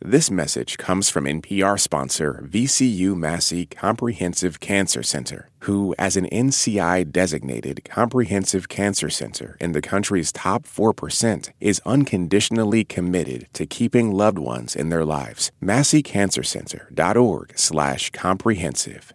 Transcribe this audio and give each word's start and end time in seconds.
This 0.00 0.28
message 0.28 0.76
comes 0.76 1.08
from 1.08 1.24
NPR 1.24 1.78
sponsor 1.78 2.44
VCU 2.50 3.16
Massey 3.16 3.64
Comprehensive 3.64 4.58
Cancer 4.58 5.04
Center, 5.04 5.50
who, 5.60 5.94
as 5.98 6.16
an 6.16 6.26
NCI 6.30 7.12
designated 7.12 7.84
comprehensive 7.84 8.68
cancer 8.68 9.08
center 9.08 9.56
in 9.60 9.70
the 9.70 9.80
country's 9.80 10.32
top 10.32 10.64
4%, 10.64 11.50
is 11.60 11.80
unconditionally 11.86 12.82
committed 12.84 13.46
to 13.52 13.66
keeping 13.66 14.10
loved 14.10 14.38
ones 14.38 14.74
in 14.74 14.88
their 14.88 15.04
lives. 15.04 15.52
MasseyCancerCenter.org/slash 15.62 18.10
comprehensive. 18.10 19.14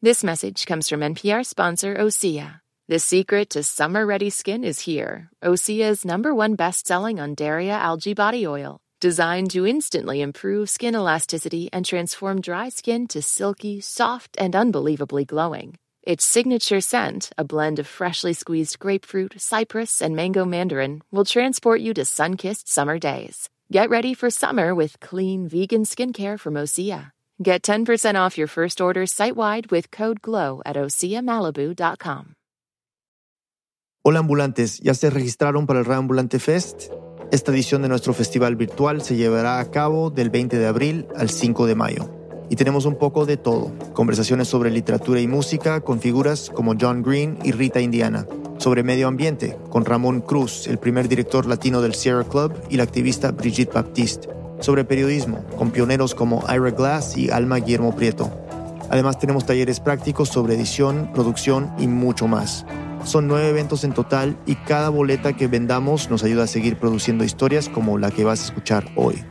This 0.00 0.22
message 0.22 0.64
comes 0.64 0.88
from 0.88 1.00
NPR 1.00 1.44
sponsor 1.44 1.96
Osea. 1.96 2.60
The 2.88 3.00
secret 3.00 3.50
to 3.50 3.64
summer 3.64 4.06
ready 4.06 4.30
skin 4.30 4.64
is 4.64 4.80
here. 4.80 5.28
Osea's 5.42 6.04
number 6.04 6.32
one 6.32 6.54
best 6.54 6.86
selling 6.86 7.16
Undaria 7.16 7.78
algae 7.78 8.14
body 8.14 8.46
oil 8.46 8.78
designed 9.02 9.50
to 9.50 9.66
instantly 9.66 10.20
improve 10.20 10.70
skin 10.70 10.94
elasticity 10.94 11.68
and 11.72 11.84
transform 11.84 12.40
dry 12.40 12.68
skin 12.68 13.08
to 13.08 13.20
silky, 13.20 13.80
soft, 13.80 14.36
and 14.38 14.54
unbelievably 14.54 15.24
glowing. 15.24 15.76
Its 16.04 16.24
signature 16.24 16.80
scent, 16.80 17.30
a 17.36 17.42
blend 17.42 17.80
of 17.80 17.86
freshly 17.88 18.32
squeezed 18.32 18.78
grapefruit, 18.78 19.34
cypress, 19.38 20.00
and 20.00 20.14
mango 20.14 20.44
mandarin, 20.44 21.02
will 21.10 21.24
transport 21.24 21.80
you 21.80 21.92
to 21.92 22.04
sun 22.04 22.36
kissed 22.36 22.68
summer 22.68 22.96
days. 22.96 23.50
Get 23.72 23.90
ready 23.90 24.14
for 24.14 24.30
summer 24.30 24.72
with 24.72 25.00
clean, 25.00 25.48
vegan 25.48 25.82
skincare 25.84 26.38
from 26.38 26.54
Osea. 26.54 27.10
Get 27.42 27.62
10% 27.62 28.14
off 28.14 28.38
your 28.38 28.48
first 28.48 28.80
order 28.80 29.06
site 29.06 29.34
wide 29.34 29.72
with 29.72 29.90
code 29.90 30.22
GLOW 30.22 30.62
at 30.64 30.76
OseaMalibu.com. 30.76 32.34
Hola 34.04 34.18
ambulantes, 34.18 34.80
¿ya 34.80 34.94
se 34.94 35.10
registraron 35.10 35.66
para 35.66 35.80
el 35.80 35.84
Reambulante 35.84 36.38
Fest? 36.40 36.90
Esta 37.32 37.50
edición 37.50 37.80
de 37.80 37.88
nuestro 37.88 38.12
festival 38.12 38.56
virtual 38.56 39.00
se 39.00 39.16
llevará 39.16 39.58
a 39.58 39.70
cabo 39.70 40.10
del 40.10 40.28
20 40.28 40.58
de 40.58 40.66
abril 40.66 41.06
al 41.16 41.30
5 41.30 41.64
de 41.64 41.74
mayo. 41.74 42.10
Y 42.50 42.56
tenemos 42.56 42.84
un 42.84 42.96
poco 42.96 43.24
de 43.24 43.38
todo. 43.38 43.72
Conversaciones 43.94 44.48
sobre 44.48 44.70
literatura 44.70 45.18
y 45.18 45.26
música 45.26 45.80
con 45.80 45.98
figuras 45.98 46.50
como 46.50 46.74
John 46.78 47.02
Green 47.02 47.38
y 47.42 47.52
Rita 47.52 47.80
Indiana. 47.80 48.26
Sobre 48.58 48.82
medio 48.82 49.08
ambiente 49.08 49.56
con 49.70 49.86
Ramón 49.86 50.20
Cruz, 50.20 50.66
el 50.66 50.78
primer 50.78 51.08
director 51.08 51.46
latino 51.46 51.80
del 51.80 51.94
Sierra 51.94 52.24
Club, 52.24 52.52
y 52.68 52.76
la 52.76 52.82
activista 52.82 53.30
Brigitte 53.30 53.72
Baptiste. 53.72 54.28
Sobre 54.60 54.84
periodismo 54.84 55.42
con 55.56 55.70
pioneros 55.70 56.14
como 56.14 56.44
Ira 56.54 56.70
Glass 56.72 57.16
y 57.16 57.30
Alma 57.30 57.56
Guillermo 57.56 57.96
Prieto. 57.96 58.30
Además 58.90 59.18
tenemos 59.18 59.46
talleres 59.46 59.80
prácticos 59.80 60.28
sobre 60.28 60.54
edición, 60.54 61.10
producción 61.14 61.72
y 61.78 61.86
mucho 61.86 62.28
más. 62.28 62.66
Son 63.04 63.26
nueve 63.26 63.48
eventos 63.48 63.82
en 63.84 63.92
total 63.92 64.38
y 64.46 64.54
cada 64.54 64.88
boleta 64.88 65.36
que 65.36 65.48
vendamos 65.48 66.08
nos 66.08 66.22
ayuda 66.22 66.44
a 66.44 66.46
seguir 66.46 66.76
produciendo 66.76 67.24
historias 67.24 67.68
como 67.68 67.98
la 67.98 68.10
que 68.10 68.24
vas 68.24 68.40
a 68.40 68.44
escuchar 68.44 68.86
hoy. 68.96 69.22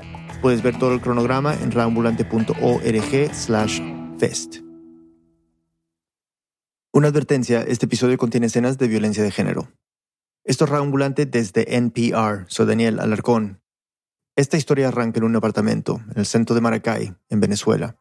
Puedes 0.42 0.62
ver 0.62 0.78
todo 0.78 0.94
el 0.94 1.02
cronograma 1.02 1.54
en 1.54 1.72
raambulante.org 1.72 3.34
slash 3.34 3.82
fest. 4.18 4.58
Una 6.94 7.08
advertencia, 7.08 7.62
este 7.62 7.86
episodio 7.86 8.18
contiene 8.18 8.48
escenas 8.48 8.78
de 8.78 8.90
violencia 8.90 9.24
de 9.24 9.32
género. 9.32 9.72
Esto 10.44 10.66
es 10.66 10.72
Raambulante 10.72 11.26
desde 11.26 11.78
NPR, 11.78 12.46
soy 12.48 12.66
Daniel 12.66 13.00
Alarcón. 13.00 13.62
Esta 14.36 14.58
historia 14.58 14.90
arranca 14.90 15.20
en 15.20 15.24
un 15.24 15.36
apartamento 15.36 16.02
en 16.12 16.20
el 16.20 16.26
centro 16.26 16.56
de 16.56 16.62
Maracay, 16.62 17.14
en 17.30 17.40
Venezuela. 17.40 18.01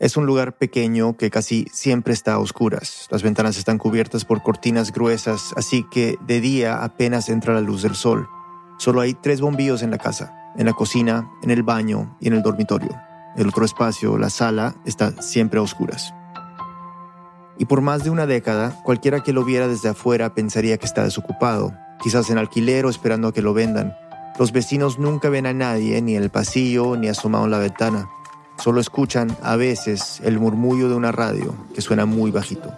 Es 0.00 0.16
un 0.16 0.24
lugar 0.24 0.56
pequeño 0.56 1.18
que 1.18 1.28
casi 1.28 1.66
siempre 1.74 2.14
está 2.14 2.32
a 2.32 2.38
oscuras. 2.38 3.06
Las 3.10 3.22
ventanas 3.22 3.58
están 3.58 3.76
cubiertas 3.76 4.24
por 4.24 4.42
cortinas 4.42 4.92
gruesas, 4.92 5.52
así 5.58 5.84
que 5.90 6.16
de 6.26 6.40
día 6.40 6.82
apenas 6.82 7.28
entra 7.28 7.52
la 7.52 7.60
luz 7.60 7.82
del 7.82 7.94
sol. 7.94 8.26
Solo 8.78 9.02
hay 9.02 9.12
tres 9.12 9.42
bombillos 9.42 9.82
en 9.82 9.90
la 9.90 9.98
casa, 9.98 10.32
en 10.56 10.64
la 10.64 10.72
cocina, 10.72 11.30
en 11.42 11.50
el 11.50 11.62
baño 11.62 12.16
y 12.18 12.28
en 12.28 12.32
el 12.32 12.42
dormitorio. 12.42 12.98
El 13.36 13.48
otro 13.48 13.66
espacio, 13.66 14.16
la 14.16 14.30
sala, 14.30 14.74
está 14.86 15.20
siempre 15.20 15.60
a 15.60 15.62
oscuras. 15.62 16.14
Y 17.58 17.66
por 17.66 17.82
más 17.82 18.02
de 18.02 18.08
una 18.08 18.24
década, 18.24 18.80
cualquiera 18.82 19.20
que 19.20 19.34
lo 19.34 19.44
viera 19.44 19.68
desde 19.68 19.90
afuera 19.90 20.32
pensaría 20.34 20.78
que 20.78 20.86
está 20.86 21.04
desocupado, 21.04 21.74
quizás 22.02 22.30
en 22.30 22.38
alquiler 22.38 22.86
o 22.86 22.88
esperando 22.88 23.28
a 23.28 23.34
que 23.34 23.42
lo 23.42 23.52
vendan. 23.52 23.94
Los 24.38 24.52
vecinos 24.52 24.98
nunca 24.98 25.28
ven 25.28 25.44
a 25.44 25.52
nadie, 25.52 26.00
ni 26.00 26.16
en 26.16 26.22
el 26.22 26.30
pasillo, 26.30 26.96
ni 26.96 27.08
asomado 27.08 27.44
en 27.44 27.50
la 27.50 27.58
ventana. 27.58 28.08
Solo 28.60 28.80
escuchan 28.82 29.34
a 29.42 29.56
veces 29.56 30.20
el 30.22 30.38
murmullo 30.38 30.90
de 30.90 30.94
una 30.94 31.12
radio 31.12 31.54
que 31.74 31.80
suena 31.80 32.04
muy 32.04 32.30
bajito. 32.30 32.70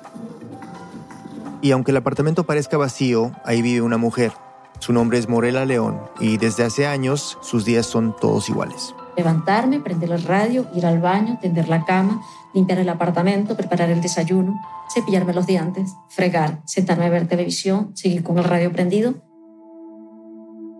Y 1.60 1.72
aunque 1.72 1.90
el 1.90 1.96
apartamento 1.96 2.44
parezca 2.44 2.76
vacío, 2.76 3.32
ahí 3.44 3.62
vive 3.62 3.82
una 3.82 3.96
mujer. 3.96 4.32
Su 4.78 4.92
nombre 4.92 5.18
es 5.18 5.28
Morela 5.28 5.64
León 5.64 6.00
y 6.20 6.36
desde 6.36 6.62
hace 6.62 6.86
años 6.86 7.36
sus 7.40 7.64
días 7.64 7.86
son 7.86 8.14
todos 8.20 8.48
iguales. 8.48 8.94
Levantarme, 9.16 9.80
prender 9.80 10.08
la 10.08 10.18
radio, 10.18 10.66
ir 10.72 10.86
al 10.86 11.00
baño, 11.00 11.38
tender 11.42 11.68
la 11.68 11.84
cama, 11.84 12.22
limpiar 12.54 12.78
el 12.78 12.88
apartamento, 12.88 13.56
preparar 13.56 13.90
el 13.90 14.00
desayuno, 14.00 14.60
cepillarme 14.94 15.34
los 15.34 15.46
dientes, 15.46 15.94
fregar, 16.08 16.62
sentarme 16.64 17.06
a 17.06 17.10
ver 17.10 17.26
televisión, 17.26 17.90
seguir 17.96 18.22
con 18.22 18.38
el 18.38 18.44
radio 18.44 18.70
prendido. 18.70 19.14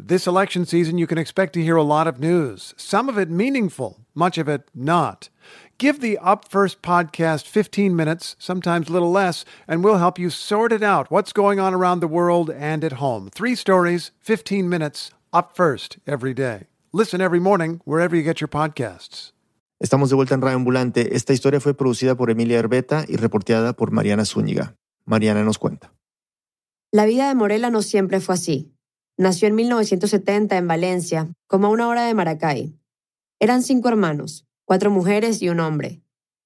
This 0.00 0.28
election 0.28 0.64
season, 0.64 0.96
you 0.96 1.08
can 1.08 1.18
expect 1.18 1.54
to 1.54 1.62
hear 1.62 1.74
a 1.74 1.82
lot 1.82 2.06
of 2.06 2.20
news, 2.20 2.72
some 2.76 3.08
of 3.08 3.18
it 3.18 3.28
meaningful, 3.28 4.06
much 4.14 4.38
of 4.38 4.48
it 4.48 4.62
not. 4.72 5.28
Give 5.76 6.00
the 6.00 6.18
Up 6.18 6.48
First 6.48 6.82
podcast 6.82 7.48
15 7.48 7.96
minutes, 7.96 8.36
sometimes 8.38 8.88
a 8.88 8.92
little 8.92 9.10
less, 9.10 9.44
and 9.66 9.82
we'll 9.82 9.98
help 9.98 10.16
you 10.16 10.30
sort 10.30 10.72
it 10.72 10.84
out 10.84 11.10
what's 11.10 11.32
going 11.32 11.58
on 11.58 11.74
around 11.74 11.98
the 11.98 12.06
world 12.06 12.48
and 12.48 12.84
at 12.84 13.00
home. 13.00 13.28
Three 13.34 13.56
stories, 13.56 14.12
15 14.20 14.68
minutes, 14.68 15.10
Up 15.32 15.56
First 15.56 15.98
every 16.06 16.32
day. 16.32 16.68
Listen 16.92 17.20
every 17.20 17.40
morning 17.40 17.80
wherever 17.84 18.14
you 18.14 18.22
get 18.22 18.40
your 18.40 18.48
podcasts. 18.48 19.32
Estamos 19.82 20.10
de 20.10 20.14
vuelta 20.14 20.34
en 20.34 20.42
Radio 20.42 20.58
Ambulante. 20.58 21.16
Esta 21.16 21.32
historia 21.32 21.58
fue 21.58 21.74
producida 21.74 22.14
por 22.14 22.30
Emilia 22.30 22.60
Herbeta 22.60 23.04
y 23.08 23.16
reporteada 23.16 23.72
por 23.72 23.90
Mariana 23.90 24.24
Zúñiga. 24.24 24.76
Mariana 25.06 25.42
nos 25.42 25.58
cuenta. 25.58 25.92
La 26.92 27.04
vida 27.04 27.26
de 27.26 27.34
Morela 27.34 27.70
no 27.70 27.82
siempre 27.82 28.20
fue 28.20 28.36
así. 28.36 28.77
Nació 29.20 29.48
en 29.48 29.56
1970 29.56 30.56
en 30.56 30.68
Valencia, 30.68 31.28
como 31.48 31.66
a 31.66 31.70
una 31.70 31.88
hora 31.88 32.04
de 32.04 32.14
Maracay. 32.14 32.78
Eran 33.40 33.64
cinco 33.64 33.88
hermanos, 33.88 34.46
cuatro 34.64 34.92
mujeres 34.92 35.42
y 35.42 35.48
un 35.48 35.58
hombre. 35.58 36.00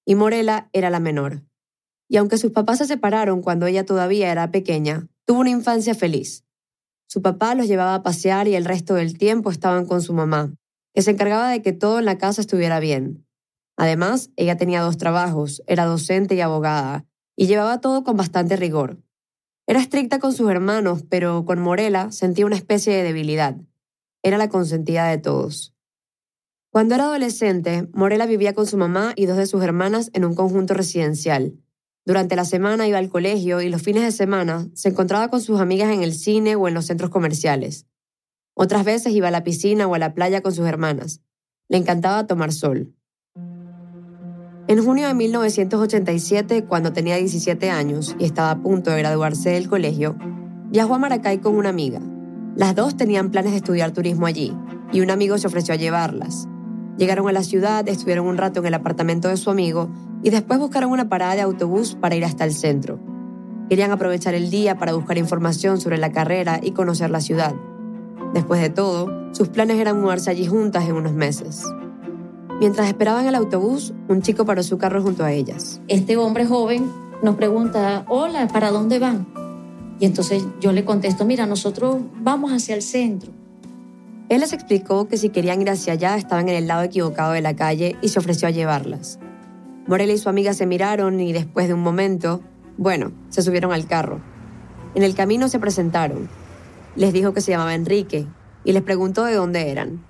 Y 0.07 0.15
Morela 0.15 0.71
era 0.73 0.89
la 0.89 0.99
menor. 0.99 1.43
Y 2.09 2.17
aunque 2.17 2.39
sus 2.39 2.51
papás 2.51 2.79
se 2.79 2.87
separaron 2.87 3.43
cuando 3.43 3.67
ella 3.67 3.85
todavía 3.85 4.33
era 4.33 4.51
pequeña, 4.51 5.07
tuvo 5.27 5.41
una 5.41 5.51
infancia 5.51 5.95
feliz. 5.95 6.47
Su 7.07 7.21
papá 7.21 7.55
los 7.55 7.69
llevaba 7.69 7.95
a 7.95 8.03
pasear 8.03 8.49
y 8.49 8.55
el 8.55 8.65
resto 8.65 8.95
del 8.95 9.19
tiempo 9.19 9.51
estaban 9.51 9.85
con 9.85 10.01
su 10.01 10.15
mamá, 10.15 10.55
que 10.95 11.03
se 11.03 11.11
encargaba 11.11 11.51
de 11.51 11.61
que 11.61 11.75
todo 11.75 11.99
en 11.99 12.07
la 12.07 12.17
casa 12.17 12.41
estuviera 12.41 12.81
bien. 12.81 13.27
Además, 13.77 14.31
ella 14.37 14.57
tenía 14.57 14.81
dos 14.81 14.97
trabajos, 14.97 15.63
era 15.67 15.85
docente 15.85 16.37
y 16.37 16.41
abogada, 16.41 17.05
y 17.37 17.49
llevaba 17.49 17.83
todo 17.83 18.03
con 18.03 18.17
bastante 18.17 18.57
rigor. 18.57 18.97
Era 19.67 19.81
estricta 19.81 20.19
con 20.19 20.33
sus 20.33 20.51
hermanos, 20.51 21.05
pero 21.09 21.45
con 21.45 21.61
Morela 21.61 22.11
sentía 22.11 22.47
una 22.47 22.57
especie 22.57 22.95
de 22.95 23.05
debilidad. 23.05 23.57
Era 24.23 24.37
la 24.37 24.49
consentida 24.49 25.07
de 25.07 25.19
todos. 25.19 25.75
Cuando 26.71 26.95
era 26.95 27.05
adolescente, 27.05 27.89
Morela 27.93 28.27
vivía 28.27 28.55
con 28.55 28.67
su 28.67 28.77
mamá 28.77 29.13
y 29.15 29.27
dos 29.27 29.37
de 29.37 29.47
sus 29.47 29.63
hermanas 29.63 30.11
en 30.15 30.25
un 30.25 30.35
conjunto 30.35 30.75
residencial. 30.75 31.55
Durante 32.05 32.35
la 32.35 32.45
semana 32.45 32.89
iba 32.89 32.99
al 32.99 33.11
colegio 33.11 33.61
y 33.61 33.69
los 33.69 33.83
fines 33.83 34.03
de 34.03 34.11
semana 34.11 34.69
se 34.75 34.89
encontraba 34.89 35.29
con 35.29 35.41
sus 35.41 35.61
amigas 35.61 35.93
en 35.93 36.03
el 36.03 36.15
cine 36.15 36.57
o 36.57 36.67
en 36.67 36.75
los 36.75 36.87
centros 36.87 37.11
comerciales. 37.11 37.87
Otras 38.55 38.85
veces 38.85 39.13
iba 39.13 39.29
a 39.29 39.31
la 39.31 39.45
piscina 39.45 39.87
o 39.87 39.95
a 39.95 39.99
la 39.99 40.15
playa 40.15 40.41
con 40.41 40.53
sus 40.53 40.67
hermanas. 40.67 41.21
Le 41.69 41.79
encantaba 41.79 42.27
tomar 42.27 42.53
sol. 42.53 42.95
En 44.69 44.83
junio 44.85 45.09
de 45.09 45.15
1987, 45.15 46.65
cuando 46.65 46.93
tenía 46.93 47.17
17 47.17 47.69
años 47.69 48.15
y 48.21 48.25
estaba 48.25 48.53
a 48.53 48.59
punto 48.59 48.91
de 48.91 48.99
graduarse 48.99 49.51
del 49.51 49.69
colegio, 49.69 50.15
viajó 50.71 50.95
a 50.95 50.99
Maracay 50.99 51.39
con 51.39 51.57
una 51.57 51.71
amiga. 51.71 52.01
Las 52.55 52.77
dos 52.77 52.97
tenían 52.97 53.33
planes 53.33 53.53
de 53.53 53.57
estudiar 53.57 53.91
turismo 53.91 54.27
allí, 54.27 54.57
y 54.93 55.01
un 55.01 55.11
amigo 55.11 55.37
se 55.37 55.49
ofreció 55.49 55.75
a 55.75 55.79
llevarlas. 55.79 56.47
Llegaron 56.97 57.29
a 57.29 57.33
la 57.33 57.43
ciudad, 57.43 57.89
estuvieron 57.89 58.27
un 58.27 58.37
rato 58.37 58.61
en 58.61 58.67
el 58.67 58.75
apartamento 58.75 59.29
de 59.29 59.37
su 59.37 59.51
amigo 59.51 59.91
y 60.23 60.31
después 60.31 60.61
buscaron 60.61 60.93
una 60.93 61.09
parada 61.09 61.35
de 61.35 61.41
autobús 61.41 61.97
para 61.97 62.15
ir 62.15 62.25
hasta 62.25 62.45
el 62.45 62.53
centro. 62.53 63.01
Querían 63.69 63.91
aprovechar 63.91 64.35
el 64.35 64.49
día 64.51 64.79
para 64.79 64.93
buscar 64.93 65.19
información 65.19 65.81
sobre 65.81 65.99
la 65.99 66.13
carrera 66.13 66.61
y 66.63 66.71
conocer 66.71 67.11
la 67.11 67.21
ciudad. 67.21 67.55
Después 68.33 68.61
de 68.61 68.71
todo, 68.71 69.09
sus 69.33 69.49
planes 69.49 69.79
eran 69.79 70.01
mudarse 70.01 70.31
allí 70.31 70.47
juntas 70.47 70.85
en 70.89 70.95
unos 70.95 71.15
meses. 71.15 71.65
Mientras 72.61 72.89
esperaban 72.89 73.27
el 73.27 73.35
autobús, 73.35 73.93
un 74.09 74.23
chico 74.23 74.45
paró 74.45 74.63
su 74.63 74.79
carro 74.79 75.03
junto 75.03 75.25
a 75.25 75.33
ellas. 75.33 75.81
Este 75.89 76.17
hombre 76.17 76.47
joven 76.47 76.91
nos 77.23 77.37
pregunta, 77.37 78.05
hola, 78.09 78.49
¿para 78.49 78.71
dónde 78.71 78.99
van? 78.99 79.27
Y 79.99 80.07
entonces 80.07 80.45
yo 80.61 80.73
le 80.73 80.85
contesto, 80.85 81.25
mira, 81.25 81.47
nosotros 81.47 81.97
vamos 82.21 82.53
hacia 82.53 82.75
el 82.75 82.83
centro. 82.83 83.33
Él 84.29 84.41
les 84.41 84.53
explicó 84.53 85.09
que 85.09 85.17
si 85.17 85.29
querían 85.31 85.61
ir 85.61 85.71
hacia 85.71 85.93
allá 85.95 86.17
estaban 86.17 86.49
en 86.49 86.57
el 86.57 86.67
lado 86.67 86.83
equivocado 86.83 87.33
de 87.33 87.43
la 87.43 87.55
calle 87.55 87.97
y 88.01 88.09
se 88.09 88.19
ofreció 88.19 88.49
a 88.49 88.53
llevarlas. 88.53 89.19
Morela 89.87 90.13
y 90.13 90.19
su 90.19 90.29
amiga 90.29 90.55
se 90.55 90.67
miraron 90.67 91.21
y 91.21 91.33
después 91.33 91.69
de 91.69 91.75
un 91.75 91.83
momento, 91.83 92.41
bueno, 92.77 93.13
se 93.29 93.43
subieron 93.43 93.73
al 93.73 93.87
carro. 93.87 94.21
En 94.95 95.03
el 95.03 95.15
camino 95.15 95.49
se 95.49 95.59
presentaron 95.59 96.29
les 96.95 97.13
dijo 97.13 97.33
que 97.33 97.41
se 97.41 97.53
llamaba 97.53 97.75
Enrique 97.75 98.27
y 98.65 98.73
les 98.73 98.83
preguntó 98.83 99.25
de 99.25 99.35
dónde 99.35 99.71
eran. 99.71 100.05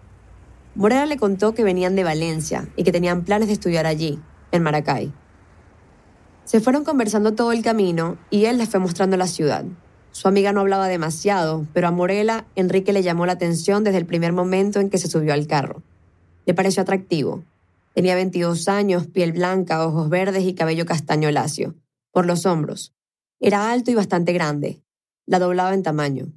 Morena 0.75 1.05
le 1.05 1.19
contó 1.19 1.53
que 1.53 1.65
venían 1.65 1.95
de 1.97 2.05
Valencia 2.05 2.69
y 2.77 2.85
que 2.85 2.93
tenían 2.93 3.25
planes 3.25 3.49
de 3.49 3.55
estudiar 3.55 3.87
allí, 3.87 4.19
en 4.53 4.63
Maracay. 4.63 5.13
Se 6.45 6.61
fueron 6.61 6.85
conversando 6.85 7.35
todo 7.35 7.53
el 7.53 7.63
camino 7.63 8.17
y 8.31 8.47
él 8.47 8.57
les 8.57 8.71
fue 8.71 8.81
mostrando 8.81 9.17
la 9.17 9.27
ciudad. 9.27 9.65
Su 10.13 10.29
amiga 10.29 10.53
no 10.53 10.61
hablaba 10.61 10.89
demasiado, 10.89 11.67
pero 11.73 11.89
a 11.89 11.91
Morela 11.91 12.47
Enrique 12.57 12.93
le 12.93 13.03
llamó 13.03 13.27
la 13.27 13.33
atención 13.33 13.85
desde 13.85 13.99
el 13.99 14.07
primer 14.07 14.33
momento 14.33 14.81
en 14.81 14.89
que 14.89 14.99
se 14.99 15.09
subió 15.09 15.35
al 15.35 15.47
carro. 15.47 15.83
Le 16.47 16.55
pareció 16.55 16.83
atractivo. 16.83 17.45
Tenía 17.95 18.15
22 18.15 18.69
años, 18.69 19.07
piel 19.07 19.33
blanca, 19.33 19.87
ojos 19.87 20.09
verdes 20.09 20.45
y 20.45 20.55
cabello 20.55 20.87
castaño 20.87 21.31
lacio, 21.31 21.75
por 22.11 22.27
los 22.27 22.47
hombros. 22.47 22.95
Era 23.41 23.71
alto 23.71 23.91
y 23.91 23.95
bastante 23.95 24.33
grande. 24.33 24.83
La 25.27 25.39
doblaba 25.39 25.75
en 25.75 25.83
tamaño. 25.83 26.33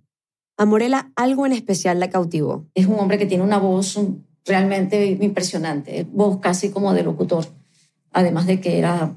A 0.57 0.65
Morela 0.65 1.11
algo 1.15 1.45
en 1.45 1.51
especial 1.51 1.99
la 1.99 2.09
cautivó. 2.09 2.65
Es 2.73 2.85
un 2.85 2.99
hombre 2.99 3.17
que 3.17 3.25
tiene 3.25 3.43
una 3.43 3.57
voz 3.57 3.99
realmente 4.45 5.05
impresionante, 5.21 6.05
voz 6.11 6.39
casi 6.39 6.69
como 6.69 6.93
de 6.93 7.03
locutor, 7.03 7.45
además 8.11 8.45
de 8.45 8.61
que 8.61 8.77
era 8.77 9.15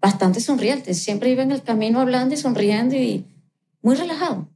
bastante 0.00 0.40
sonriente, 0.40 0.94
siempre 0.94 1.30
iba 1.30 1.42
en 1.42 1.52
el 1.52 1.62
camino 1.62 2.00
hablando 2.00 2.34
y 2.34 2.38
sonriendo 2.38 2.96
y 2.96 3.24
muy 3.82 3.94
relajado. 3.94 4.48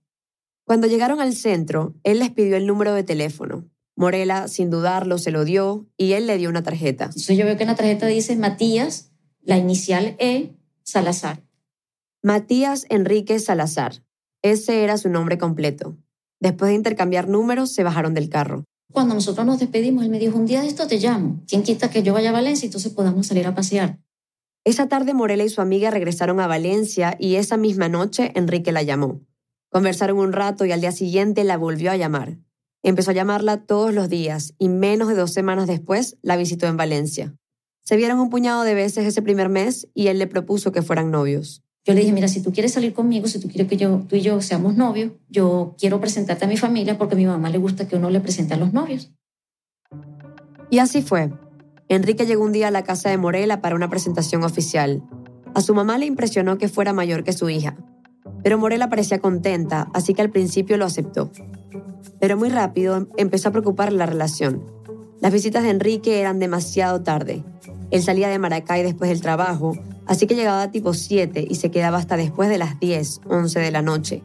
Cuando 0.64 0.86
llegaron 0.86 1.20
al 1.20 1.34
centro, 1.34 1.94
él 2.02 2.18
les 2.18 2.30
pidió 2.30 2.56
el 2.56 2.66
número 2.66 2.94
de 2.94 3.04
teléfono. 3.04 3.68
Morela, 3.96 4.48
sin 4.48 4.70
dudarlo, 4.70 5.18
se 5.18 5.30
lo 5.30 5.44
dio 5.44 5.86
y 5.96 6.12
él 6.12 6.26
le 6.26 6.38
dio 6.38 6.48
una 6.48 6.62
tarjeta. 6.62 7.04
Entonces 7.04 7.36
yo 7.36 7.44
veo 7.44 7.56
que 7.56 7.64
en 7.64 7.68
la 7.68 7.76
tarjeta 7.76 8.06
dice 8.06 8.34
Matías, 8.36 9.12
la 9.42 9.58
inicial 9.58 10.16
E, 10.18 10.54
Salazar. 10.82 11.42
Matías 12.22 12.86
Enrique 12.88 13.38
Salazar. 13.38 14.02
Ese 14.42 14.82
era 14.82 14.96
su 14.96 15.10
nombre 15.10 15.38
completo. 15.38 15.96
Después 16.44 16.68
de 16.68 16.74
intercambiar 16.74 17.26
números, 17.26 17.72
se 17.72 17.84
bajaron 17.84 18.12
del 18.12 18.28
carro. 18.28 18.66
Cuando 18.92 19.14
nosotros 19.14 19.46
nos 19.46 19.58
despedimos, 19.60 20.04
él 20.04 20.10
me 20.10 20.18
dijo, 20.18 20.36
un 20.36 20.44
día 20.44 20.60
de 20.60 20.66
esto 20.66 20.86
te 20.86 20.98
llamo. 20.98 21.42
¿Quién 21.48 21.62
quita 21.62 21.88
que 21.88 22.02
yo 22.02 22.12
vaya 22.12 22.28
a 22.28 22.32
Valencia 22.34 22.66
y 22.66 22.68
entonces 22.68 22.92
podamos 22.92 23.28
salir 23.28 23.46
a 23.46 23.54
pasear? 23.54 23.98
Esa 24.62 24.86
tarde 24.86 25.14
Morela 25.14 25.42
y 25.42 25.48
su 25.48 25.62
amiga 25.62 25.90
regresaron 25.90 26.40
a 26.40 26.46
Valencia 26.46 27.16
y 27.18 27.36
esa 27.36 27.56
misma 27.56 27.88
noche 27.88 28.30
Enrique 28.34 28.72
la 28.72 28.82
llamó. 28.82 29.22
Conversaron 29.70 30.18
un 30.18 30.34
rato 30.34 30.66
y 30.66 30.72
al 30.72 30.82
día 30.82 30.92
siguiente 30.92 31.44
la 31.44 31.56
volvió 31.56 31.90
a 31.90 31.96
llamar. 31.96 32.36
Empezó 32.82 33.12
a 33.12 33.14
llamarla 33.14 33.64
todos 33.64 33.94
los 33.94 34.10
días 34.10 34.52
y 34.58 34.68
menos 34.68 35.08
de 35.08 35.14
dos 35.14 35.32
semanas 35.32 35.66
después 35.66 36.18
la 36.20 36.36
visitó 36.36 36.66
en 36.66 36.76
Valencia. 36.76 37.34
Se 37.84 37.96
vieron 37.96 38.20
un 38.20 38.28
puñado 38.28 38.64
de 38.64 38.74
veces 38.74 39.06
ese 39.06 39.22
primer 39.22 39.48
mes 39.48 39.88
y 39.94 40.08
él 40.08 40.18
le 40.18 40.26
propuso 40.26 40.72
que 40.72 40.82
fueran 40.82 41.10
novios. 41.10 41.62
Yo 41.86 41.92
le 41.92 42.00
dije, 42.00 42.12
mira, 42.12 42.28
si 42.28 42.40
tú 42.40 42.50
quieres 42.50 42.72
salir 42.72 42.94
conmigo, 42.94 43.28
si 43.28 43.38
tú 43.38 43.48
quieres 43.48 43.68
que 43.68 43.76
yo, 43.76 44.02
tú 44.08 44.16
y 44.16 44.22
yo 44.22 44.40
seamos 44.40 44.74
novios, 44.74 45.12
yo 45.28 45.74
quiero 45.78 46.00
presentarte 46.00 46.46
a 46.46 46.48
mi 46.48 46.56
familia 46.56 46.96
porque 46.96 47.14
a 47.14 47.18
mi 47.18 47.26
mamá 47.26 47.50
le 47.50 47.58
gusta 47.58 47.86
que 47.86 47.96
uno 47.96 48.08
le 48.08 48.20
presente 48.20 48.54
a 48.54 48.56
los 48.56 48.72
novios. 48.72 49.12
Y 50.70 50.78
así 50.78 51.02
fue. 51.02 51.30
Enrique 51.88 52.24
llegó 52.24 52.42
un 52.42 52.52
día 52.52 52.68
a 52.68 52.70
la 52.70 52.84
casa 52.84 53.10
de 53.10 53.18
Morela 53.18 53.60
para 53.60 53.76
una 53.76 53.90
presentación 53.90 54.44
oficial. 54.44 55.02
A 55.54 55.60
su 55.60 55.74
mamá 55.74 55.98
le 55.98 56.06
impresionó 56.06 56.56
que 56.56 56.68
fuera 56.68 56.94
mayor 56.94 57.22
que 57.22 57.34
su 57.34 57.50
hija. 57.50 57.76
Pero 58.42 58.56
Morela 58.56 58.88
parecía 58.88 59.18
contenta, 59.18 59.90
así 59.92 60.14
que 60.14 60.22
al 60.22 60.30
principio 60.30 60.78
lo 60.78 60.86
aceptó. 60.86 61.30
Pero 62.18 62.38
muy 62.38 62.48
rápido 62.48 63.08
empezó 63.18 63.50
a 63.50 63.52
preocupar 63.52 63.92
la 63.92 64.06
relación. 64.06 64.64
Las 65.20 65.34
visitas 65.34 65.62
de 65.62 65.70
Enrique 65.70 66.18
eran 66.18 66.38
demasiado 66.38 67.02
tarde. 67.02 67.44
Él 67.90 68.02
salía 68.02 68.28
de 68.28 68.38
Maracay 68.38 68.82
después 68.82 69.10
del 69.10 69.20
trabajo 69.20 69.76
Así 70.06 70.26
que 70.26 70.34
llegaba 70.34 70.70
tipo 70.70 70.92
7 70.92 71.46
y 71.48 71.54
se 71.54 71.70
quedaba 71.70 71.98
hasta 71.98 72.16
después 72.16 72.48
de 72.48 72.58
las 72.58 72.78
10, 72.78 73.22
11 73.28 73.60
de 73.60 73.70
la 73.70 73.82
noche. 73.82 74.22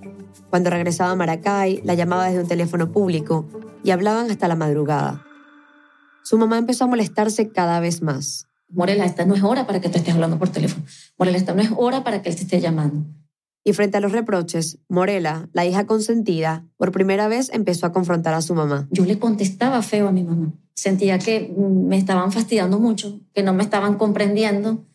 Cuando 0.50 0.69
regresaba 0.69 1.12
a 1.12 1.15
Maracay, 1.15 1.81
la 1.83 1.93
llamaba 1.93 2.25
desde 2.25 2.41
un 2.41 2.48
teléfono 2.48 2.91
público 2.91 3.48
y 3.83 3.91
hablaban 3.91 4.29
hasta 4.29 4.48
la 4.48 4.55
madrugada. 4.55 5.25
Su 6.24 6.38
mamá 6.38 6.57
empezó 6.57 6.83
a 6.83 6.88
molestarse 6.88 7.50
cada 7.50 7.79
vez 7.79 8.01
más. 8.01 8.48
Morela, 8.69 9.05
esta 9.05 9.25
no 9.25 9.36
es 9.36 9.43
hora 9.43 9.65
para 9.65 9.79
que 9.79 9.89
te 9.89 9.98
estés 9.98 10.13
hablando 10.13 10.38
por 10.38 10.50
teléfono. 10.50 10.86
Morela, 11.17 11.38
esta 11.38 11.53
no 11.53 11.62
es 11.62 11.71
hora 11.75 12.03
para 12.03 12.21
que 12.21 12.29
él 12.29 12.36
te 12.36 12.43
esté 12.43 12.59
llamando. 12.59 13.05
Y 13.63 13.74
frente 13.74 13.98
a 13.98 14.00
los 14.00 14.12
reproches, 14.12 14.79
Morela, 14.89 15.50
la 15.53 15.65
hija 15.65 15.86
consentida, 15.86 16.65
por 16.77 16.91
primera 16.91 17.27
vez 17.27 17.50
empezó 17.53 17.86
a 17.86 17.91
confrontar 17.91 18.33
a 18.33 18.41
su 18.41 18.53
mamá. 18.53 18.88
Yo 18.91 19.05
le 19.05 19.19
contestaba 19.19 19.81
feo 19.81 20.07
a 20.07 20.12
mi 20.12 20.24
mamá. 20.24 20.53
Sentía 20.74 21.19
que 21.19 21.53
me 21.57 21.98
estaban 21.98 22.31
fastidiando 22.31 22.79
mucho, 22.79 23.19
que 23.33 23.43
no 23.43 23.53
me 23.53 23.63
estaban 23.63 23.98
comprendiendo 23.98 24.86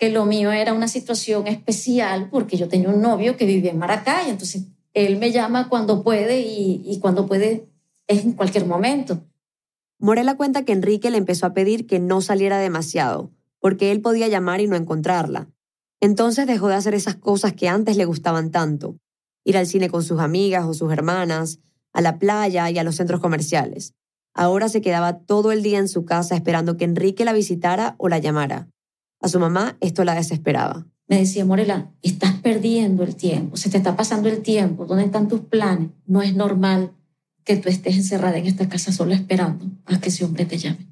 que 0.00 0.08
lo 0.08 0.24
mío 0.24 0.50
era 0.50 0.72
una 0.72 0.88
situación 0.88 1.46
especial 1.46 2.30
porque 2.30 2.56
yo 2.56 2.68
tenía 2.68 2.88
un 2.88 3.02
novio 3.02 3.36
que 3.36 3.44
vivía 3.44 3.70
en 3.70 3.78
Maracay, 3.78 4.30
entonces 4.30 4.64
él 4.94 5.18
me 5.18 5.30
llama 5.30 5.68
cuando 5.68 6.02
puede 6.02 6.40
y, 6.40 6.98
cuando 7.02 7.26
puede 7.26 7.68
es 8.08 8.24
en 8.24 8.32
cualquier 8.32 8.64
momento. 8.64 9.22
Morela 9.98 10.38
cuenta 10.38 10.64
que 10.64 10.72
Enrique 10.72 11.10
le 11.10 11.18
empezó 11.18 11.44
a 11.44 11.52
pedir 11.52 11.86
que 11.86 11.98
no 11.98 12.22
saliera 12.22 12.58
demasiado, 12.58 13.30
porque 13.60 13.92
él 13.92 14.00
podía 14.00 14.26
llamar 14.26 14.62
y 14.62 14.68
no 14.68 14.74
encontrarla. 14.74 15.50
Entonces 16.00 16.46
dejó 16.46 16.68
de 16.68 16.76
hacer 16.76 16.94
esas 16.94 17.16
cosas 17.16 17.52
que 17.52 17.68
antes 17.68 17.98
le 17.98 18.06
gustaban 18.06 18.50
tanto, 18.50 18.96
ir 19.44 19.58
al 19.58 19.66
cine 19.66 19.90
con 19.90 20.02
sus 20.02 20.18
amigas 20.18 20.64
o 20.64 20.72
sus 20.72 20.90
hermanas, 20.90 21.60
a 21.92 22.00
la 22.00 22.18
playa 22.18 22.70
y 22.70 22.78
a 22.78 22.84
los 22.84 22.96
centros 22.96 23.20
comerciales. 23.20 23.92
Ahora 24.32 24.70
se 24.70 24.80
quedaba 24.80 25.18
todo 25.18 25.52
el 25.52 25.62
día 25.62 25.78
en 25.78 25.88
su 25.88 26.06
casa 26.06 26.34
esperando 26.34 26.78
que 26.78 26.86
Enrique 26.86 27.26
la 27.26 27.34
visitara 27.34 27.96
o 27.98 28.08
la 28.08 28.18
llamara. 28.18 28.70
A 29.20 29.28
su 29.28 29.38
mamá 29.38 29.76
esto 29.80 30.04
la 30.04 30.14
desesperaba. 30.14 30.86
Me 31.06 31.18
decía, 31.18 31.44
Morela, 31.44 31.90
estás 32.02 32.34
perdiendo 32.34 33.02
el 33.02 33.16
tiempo, 33.16 33.56
se 33.56 33.68
te 33.68 33.76
está 33.76 33.96
pasando 33.96 34.28
el 34.28 34.42
tiempo, 34.42 34.86
¿dónde 34.86 35.04
están 35.04 35.28
tus 35.28 35.40
planes? 35.40 35.90
No 36.06 36.22
es 36.22 36.36
normal 36.36 36.92
que 37.44 37.56
tú 37.56 37.68
estés 37.68 37.96
encerrada 37.96 38.38
en 38.38 38.46
esta 38.46 38.68
casa 38.68 38.92
solo 38.92 39.12
esperando 39.12 39.66
a 39.86 39.98
que 39.98 40.08
ese 40.08 40.24
hombre 40.24 40.44
te 40.44 40.56
llame. 40.56 40.86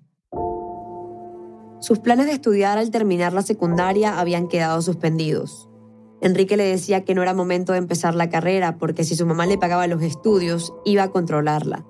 Sus 1.80 2.00
planes 2.00 2.26
de 2.26 2.32
estudiar 2.32 2.76
al 2.78 2.90
terminar 2.90 3.32
la 3.32 3.42
secundaria 3.42 4.18
habían 4.18 4.48
quedado 4.48 4.82
suspendidos. 4.82 5.68
Enrique 6.20 6.56
le 6.56 6.64
decía 6.64 7.04
que 7.04 7.14
no 7.14 7.22
era 7.22 7.32
momento 7.32 7.72
de 7.72 7.78
empezar 7.78 8.16
la 8.16 8.28
carrera 8.28 8.76
porque 8.76 9.04
si 9.04 9.14
su 9.14 9.24
mamá 9.24 9.46
le 9.46 9.56
pagaba 9.56 9.86
los 9.86 10.02
estudios, 10.02 10.74
iba 10.84 11.04
a 11.04 11.10
controlarla. 11.10 11.86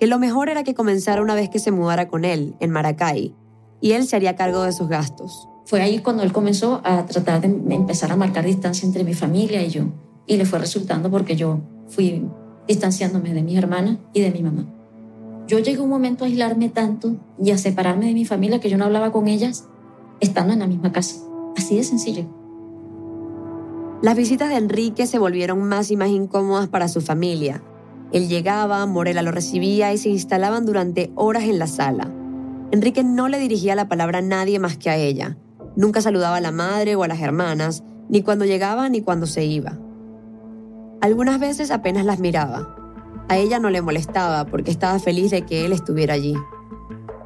Que 0.00 0.06
lo 0.06 0.18
mejor 0.18 0.48
era 0.48 0.64
que 0.64 0.74
comenzara 0.74 1.20
una 1.20 1.34
vez 1.34 1.50
que 1.50 1.58
se 1.58 1.72
mudara 1.72 2.08
con 2.08 2.24
él, 2.24 2.56
en 2.60 2.70
Maracay, 2.70 3.34
y 3.82 3.92
él 3.92 4.06
se 4.06 4.16
haría 4.16 4.36
cargo 4.36 4.62
de 4.62 4.72
sus 4.72 4.88
gastos. 4.88 5.46
Fue 5.66 5.82
ahí 5.82 5.98
cuando 5.98 6.22
él 6.22 6.32
comenzó 6.32 6.80
a 6.84 7.06
tratar 7.06 7.40
de 7.40 7.48
empezar 7.74 8.12
a 8.12 8.16
marcar 8.16 8.44
distancia 8.44 8.86
entre 8.86 9.02
mi 9.02 9.14
familia 9.14 9.62
y 9.64 9.68
yo. 9.68 9.86
Y 10.24 10.36
le 10.36 10.46
fue 10.46 10.60
resultando 10.60 11.10
porque 11.10 11.34
yo 11.34 11.58
fui 11.88 12.24
distanciándome 12.68 13.34
de 13.34 13.42
mi 13.42 13.56
hermana 13.56 13.98
y 14.12 14.20
de 14.20 14.30
mi 14.30 14.42
mamá. 14.42 14.64
Yo 15.48 15.58
llegué 15.58 15.80
un 15.80 15.90
momento 15.90 16.22
a 16.22 16.28
aislarme 16.28 16.68
tanto 16.68 17.16
y 17.42 17.50
a 17.50 17.58
separarme 17.58 18.06
de 18.06 18.14
mi 18.14 18.24
familia 18.24 18.60
que 18.60 18.70
yo 18.70 18.78
no 18.78 18.84
hablaba 18.84 19.10
con 19.10 19.26
ellas 19.26 19.66
estando 20.20 20.52
en 20.52 20.60
la 20.60 20.68
misma 20.68 20.92
casa. 20.92 21.16
Así 21.56 21.76
de 21.76 21.82
sencillo. 21.82 22.26
Las 24.02 24.16
visitas 24.16 24.50
de 24.50 24.56
Enrique 24.56 25.08
se 25.08 25.18
volvieron 25.18 25.64
más 25.64 25.90
y 25.90 25.96
más 25.96 26.10
incómodas 26.10 26.68
para 26.68 26.86
su 26.86 27.00
familia. 27.00 27.64
Él 28.12 28.28
llegaba, 28.28 28.86
Morela 28.86 29.22
lo 29.22 29.32
recibía 29.32 29.92
y 29.92 29.98
se 29.98 30.10
instalaban 30.10 30.64
durante 30.64 31.10
horas 31.16 31.42
en 31.42 31.58
la 31.58 31.66
sala. 31.66 32.08
Enrique 32.70 33.02
no 33.02 33.26
le 33.26 33.40
dirigía 33.40 33.74
la 33.74 33.88
palabra 33.88 34.18
a 34.18 34.22
nadie 34.22 34.60
más 34.60 34.76
que 34.76 34.90
a 34.90 34.96
ella. 34.96 35.36
Nunca 35.76 36.00
saludaba 36.00 36.36
a 36.36 36.40
la 36.40 36.52
madre 36.52 36.96
o 36.96 37.02
a 37.02 37.08
las 37.08 37.20
hermanas, 37.20 37.84
ni 38.08 38.22
cuando 38.22 38.44
llegaba 38.44 38.88
ni 38.88 39.02
cuando 39.02 39.26
se 39.26 39.44
iba. 39.44 39.78
Algunas 41.02 41.38
veces 41.38 41.70
apenas 41.70 42.06
las 42.06 42.18
miraba. 42.18 42.74
A 43.28 43.36
ella 43.36 43.58
no 43.58 43.68
le 43.68 43.82
molestaba 43.82 44.46
porque 44.46 44.70
estaba 44.70 44.98
feliz 44.98 45.30
de 45.30 45.42
que 45.42 45.66
él 45.66 45.72
estuviera 45.72 46.14
allí. 46.14 46.34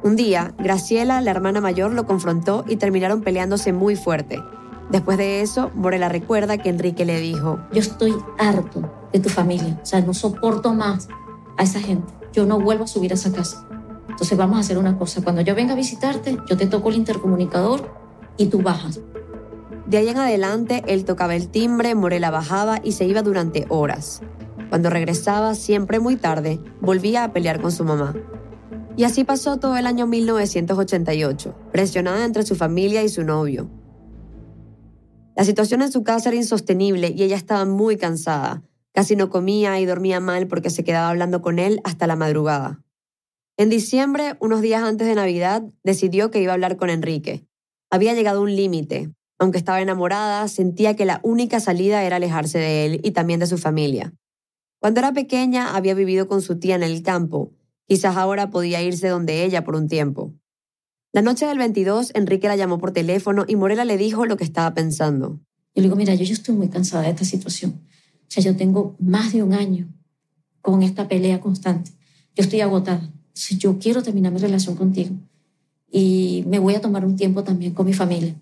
Un 0.03 0.15
día, 0.15 0.53
Graciela, 0.57 1.21
la 1.21 1.31
hermana 1.31 1.61
mayor, 1.61 1.93
lo 1.93 2.05
confrontó 2.05 2.65
y 2.67 2.75
terminaron 2.75 3.21
peleándose 3.21 3.71
muy 3.71 3.95
fuerte. 3.95 4.43
Después 4.89 5.17
de 5.17 5.41
eso, 5.41 5.71
Morela 5.75 6.09
recuerda 6.09 6.57
que 6.57 6.69
Enrique 6.69 7.05
le 7.05 7.19
dijo, 7.19 7.59
Yo 7.71 7.79
estoy 7.79 8.15
harto 8.37 8.91
de 9.13 9.19
tu 9.19 9.29
familia, 9.29 9.79
o 9.81 9.85
sea, 9.85 10.01
no 10.01 10.13
soporto 10.13 10.73
más 10.73 11.07
a 11.57 11.63
esa 11.63 11.79
gente. 11.79 12.11
Yo 12.33 12.45
no 12.45 12.59
vuelvo 12.59 12.83
a 12.83 12.87
subir 12.87 13.11
a 13.11 13.15
esa 13.15 13.31
casa. 13.31 13.65
Entonces 14.09 14.37
vamos 14.37 14.57
a 14.57 14.59
hacer 14.59 14.77
una 14.77 14.97
cosa, 14.97 15.23
cuando 15.23 15.41
yo 15.41 15.55
venga 15.55 15.73
a 15.73 15.77
visitarte, 15.77 16.37
yo 16.49 16.57
te 16.57 16.67
toco 16.67 16.89
el 16.89 16.95
intercomunicador 16.95 18.00
y 18.37 18.47
tú 18.47 18.61
bajas. 18.61 18.99
De 19.85 19.97
ahí 19.97 20.07
en 20.07 20.17
adelante, 20.17 20.83
él 20.87 21.05
tocaba 21.05 21.35
el 21.35 21.49
timbre, 21.49 21.95
Morela 21.95 22.31
bajaba 22.31 22.79
y 22.83 22.93
se 22.93 23.05
iba 23.05 23.21
durante 23.21 23.65
horas. 23.69 24.21
Cuando 24.69 24.89
regresaba, 24.89 25.53
siempre 25.53 25.99
muy 25.99 26.15
tarde, 26.15 26.59
volvía 26.79 27.23
a 27.23 27.33
pelear 27.33 27.61
con 27.61 27.71
su 27.71 27.83
mamá. 27.83 28.15
Y 28.95 29.03
así 29.03 29.23
pasó 29.23 29.57
todo 29.57 29.75
el 29.77 29.85
año 29.85 30.07
1988, 30.07 31.55
presionada 31.71 32.23
entre 32.23 32.43
su 32.43 32.55
familia 32.55 33.03
y 33.03 33.09
su 33.09 33.23
novio. 33.23 33.69
La 35.35 35.43
situación 35.43 35.81
en 35.81 35.91
su 35.91 36.03
casa 36.03 36.29
era 36.29 36.37
insostenible 36.37 37.13
y 37.15 37.23
ella 37.23 37.35
estaba 37.35 37.65
muy 37.65 37.97
cansada. 37.97 38.63
Casi 38.93 39.15
no 39.15 39.29
comía 39.29 39.79
y 39.79 39.85
dormía 39.85 40.19
mal 40.19 40.47
porque 40.47 40.69
se 40.69 40.83
quedaba 40.83 41.09
hablando 41.09 41.41
con 41.41 41.57
él 41.57 41.81
hasta 41.83 42.07
la 42.07 42.15
madrugada. 42.15 42.83
En 43.57 43.69
diciembre, 43.69 44.35
unos 44.39 44.61
días 44.61 44.83
antes 44.83 45.07
de 45.07 45.15
Navidad, 45.15 45.63
decidió 45.83 46.31
que 46.31 46.41
iba 46.41 46.51
a 46.51 46.55
hablar 46.55 46.77
con 46.77 46.89
Enrique. 46.89 47.45
Había 47.93 48.13
llegado 48.13 48.39
a 48.39 48.43
un 48.43 48.55
límite. 48.55 49.11
Aunque 49.37 49.57
estaba 49.57 49.81
enamorada, 49.81 50.47
sentía 50.47 50.95
que 50.95 51.05
la 51.05 51.19
única 51.23 51.59
salida 51.59 52.03
era 52.05 52.15
alejarse 52.15 52.57
de 52.57 52.85
él 52.85 53.01
y 53.03 53.11
también 53.11 53.41
de 53.41 53.47
su 53.47 53.57
familia. 53.57 54.13
Cuando 54.79 55.01
era 55.01 55.11
pequeña 55.11 55.75
había 55.75 55.93
vivido 55.93 56.29
con 56.29 56.41
su 56.41 56.57
tía 56.57 56.75
en 56.75 56.83
el 56.83 57.03
campo. 57.03 57.51
Quizás 57.87 58.15
ahora 58.15 58.49
podía 58.49 58.81
irse 58.81 59.09
donde 59.09 59.43
ella 59.43 59.65
por 59.65 59.75
un 59.75 59.89
tiempo. 59.89 60.33
La 61.11 61.21
noche 61.21 61.45
del 61.45 61.57
22, 61.57 62.11
Enrique 62.13 62.47
la 62.47 62.55
llamó 62.55 62.77
por 62.77 62.93
teléfono 62.93 63.43
y 63.45 63.57
Morela 63.57 63.83
le 63.83 63.97
dijo 63.97 64.25
lo 64.25 64.37
que 64.37 64.45
estaba 64.45 64.73
pensando. 64.73 65.41
Yo 65.75 65.81
le 65.81 65.83
digo, 65.83 65.97
mira, 65.97 66.15
yo, 66.15 66.23
yo 66.23 66.33
estoy 66.33 66.55
muy 66.55 66.69
cansada 66.69 67.03
de 67.03 67.09
esta 67.09 67.25
situación. 67.25 67.81
O 68.21 68.25
sea, 68.29 68.41
yo 68.41 68.55
tengo 68.55 68.95
más 68.99 69.33
de 69.33 69.43
un 69.43 69.53
año 69.53 69.89
con 70.61 70.81
esta 70.81 71.09
pelea 71.09 71.41
constante. 71.41 71.91
Yo 72.35 72.43
estoy 72.43 72.61
agotada. 72.61 73.11
Si 73.33 73.57
yo 73.57 73.77
quiero 73.79 74.01
terminar 74.01 74.31
mi 74.31 74.39
relación 74.39 74.77
contigo 74.77 75.13
y 75.91 76.43
me 76.47 76.59
voy 76.59 76.75
a 76.75 76.81
tomar 76.81 77.05
un 77.05 77.17
tiempo 77.17 77.43
también 77.43 77.73
con 77.73 77.85
mi 77.85 77.93
familia. 77.93 78.35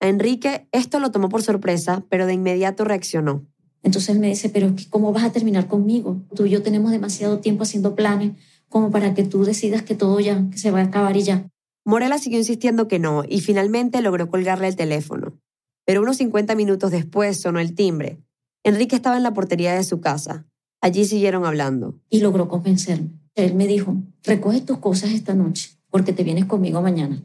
A 0.00 0.08
Enrique 0.08 0.66
esto 0.72 0.98
lo 0.98 1.10
tomó 1.10 1.28
por 1.28 1.42
sorpresa, 1.42 2.04
pero 2.08 2.26
de 2.26 2.32
inmediato 2.32 2.84
reaccionó. 2.84 3.44
Entonces 3.82 4.10
él 4.10 4.20
me 4.20 4.28
dice, 4.28 4.48
pero 4.48 4.74
¿cómo 4.90 5.12
vas 5.12 5.24
a 5.24 5.32
terminar 5.32 5.68
conmigo? 5.68 6.20
Tú 6.34 6.46
y 6.46 6.50
yo 6.50 6.62
tenemos 6.62 6.90
demasiado 6.90 7.38
tiempo 7.38 7.62
haciendo 7.62 7.94
planes 7.94 8.32
como 8.68 8.90
para 8.90 9.14
que 9.14 9.24
tú 9.24 9.44
decidas 9.44 9.82
que 9.82 9.94
todo 9.94 10.18
ya, 10.20 10.48
que 10.50 10.58
se 10.58 10.70
va 10.70 10.80
a 10.80 10.84
acabar 10.84 11.16
y 11.16 11.22
ya. 11.22 11.48
Morela 11.84 12.18
siguió 12.18 12.38
insistiendo 12.38 12.88
que 12.88 12.98
no 12.98 13.24
y 13.26 13.40
finalmente 13.40 14.02
logró 14.02 14.28
colgarle 14.28 14.68
el 14.68 14.76
teléfono. 14.76 15.38
Pero 15.84 16.02
unos 16.02 16.18
50 16.18 16.54
minutos 16.54 16.90
después 16.90 17.40
sonó 17.40 17.60
el 17.60 17.74
timbre. 17.74 18.18
Enrique 18.62 18.96
estaba 18.96 19.16
en 19.16 19.22
la 19.22 19.32
portería 19.32 19.74
de 19.74 19.84
su 19.84 20.00
casa. 20.00 20.46
Allí 20.82 21.06
siguieron 21.06 21.46
hablando. 21.46 21.98
Y 22.10 22.20
logró 22.20 22.48
convencerme. 22.48 23.10
Él 23.34 23.54
me 23.54 23.66
dijo, 23.66 23.96
recoge 24.22 24.60
tus 24.60 24.78
cosas 24.78 25.10
esta 25.10 25.34
noche 25.34 25.77
porque 25.90 26.12
te 26.12 26.24
vienes 26.24 26.46
conmigo 26.46 26.80
mañana. 26.82 27.22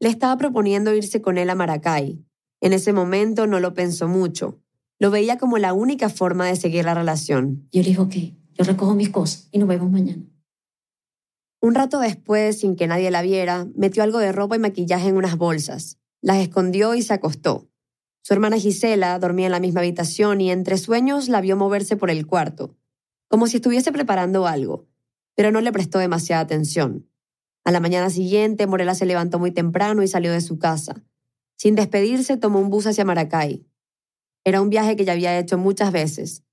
Le 0.00 0.08
estaba 0.08 0.36
proponiendo 0.36 0.94
irse 0.94 1.22
con 1.22 1.38
él 1.38 1.50
a 1.50 1.54
Maracay. 1.54 2.24
En 2.60 2.72
ese 2.72 2.92
momento 2.92 3.46
no 3.46 3.60
lo 3.60 3.74
pensó 3.74 4.08
mucho. 4.08 4.60
Lo 4.98 5.10
veía 5.10 5.38
como 5.38 5.58
la 5.58 5.72
única 5.72 6.08
forma 6.08 6.46
de 6.46 6.56
seguir 6.56 6.84
la 6.84 6.94
relación. 6.94 7.68
Yo 7.72 7.82
le 7.82 7.88
dije, 7.88 8.00
ok, 8.00 8.14
yo 8.54 8.64
recojo 8.64 8.94
mis 8.94 9.10
cosas 9.10 9.48
y 9.52 9.58
nos 9.58 9.68
vemos 9.68 9.90
mañana. 9.90 10.22
Un 11.60 11.74
rato 11.74 12.00
después, 12.00 12.60
sin 12.60 12.76
que 12.76 12.86
nadie 12.86 13.10
la 13.10 13.22
viera, 13.22 13.66
metió 13.74 14.02
algo 14.02 14.18
de 14.18 14.32
ropa 14.32 14.56
y 14.56 14.58
maquillaje 14.58 15.08
en 15.08 15.16
unas 15.16 15.36
bolsas. 15.36 15.98
Las 16.20 16.38
escondió 16.38 16.94
y 16.94 17.02
se 17.02 17.14
acostó. 17.14 17.68
Su 18.22 18.34
hermana 18.34 18.58
Gisela 18.58 19.18
dormía 19.18 19.46
en 19.46 19.52
la 19.52 19.60
misma 19.60 19.80
habitación 19.80 20.40
y 20.40 20.50
entre 20.50 20.78
sueños 20.78 21.28
la 21.28 21.40
vio 21.40 21.56
moverse 21.56 21.96
por 21.96 22.10
el 22.10 22.26
cuarto, 22.26 22.76
como 23.28 23.46
si 23.46 23.56
estuviese 23.56 23.92
preparando 23.92 24.46
algo, 24.46 24.86
pero 25.34 25.50
no 25.52 25.60
le 25.60 25.72
prestó 25.72 25.98
demasiada 25.98 26.42
atención. 26.42 27.08
A 27.66 27.72
la 27.72 27.80
mañana 27.80 28.10
siguiente, 28.10 28.68
Morela 28.68 28.94
se 28.94 29.06
levantó 29.06 29.40
muy 29.40 29.50
temprano 29.50 30.04
y 30.04 30.06
salió 30.06 30.30
de 30.30 30.40
su 30.40 30.56
casa. 30.56 31.02
Sin 31.56 31.74
despedirse, 31.74 32.36
tomó 32.36 32.60
un 32.60 32.70
bus 32.70 32.86
hacia 32.86 33.04
Maracay. 33.04 33.66
Era 34.44 34.62
un 34.62 34.70
viaje 34.70 34.94
que 34.94 35.04
ya 35.04 35.14
había 35.14 35.36
hecho 35.36 35.58
muchas 35.58 35.90
veces, 35.90 36.44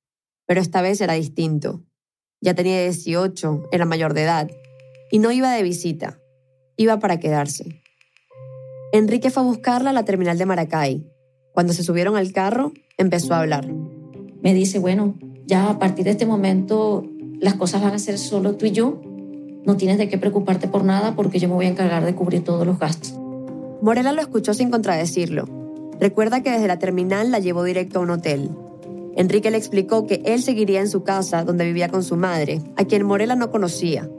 pero 0.47 0.59
esta 0.59 0.81
vez 0.81 0.99
era 1.01 1.13
distinto. 1.13 1.83
Ya 2.41 2.55
tenía 2.55 2.81
18, 2.81 3.69
era 3.71 3.85
mayor 3.85 4.15
de 4.15 4.23
edad, 4.23 4.49
y 5.11 5.19
no 5.19 5.31
iba 5.31 5.51
de 5.51 5.61
visita, 5.61 6.19
iba 6.77 6.97
para 6.97 7.19
quedarse. 7.19 7.83
Enrique 8.91 9.29
fue 9.29 9.43
a 9.43 9.45
buscarla 9.45 9.91
a 9.91 9.93
la 9.93 10.05
terminal 10.05 10.39
de 10.39 10.47
Maracay. 10.47 11.07
Cuando 11.51 11.73
se 11.73 11.83
subieron 11.83 12.15
al 12.15 12.33
carro, 12.33 12.73
empezó 12.97 13.35
a 13.35 13.41
hablar. 13.41 13.71
Me 14.41 14.55
dice, 14.55 14.79
bueno, 14.79 15.13
ya 15.45 15.69
a 15.69 15.77
partir 15.77 16.05
de 16.05 16.11
este 16.11 16.25
momento 16.25 17.07
las 17.39 17.53
cosas 17.53 17.83
van 17.83 17.93
a 17.93 17.99
ser 17.99 18.17
solo 18.17 18.55
tú 18.55 18.65
y 18.65 18.71
yo. 18.71 18.99
No 19.65 19.77
tienes 19.77 19.97
de 19.97 20.09
qué 20.09 20.17
preocuparte 20.17 20.67
por 20.67 20.83
nada 20.83 21.15
porque 21.15 21.39
yo 21.39 21.47
me 21.47 21.55
voy 21.55 21.65
a 21.65 21.69
encargar 21.69 22.05
de 22.05 22.15
cubrir 22.15 22.43
todos 22.43 22.65
los 22.65 22.79
gastos. 22.79 23.13
Morela 23.81 24.11
lo 24.11 24.21
escuchó 24.21 24.53
sin 24.53 24.71
contradecirlo. 24.71 25.47
Recuerda 25.99 26.41
que 26.41 26.51
desde 26.51 26.67
la 26.67 26.79
terminal 26.79 27.31
la 27.31 27.39
llevó 27.39 27.63
directo 27.63 27.99
a 27.99 28.01
un 28.01 28.09
hotel. 28.09 28.49
Enrique 29.15 29.51
le 29.51 29.57
explicó 29.57 30.07
que 30.07 30.21
él 30.25 30.41
seguiría 30.41 30.81
en 30.81 30.89
su 30.89 31.03
casa 31.03 31.43
donde 31.43 31.65
vivía 31.65 31.89
con 31.89 32.03
su 32.03 32.15
madre, 32.15 32.61
a 32.75 32.85
quien 32.85 33.05
Morela 33.05 33.35
no 33.35 33.51
conocía. 33.51 34.09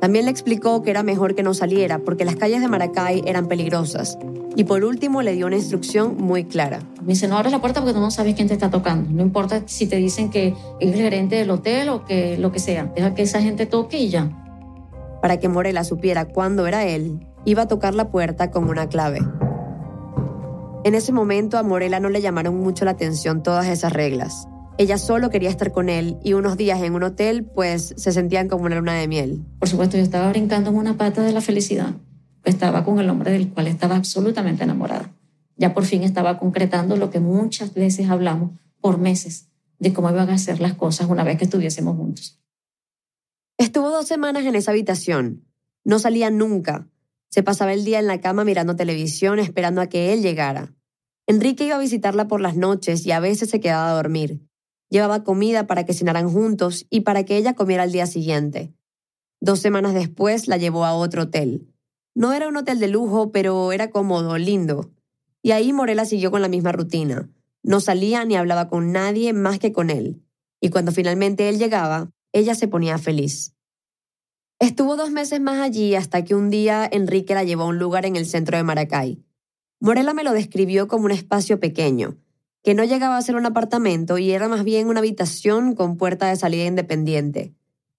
También 0.00 0.24
le 0.24 0.30
explicó 0.30 0.82
que 0.82 0.90
era 0.90 1.02
mejor 1.02 1.34
que 1.34 1.42
no 1.42 1.54
saliera 1.54 1.98
porque 1.98 2.24
las 2.24 2.36
calles 2.36 2.60
de 2.60 2.68
Maracay 2.68 3.22
eran 3.26 3.46
peligrosas. 3.46 4.18
Y 4.56 4.64
por 4.64 4.84
último 4.84 5.22
le 5.22 5.34
dio 5.34 5.46
una 5.46 5.56
instrucción 5.56 6.16
muy 6.16 6.44
clara. 6.44 6.80
Me 7.02 7.12
dice, 7.12 7.28
no 7.28 7.36
abres 7.36 7.52
la 7.52 7.60
puerta 7.60 7.80
porque 7.80 7.94
tú 7.94 8.00
no 8.00 8.10
sabes 8.10 8.34
quién 8.34 8.48
te 8.48 8.54
está 8.54 8.70
tocando. 8.70 9.10
No 9.10 9.22
importa 9.22 9.62
si 9.66 9.86
te 9.86 9.96
dicen 9.96 10.30
que 10.30 10.48
es 10.48 10.54
el 10.80 10.94
gerente 10.94 11.36
del 11.36 11.50
hotel 11.50 11.90
o 11.90 12.04
que 12.04 12.36
lo 12.36 12.50
que 12.50 12.58
sea. 12.58 12.90
Deja 12.94 13.14
que 13.14 13.22
esa 13.22 13.40
gente 13.40 13.66
toque 13.66 13.98
y 13.98 14.08
ya. 14.08 14.30
Para 15.22 15.38
que 15.38 15.48
Morela 15.48 15.84
supiera 15.84 16.26
cuándo 16.26 16.66
era 16.66 16.86
él, 16.86 17.26
iba 17.44 17.62
a 17.62 17.68
tocar 17.68 17.94
la 17.94 18.10
puerta 18.10 18.50
con 18.50 18.68
una 18.68 18.88
clave. 18.88 19.20
En 20.82 20.94
ese 20.94 21.12
momento 21.12 21.58
a 21.58 21.62
Morela 21.62 22.00
no 22.00 22.08
le 22.08 22.22
llamaron 22.22 22.58
mucho 22.58 22.84
la 22.86 22.92
atención 22.92 23.42
todas 23.42 23.66
esas 23.66 23.92
reglas. 23.92 24.48
Ella 24.78 24.96
solo 24.96 25.28
quería 25.28 25.50
estar 25.50 25.72
con 25.72 25.90
él 25.90 26.16
y 26.24 26.32
unos 26.32 26.56
días 26.56 26.80
en 26.82 26.94
un 26.94 27.02
hotel 27.02 27.44
pues 27.44 27.92
se 27.98 28.12
sentían 28.12 28.48
como 28.48 28.64
una 28.64 28.76
luna 28.76 28.94
de 28.94 29.08
miel. 29.08 29.44
Por 29.58 29.68
supuesto, 29.68 29.98
yo 29.98 30.02
estaba 30.02 30.30
brincando 30.30 30.70
en 30.70 30.76
una 30.76 30.96
pata 30.96 31.22
de 31.22 31.32
la 31.32 31.42
felicidad. 31.42 31.92
Estaba 32.44 32.82
con 32.82 32.98
el 32.98 33.10
hombre 33.10 33.30
del 33.30 33.50
cual 33.50 33.66
estaba 33.66 33.96
absolutamente 33.96 34.64
enamorada. 34.64 35.12
Ya 35.58 35.74
por 35.74 35.84
fin 35.84 36.02
estaba 36.02 36.38
concretando 36.38 36.96
lo 36.96 37.10
que 37.10 37.20
muchas 37.20 37.74
veces 37.74 38.08
hablamos 38.08 38.52
por 38.80 38.96
meses 38.96 39.48
de 39.78 39.92
cómo 39.92 40.08
iban 40.08 40.30
a 40.30 40.38
ser 40.38 40.60
las 40.60 40.72
cosas 40.72 41.10
una 41.10 41.24
vez 41.24 41.36
que 41.36 41.44
estuviésemos 41.44 41.96
juntos. 41.98 42.39
Estuvo 43.60 43.90
dos 43.90 44.06
semanas 44.06 44.46
en 44.46 44.54
esa 44.54 44.70
habitación. 44.70 45.44
No 45.84 45.98
salía 45.98 46.30
nunca. 46.30 46.88
Se 47.28 47.42
pasaba 47.42 47.74
el 47.74 47.84
día 47.84 47.98
en 47.98 48.06
la 48.06 48.18
cama 48.18 48.42
mirando 48.42 48.74
televisión 48.74 49.38
esperando 49.38 49.82
a 49.82 49.86
que 49.86 50.14
él 50.14 50.22
llegara. 50.22 50.72
Enrique 51.26 51.66
iba 51.66 51.76
a 51.76 51.80
visitarla 51.80 52.26
por 52.26 52.40
las 52.40 52.56
noches 52.56 53.04
y 53.04 53.12
a 53.12 53.20
veces 53.20 53.50
se 53.50 53.60
quedaba 53.60 53.90
a 53.90 53.94
dormir. 53.94 54.40
Llevaba 54.88 55.24
comida 55.24 55.66
para 55.66 55.84
que 55.84 55.92
cenaran 55.92 56.30
juntos 56.30 56.86
y 56.88 57.00
para 57.00 57.24
que 57.24 57.36
ella 57.36 57.52
comiera 57.52 57.82
al 57.82 57.92
día 57.92 58.06
siguiente. 58.06 58.72
Dos 59.42 59.60
semanas 59.60 59.92
después 59.92 60.48
la 60.48 60.56
llevó 60.56 60.86
a 60.86 60.94
otro 60.94 61.24
hotel. 61.24 61.68
No 62.14 62.32
era 62.32 62.48
un 62.48 62.56
hotel 62.56 62.78
de 62.78 62.88
lujo, 62.88 63.30
pero 63.30 63.72
era 63.72 63.90
cómodo, 63.90 64.38
lindo. 64.38 64.90
Y 65.42 65.50
ahí 65.50 65.74
Morela 65.74 66.06
siguió 66.06 66.30
con 66.30 66.40
la 66.40 66.48
misma 66.48 66.72
rutina. 66.72 67.28
No 67.62 67.80
salía 67.80 68.24
ni 68.24 68.36
hablaba 68.36 68.68
con 68.68 68.90
nadie 68.90 69.34
más 69.34 69.58
que 69.58 69.70
con 69.70 69.90
él. 69.90 70.22
Y 70.62 70.70
cuando 70.70 70.92
finalmente 70.92 71.50
él 71.50 71.58
llegaba, 71.58 72.10
ella 72.32 72.54
se 72.54 72.68
ponía 72.68 72.98
feliz. 72.98 73.54
Estuvo 74.58 74.96
dos 74.96 75.10
meses 75.10 75.40
más 75.40 75.58
allí 75.60 75.94
hasta 75.94 76.22
que 76.24 76.34
un 76.34 76.50
día 76.50 76.88
Enrique 76.90 77.34
la 77.34 77.44
llevó 77.44 77.62
a 77.62 77.68
un 77.68 77.78
lugar 77.78 78.04
en 78.04 78.16
el 78.16 78.26
centro 78.26 78.56
de 78.56 78.62
Maracay. 78.62 79.24
Morela 79.80 80.12
me 80.12 80.24
lo 80.24 80.32
describió 80.32 80.86
como 80.86 81.06
un 81.06 81.12
espacio 81.12 81.58
pequeño, 81.58 82.18
que 82.62 82.74
no 82.74 82.84
llegaba 82.84 83.16
a 83.16 83.22
ser 83.22 83.36
un 83.36 83.46
apartamento 83.46 84.18
y 84.18 84.32
era 84.32 84.48
más 84.48 84.64
bien 84.64 84.88
una 84.88 85.00
habitación 85.00 85.74
con 85.74 85.96
puerta 85.96 86.28
de 86.28 86.36
salida 86.36 86.66
independiente. 86.66 87.54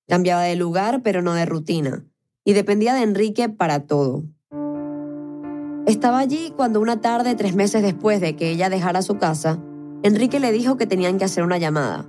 Cambiaba 0.07 0.43
de 0.43 0.55
lugar, 0.55 1.01
pero 1.01 1.23
no 1.23 1.33
de 1.33 1.45
rutina, 1.45 2.05
y 2.43 2.53
dependía 2.53 2.93
de 2.93 3.01
Enrique 3.01 3.49
para 3.49 3.87
todo. 3.87 4.23
Estaba 5.87 6.19
allí 6.19 6.53
cuando 6.55 6.79
una 6.79 7.01
tarde, 7.01 7.33
tres 7.33 7.55
meses 7.55 7.81
después 7.81 8.21
de 8.21 8.35
que 8.35 8.51
ella 8.51 8.69
dejara 8.69 9.01
su 9.01 9.17
casa, 9.17 9.59
Enrique 10.03 10.39
le 10.39 10.51
dijo 10.51 10.77
que 10.77 10.85
tenían 10.85 11.17
que 11.17 11.25
hacer 11.25 11.43
una 11.43 11.57
llamada. 11.57 12.07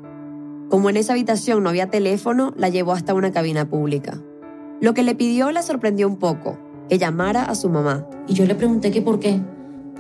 Como 0.72 0.88
en 0.88 0.96
esa 0.96 1.12
habitación 1.12 1.62
no 1.62 1.68
había 1.68 1.90
teléfono, 1.90 2.54
la 2.56 2.70
llevó 2.70 2.92
hasta 2.92 3.12
una 3.12 3.30
cabina 3.30 3.68
pública. 3.68 4.22
Lo 4.80 4.94
que 4.94 5.02
le 5.02 5.14
pidió 5.14 5.52
la 5.52 5.60
sorprendió 5.60 6.08
un 6.08 6.16
poco, 6.16 6.58
que 6.88 6.96
llamara 6.96 7.42
a 7.42 7.54
su 7.54 7.68
mamá. 7.68 8.06
Y 8.26 8.32
yo 8.32 8.46
le 8.46 8.54
pregunté 8.54 8.90
que 8.90 9.02
por 9.02 9.20
qué. 9.20 9.38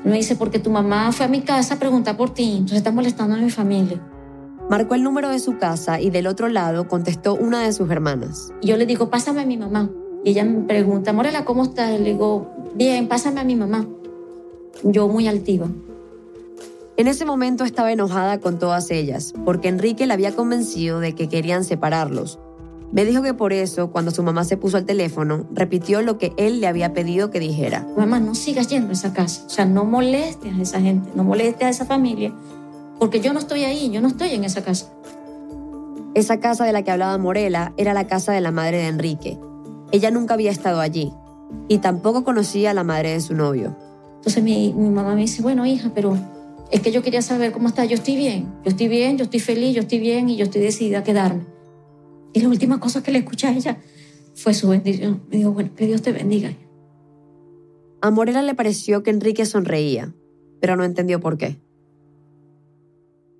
Me 0.02 0.16
dice, 0.16 0.34
porque 0.34 0.58
tu 0.58 0.70
mamá 0.70 1.12
fue 1.12 1.26
a 1.26 1.28
mi 1.28 1.42
casa 1.42 1.74
a 1.74 1.78
preguntar 1.78 2.16
por 2.16 2.32
ti, 2.32 2.52
entonces 2.52 2.78
está 2.78 2.90
molestando 2.90 3.36
a 3.36 3.38
mi 3.38 3.50
familia. 3.50 4.00
Marcó 4.70 4.94
el 4.94 5.02
número 5.02 5.28
de 5.28 5.40
su 5.40 5.58
casa 5.58 6.00
y 6.00 6.08
del 6.08 6.26
otro 6.26 6.48
lado 6.48 6.88
contestó 6.88 7.34
una 7.34 7.60
de 7.60 7.74
sus 7.74 7.90
hermanas. 7.90 8.50
Y 8.62 8.68
yo 8.68 8.78
le 8.78 8.86
digo, 8.86 9.10
pásame 9.10 9.42
a 9.42 9.44
mi 9.44 9.58
mamá. 9.58 9.90
Y 10.24 10.30
ella 10.30 10.46
me 10.46 10.62
pregunta, 10.62 11.12
Morela, 11.12 11.44
¿cómo 11.44 11.64
estás? 11.64 12.00
Le 12.00 12.12
digo, 12.12 12.50
bien, 12.74 13.08
pásame 13.08 13.40
a 13.40 13.44
mi 13.44 13.56
mamá. 13.56 13.86
Yo 14.84 15.06
muy 15.06 15.28
altiva. 15.28 15.66
En 16.96 17.08
ese 17.08 17.24
momento 17.24 17.64
estaba 17.64 17.92
enojada 17.92 18.38
con 18.38 18.58
todas 18.58 18.90
ellas, 18.90 19.32
porque 19.44 19.68
Enrique 19.68 20.06
la 20.06 20.14
había 20.14 20.36
convencido 20.36 21.00
de 21.00 21.14
que 21.14 21.28
querían 21.28 21.64
separarlos, 21.64 22.38
me 22.92 23.06
dijo 23.06 23.22
que 23.22 23.32
por 23.32 23.54
eso, 23.54 23.90
cuando 23.90 24.10
su 24.10 24.22
mamá 24.22 24.44
se 24.44 24.58
puso 24.58 24.76
al 24.76 24.84
teléfono, 24.84 25.46
repitió 25.50 26.02
lo 26.02 26.18
que 26.18 26.34
él 26.36 26.60
le 26.60 26.66
había 26.66 26.92
pedido 26.92 27.30
que 27.30 27.40
dijera. 27.40 27.86
Mamá, 27.96 28.20
no 28.20 28.34
sigas 28.34 28.68
yendo 28.68 28.90
a 28.90 28.92
esa 28.92 29.14
casa. 29.14 29.44
O 29.46 29.48
sea, 29.48 29.64
no 29.64 29.86
molestes 29.86 30.52
a 30.52 30.60
esa 30.60 30.78
gente, 30.78 31.08
no 31.14 31.24
molestes 31.24 31.64
a 31.64 31.70
esa 31.70 31.86
familia, 31.86 32.34
porque 32.98 33.20
yo 33.20 33.32
no 33.32 33.38
estoy 33.38 33.64
ahí, 33.64 33.90
yo 33.90 34.02
no 34.02 34.08
estoy 34.08 34.34
en 34.34 34.44
esa 34.44 34.62
casa. 34.62 34.92
Esa 36.12 36.38
casa 36.38 36.66
de 36.66 36.72
la 36.74 36.82
que 36.82 36.90
hablaba 36.90 37.16
Morela 37.16 37.72
era 37.78 37.94
la 37.94 38.06
casa 38.06 38.32
de 38.32 38.42
la 38.42 38.50
madre 38.50 38.76
de 38.76 38.88
Enrique. 38.88 39.38
Ella 39.90 40.10
nunca 40.10 40.34
había 40.34 40.50
estado 40.50 40.80
allí 40.80 41.14
y 41.68 41.78
tampoco 41.78 42.24
conocía 42.24 42.72
a 42.72 42.74
la 42.74 42.84
madre 42.84 43.12
de 43.12 43.22
su 43.22 43.34
novio. 43.34 43.74
Entonces 44.16 44.44
mi, 44.44 44.74
mi 44.74 44.90
mamá 44.90 45.14
me 45.14 45.22
dice, 45.22 45.40
bueno, 45.40 45.64
hija, 45.64 45.90
pero 45.94 46.18
es 46.72 46.80
que 46.80 46.90
yo 46.90 47.02
quería 47.02 47.20
saber 47.20 47.52
cómo 47.52 47.68
está. 47.68 47.84
Yo 47.84 47.94
estoy 47.94 48.16
bien, 48.16 48.50
yo 48.64 48.70
estoy 48.70 48.88
bien, 48.88 49.18
yo 49.18 49.24
estoy 49.24 49.40
feliz, 49.40 49.74
yo 49.74 49.82
estoy 49.82 50.00
bien 50.00 50.30
y 50.30 50.36
yo 50.36 50.44
estoy 50.44 50.62
decidida 50.62 51.00
a 51.00 51.04
quedarme. 51.04 51.44
Y 52.32 52.40
la 52.40 52.48
última 52.48 52.80
cosa 52.80 53.02
que 53.02 53.12
le 53.12 53.18
escuché 53.18 53.46
a 53.46 53.52
ella 53.52 53.78
fue 54.34 54.54
su 54.54 54.68
bendición. 54.68 55.22
Me 55.30 55.36
dijo, 55.36 55.52
bueno, 55.52 55.74
que 55.76 55.86
Dios 55.86 56.00
te 56.00 56.12
bendiga. 56.12 56.50
A 58.00 58.10
Morela 58.10 58.40
le 58.40 58.54
pareció 58.54 59.02
que 59.02 59.10
Enrique 59.10 59.44
sonreía, 59.44 60.14
pero 60.60 60.74
no 60.76 60.84
entendió 60.84 61.20
por 61.20 61.36
qué. 61.36 61.60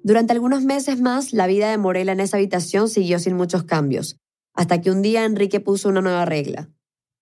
Durante 0.05 0.35
algunos 0.35 0.65
meses 0.65 1.01
más, 1.01 1.33
la 1.33 1.47
vida 1.47 1.71
de 1.71 1.79
Morela 1.79 2.13
en 2.13 2.21
esa 2.21 2.37
habitación 2.37 2.89
siguió 2.89 3.19
sin 3.19 3.35
muchos 3.35 3.63
cambios, 3.63 4.19
hasta 4.53 4.83
que 4.83 4.91
un 4.91 5.01
día 5.01 5.25
Enrique 5.25 5.59
puso 5.59 5.89
una 5.89 6.03
nueva 6.03 6.27
regla. 6.27 6.69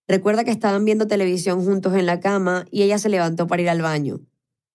Recuerda 0.08 0.42
que 0.42 0.50
estaban 0.50 0.84
viendo 0.84 1.06
televisión 1.06 1.64
juntos 1.64 1.94
en 1.94 2.06
la 2.06 2.18
cama 2.18 2.66
y 2.72 2.82
ella 2.82 2.98
se 2.98 3.10
levantó 3.10 3.46
para 3.46 3.62
ir 3.62 3.70
al 3.70 3.82
baño. 3.82 4.22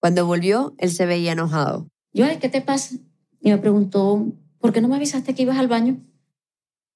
Cuando 0.05 0.27
volvió, 0.27 0.75
él 0.77 0.91
se 0.91 1.07
veía 1.07 1.31
enojado. 1.31 1.89
Yo, 2.13 2.27
¿qué 2.39 2.47
te 2.47 2.61
pasa? 2.61 2.97
Y 3.41 3.49
me 3.49 3.57
preguntó, 3.57 4.23
¿por 4.59 4.71
qué 4.71 4.79
no 4.79 4.87
me 4.87 4.97
avisaste 4.97 5.33
que 5.33 5.41
ibas 5.41 5.57
al 5.57 5.67
baño? 5.67 5.99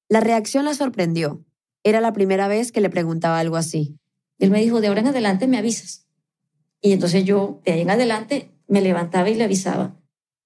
La 0.10 0.20
reacción 0.20 0.64
la 0.64 0.76
sorprendió. 0.76 1.44
Era 1.84 2.02
la 2.02 2.14
primera 2.14 2.48
vez 2.48 2.72
que 2.72 2.82
le 2.82 2.92
preguntaba 2.92 3.40
algo 3.40 3.56
así. 3.56 3.98
Él 4.38 4.52
me 4.52 4.62
dijo, 4.62 4.80
de 4.80 4.90
ahora 4.90 5.00
en 5.00 5.08
adelante 5.08 5.48
me 5.48 5.58
avisas. 5.58 6.06
Y 6.82 6.92
entonces 6.92 7.26
yo, 7.26 7.62
de 7.66 7.72
ahí 7.72 7.82
en 7.82 7.90
adelante, 7.90 8.52
me 8.68 8.80
levantaba 8.80 9.28
y 9.28 9.34
le 9.34 9.46
avisaba. 9.46 10.00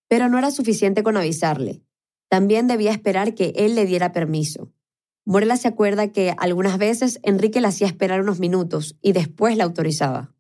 Pero 0.07 0.29
no 0.29 0.37
era 0.37 0.49
suficiente 0.49 1.03
con 1.03 1.17
avisarle. 1.17 1.83
También 2.29 2.67
debía 2.67 2.91
esperar 2.91 3.35
que 3.35 3.51
él 3.57 3.75
le 3.75 3.85
diera 3.85 4.13
permiso. 4.13 4.71
Morela 5.25 5.57
se 5.57 5.67
acuerda 5.67 6.13
que 6.13 6.33
algunas 6.37 6.77
veces 6.77 7.19
Enrique 7.23 7.59
la 7.59 7.67
hacía 7.67 7.87
esperar 7.87 8.21
unos 8.21 8.39
minutos 8.39 8.95
y 9.01 9.11
después 9.11 9.57
la 9.57 9.65
autorizaba. 9.65 10.33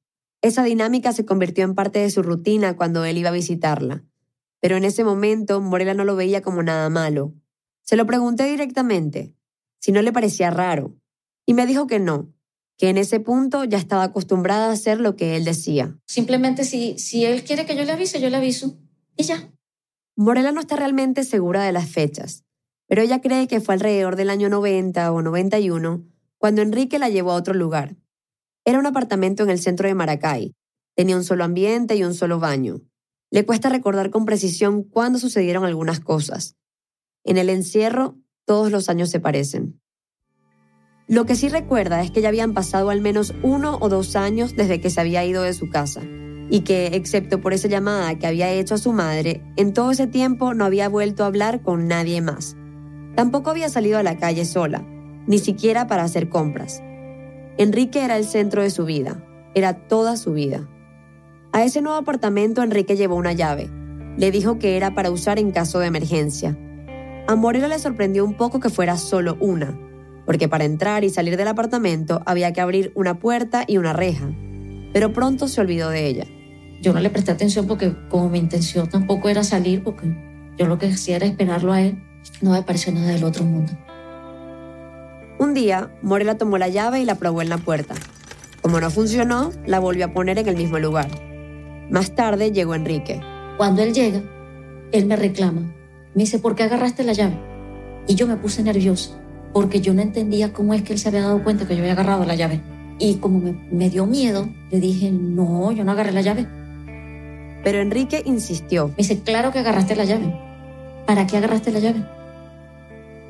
Esa 0.43 0.63
dinámica 0.65 1.13
se 1.13 1.25
convirtió 1.25 1.63
en 1.63 1.73
parte 1.73 1.99
de 1.99 2.11
su 2.11 2.21
rutina 2.21 2.75
cuando 2.75 3.05
él 3.05 3.17
iba 3.17 3.29
a 3.29 3.33
visitarla. 3.33 4.03
Pero 4.59 4.75
en 4.75 4.83
ese 4.83 5.05
momento 5.05 5.61
Morela 5.61 5.93
no 5.93 6.03
lo 6.03 6.17
veía 6.17 6.41
como 6.41 6.61
nada 6.61 6.89
malo. 6.89 7.33
Se 7.81 7.95
lo 7.95 8.05
pregunté 8.05 8.43
directamente, 8.43 9.33
si 9.79 9.93
no 9.93 10.01
le 10.01 10.11
parecía 10.11 10.51
raro, 10.51 10.97
y 11.45 11.53
me 11.53 11.65
dijo 11.65 11.87
que 11.87 11.99
no, 11.99 12.33
que 12.77 12.89
en 12.89 12.97
ese 12.97 13.21
punto 13.21 13.63
ya 13.63 13.77
estaba 13.77 14.03
acostumbrada 14.03 14.67
a 14.67 14.73
hacer 14.73 14.99
lo 14.99 15.15
que 15.15 15.37
él 15.37 15.45
decía. 15.45 15.97
Simplemente 16.07 16.65
si, 16.65 16.99
si 16.99 17.23
él 17.23 17.45
quiere 17.45 17.65
que 17.65 17.77
yo 17.77 17.85
le 17.85 17.93
avise, 17.93 18.19
yo 18.19 18.29
le 18.29 18.35
aviso. 18.35 18.77
Y 19.15 19.23
ya. 19.23 19.49
Morela 20.17 20.51
no 20.51 20.59
está 20.59 20.75
realmente 20.75 21.23
segura 21.23 21.63
de 21.63 21.71
las 21.71 21.89
fechas, 21.89 22.43
pero 22.85 23.01
ella 23.01 23.21
cree 23.21 23.47
que 23.47 23.61
fue 23.61 23.75
alrededor 23.75 24.17
del 24.17 24.29
año 24.29 24.49
90 24.49 25.09
o 25.09 25.21
91 25.21 26.05
cuando 26.37 26.61
Enrique 26.61 26.99
la 26.99 27.07
llevó 27.07 27.31
a 27.31 27.35
otro 27.35 27.53
lugar. 27.53 27.95
Era 28.65 28.79
un 28.79 28.85
apartamento 28.85 29.43
en 29.43 29.49
el 29.49 29.59
centro 29.59 29.87
de 29.87 29.95
Maracay. 29.95 30.55
Tenía 30.95 31.17
un 31.17 31.23
solo 31.23 31.43
ambiente 31.43 31.95
y 31.95 32.03
un 32.03 32.13
solo 32.13 32.39
baño. 32.39 32.81
Le 33.31 33.45
cuesta 33.45 33.69
recordar 33.69 34.09
con 34.09 34.25
precisión 34.25 34.83
cuándo 34.83 35.19
sucedieron 35.19 35.65
algunas 35.65 35.99
cosas, 35.99 36.55
en 37.25 37.37
el 37.37 37.49
encierro, 37.49 38.17
todos 38.45 38.71
los 38.71 38.89
años 38.89 39.09
se 39.09 39.21
parecen. 39.21 39.81
Lo 41.07 41.25
que 41.25 41.35
sí 41.35 41.47
recuerda 41.47 42.01
es 42.01 42.11
que 42.11 42.21
ya 42.21 42.29
habían 42.29 42.53
pasado 42.53 42.89
al 42.89 43.01
menos 43.01 43.33
uno 43.43 43.77
o 43.81 43.87
dos 43.87 44.15
años 44.15 44.55
desde 44.55 44.81
que 44.81 44.89
se 44.89 44.99
había 44.99 45.25
ido 45.25 45.43
de 45.43 45.53
su 45.53 45.69
casa 45.69 46.01
y 46.49 46.61
que, 46.61 46.87
excepto 46.87 47.39
por 47.39 47.53
esa 47.53 47.67
llamada 47.67 48.19
que 48.19 48.27
había 48.27 48.51
hecho 48.51 48.75
a 48.75 48.77
su 48.77 48.91
madre, 48.91 49.41
en 49.55 49.73
todo 49.73 49.91
ese 49.91 50.07
tiempo 50.07 50.53
no 50.53 50.65
había 50.65 50.89
vuelto 50.89 51.23
a 51.23 51.27
hablar 51.27 51.61
con 51.61 51.87
nadie 51.87 52.21
más. 52.21 52.57
Tampoco 53.15 53.49
había 53.49 53.69
salido 53.69 53.97
a 53.97 54.03
la 54.03 54.17
calle 54.17 54.45
sola, 54.45 54.85
ni 55.27 55.39
siquiera 55.39 55.87
para 55.87 56.03
hacer 56.03 56.29
compras. 56.29 56.81
Enrique 57.57 58.03
era 58.03 58.17
el 58.17 58.25
centro 58.25 58.61
de 58.61 58.69
su 58.69 58.85
vida, 58.85 59.23
era 59.55 59.87
toda 59.87 60.17
su 60.17 60.33
vida. 60.33 60.67
A 61.51 61.63
ese 61.63 61.81
nuevo 61.81 61.97
apartamento 61.97 62.63
Enrique 62.63 62.95
llevó 62.95 63.15
una 63.15 63.33
llave. 63.33 63.69
Le 64.17 64.31
dijo 64.31 64.59
que 64.59 64.77
era 64.77 64.95
para 64.95 65.11
usar 65.11 65.39
en 65.39 65.51
caso 65.51 65.79
de 65.79 65.87
emergencia 65.87 66.57
a 67.25 67.35
Morela 67.35 67.69
le 67.69 67.79
sorprendió 67.79 68.25
un 68.25 68.33
poco 68.33 68.59
que 68.59 68.69
fuera 68.69 68.97
solo 68.97 69.37
una, 69.39 69.79
porque 70.25 70.49
para 70.49 70.65
entrar 70.65 71.05
y 71.05 71.09
salir 71.09 71.37
del 71.37 71.47
apartamento 71.47 72.21
había 72.25 72.51
que 72.51 72.59
abrir 72.59 72.91
una 72.95 73.17
puerta 73.17 73.63
y 73.65 73.77
una 73.77 73.93
reja, 73.93 74.29
pero 74.91 75.13
pronto 75.13 75.47
se 75.47 75.61
olvidó 75.61 75.89
de 75.89 76.05
ella. 76.07 76.25
Yo 76.81 76.91
no 76.91 76.99
le 76.99 77.09
presté 77.09 77.31
atención 77.31 77.65
porque 77.65 77.95
como 78.09 78.29
mi 78.29 78.39
intención 78.39 78.89
tampoco 78.89 79.29
era 79.29 79.45
salir, 79.45 79.83
porque 79.83 80.13
yo 80.57 80.67
lo 80.67 80.77
que 80.77 80.87
hacía 80.87 81.15
era 81.15 81.25
esperarlo 81.25 81.71
a 81.71 81.81
él, 81.81 82.03
no 82.41 82.51
me 82.51 82.61
pareció 82.61 82.91
nada 82.91 83.07
del 83.07 83.23
otro 83.23 83.45
mundo. 83.45 83.71
Un 85.43 85.53
día, 85.53 85.91
Morela 86.01 86.37
tomó 86.37 86.57
la 86.57 86.69
llave 86.69 87.01
y 87.01 87.05
la 87.05 87.15
probó 87.15 87.41
en 87.41 87.49
la 87.49 87.57
puerta. 87.57 87.95
Como 88.61 88.79
no 88.79 88.89
funcionó, 88.89 89.51
la 89.65 89.81
volvió 89.81 90.05
a 90.05 90.13
poner 90.13 90.39
en 90.39 90.47
el 90.47 90.55
mismo 90.55 90.79
lugar. 90.79 91.09
Más 91.89 92.15
tarde 92.15 92.53
llegó 92.53 92.75
Enrique. 92.75 93.19
Cuando 93.57 93.81
él 93.81 93.93
llega, 93.93 94.21
él 94.93 95.05
me 95.05 95.17
reclama 95.17 95.61
me 96.15 96.21
dice, 96.21 96.39
¿por 96.39 96.55
qué 96.55 96.63
agarraste 96.63 97.03
la 97.03 97.11
llave? 97.11 97.37
Y 98.07 98.15
yo 98.15 98.25
me 98.25 98.37
puse 98.37 98.63
nerviosa, 98.63 99.19
porque 99.51 99.81
yo 99.81 99.93
no 99.93 100.01
entendía 100.01 100.53
cómo 100.53 100.73
es 100.73 100.81
que 100.83 100.93
él 100.93 100.99
se 100.99 101.09
había 101.09 101.23
dado 101.23 101.43
cuenta 101.43 101.67
que 101.67 101.75
yo 101.75 101.81
había 101.81 101.91
agarrado 101.91 102.23
la 102.23 102.35
llave. 102.35 102.61
Y 102.99 103.15
como 103.15 103.53
me, 103.69 103.89
dio 103.89 104.05
miedo, 104.05 104.47
le 104.71 104.79
dije, 104.79 105.11
no, 105.11 105.73
yo 105.73 105.83
no 105.83 105.91
agarré 105.91 106.13
la 106.13 106.21
llave. 106.21 106.47
Pero 107.65 107.81
Enrique 107.81 108.21
insistió. 108.23 108.87
Me 108.89 108.95
dice, 108.97 109.19
claro 109.19 109.51
que 109.51 109.59
agarraste 109.59 109.97
la 109.97 110.05
llave. 110.05 110.33
¿Para 111.05 111.27
qué 111.27 111.35
agarraste 111.35 111.73
la 111.73 111.79
llave? 111.79 112.05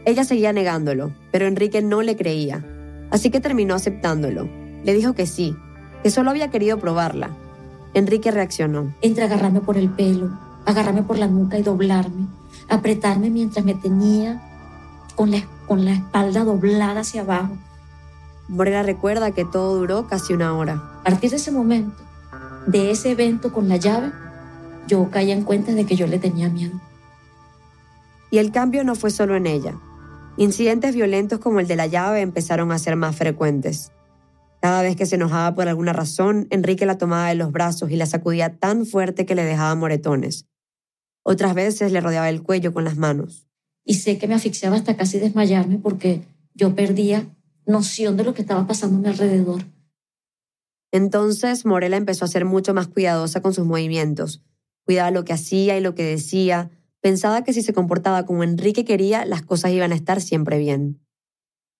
Ella 0.05 0.23
seguía 0.25 0.51
negándolo, 0.51 1.11
pero 1.31 1.47
Enrique 1.47 1.81
no 1.81 2.01
le 2.01 2.15
creía. 2.17 2.63
Así 3.09 3.29
que 3.29 3.39
terminó 3.39 3.75
aceptándolo. 3.75 4.49
Le 4.83 4.93
dijo 4.93 5.13
que 5.13 5.25
sí, 5.25 5.55
que 6.03 6.11
solo 6.11 6.29
había 6.29 6.49
querido 6.49 6.77
probarla. 6.77 7.29
Enrique 7.93 8.31
reaccionó. 8.31 8.93
Entre 9.01 9.23
agarrarme 9.23 9.61
por 9.61 9.77
el 9.77 9.89
pelo, 9.89 10.37
agarrarme 10.65 11.03
por 11.03 11.17
la 11.17 11.27
nuca 11.27 11.57
y 11.57 11.63
doblarme, 11.63 12.27
apretarme 12.69 13.29
mientras 13.29 13.63
me 13.63 13.75
tenía 13.75 14.41
con 15.15 15.31
la, 15.31 15.43
con 15.67 15.85
la 15.85 15.93
espalda 15.93 16.43
doblada 16.43 17.01
hacia 17.01 17.21
abajo. 17.21 17.55
Morena 18.49 18.83
recuerda 18.83 19.31
que 19.31 19.45
todo 19.45 19.77
duró 19.77 20.07
casi 20.07 20.33
una 20.33 20.53
hora. 20.57 20.81
A 21.01 21.03
partir 21.03 21.29
de 21.29 21.37
ese 21.37 21.51
momento, 21.51 21.95
de 22.67 22.91
ese 22.91 23.11
evento 23.11 23.53
con 23.53 23.69
la 23.69 23.77
llave, 23.77 24.11
yo 24.87 25.09
caí 25.11 25.31
en 25.31 25.43
cuenta 25.43 25.71
de 25.71 25.85
que 25.85 25.95
yo 25.95 26.07
le 26.07 26.19
tenía 26.19 26.49
miedo. 26.49 26.79
Y 28.31 28.39
el 28.39 28.51
cambio 28.51 28.83
no 28.83 28.95
fue 28.95 29.11
solo 29.11 29.35
en 29.35 29.45
ella. 29.45 29.75
Incidentes 30.37 30.95
violentos 30.95 31.39
como 31.39 31.59
el 31.59 31.67
de 31.67 31.75
la 31.75 31.85
llave 31.85 32.21
empezaron 32.21 32.71
a 32.71 32.79
ser 32.79 32.95
más 32.95 33.15
frecuentes. 33.15 33.91
Cada 34.61 34.81
vez 34.81 34.95
que 34.95 35.05
se 35.05 35.15
enojaba 35.15 35.53
por 35.53 35.67
alguna 35.67 35.93
razón, 35.93 36.47
Enrique 36.49 36.85
la 36.85 36.97
tomaba 36.97 37.29
de 37.29 37.35
los 37.35 37.51
brazos 37.51 37.91
y 37.91 37.97
la 37.97 38.07
sacudía 38.07 38.57
tan 38.57 38.85
fuerte 38.85 39.25
que 39.25 39.35
le 39.35 39.43
dejaba 39.43 39.75
moretones. 39.75 40.47
Otras 41.21 41.53
veces 41.53 41.91
le 41.91 42.01
rodeaba 42.01 42.29
el 42.29 42.41
cuello 42.41 42.73
con 42.73 42.83
las 42.83 42.97
manos. 42.97 43.47
Y 43.85 43.95
sé 43.95 44.17
que 44.17 44.27
me 44.27 44.33
asfixiaba 44.33 44.75
hasta 44.75 44.97
casi 44.97 45.19
desmayarme 45.19 45.77
porque 45.77 46.23
yo 46.55 46.73
perdía 46.75 47.27
noción 47.65 48.17
de 48.17 48.23
lo 48.23 48.33
que 48.33 48.41
estaba 48.41 48.65
pasando 48.65 48.97
a 48.97 49.01
mi 49.01 49.07
alrededor. 49.09 49.63
Entonces 50.91 51.65
Morela 51.65 51.97
empezó 51.97 52.25
a 52.25 52.29
ser 52.29 52.45
mucho 52.45 52.73
más 52.73 52.87
cuidadosa 52.87 53.41
con 53.41 53.53
sus 53.53 53.65
movimientos. 53.65 54.43
Cuidaba 54.85 55.11
lo 55.11 55.25
que 55.25 55.33
hacía 55.33 55.77
y 55.77 55.81
lo 55.81 55.95
que 55.95 56.03
decía. 56.03 56.71
Pensaba 57.03 57.43
que 57.43 57.51
si 57.51 57.61
se 57.63 57.73
comportaba 57.73 58.25
como 58.25 58.45
Enrique 58.45 58.85
quería, 58.85 59.25
las 59.25 59.41
cosas 59.41 59.71
iban 59.71 59.91
a 59.91 59.95
estar 59.95 60.21
siempre 60.21 60.57
bien. 60.57 61.05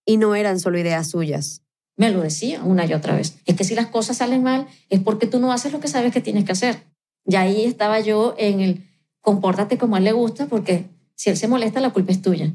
Y 0.06 0.18
no 0.18 0.36
eran 0.36 0.60
solo 0.60 0.78
ideas 0.78 1.10
suyas. 1.10 1.64
Me 1.96 2.12
lo 2.12 2.22
decía 2.22 2.62
una 2.62 2.86
y 2.86 2.94
otra 2.94 3.16
vez. 3.16 3.40
Es 3.46 3.56
que 3.56 3.64
si 3.64 3.74
las 3.74 3.88
cosas 3.88 4.18
salen 4.18 4.44
mal 4.44 4.68
es 4.90 5.00
porque 5.00 5.26
tú 5.26 5.40
no 5.40 5.54
haces 5.54 5.72
lo 5.72 5.80
que 5.80 5.88
sabes 5.88 6.12
que 6.12 6.20
tienes 6.20 6.44
que 6.44 6.52
hacer. 6.52 6.84
Y 7.26 7.38
ahí 7.38 7.64
estaba 7.64 8.02
yo 8.02 8.36
en 8.38 8.60
el 8.60 8.84
compórtate 9.22 9.78
como 9.78 9.96
a 9.96 10.00
él 10.00 10.04
le 10.04 10.12
gusta 10.12 10.48
porque 10.48 10.90
si 11.16 11.30
él 11.30 11.38
se 11.38 11.48
molesta 11.48 11.80
la 11.80 11.94
culpa 11.94 12.12
es 12.12 12.22
tuya. 12.22 12.54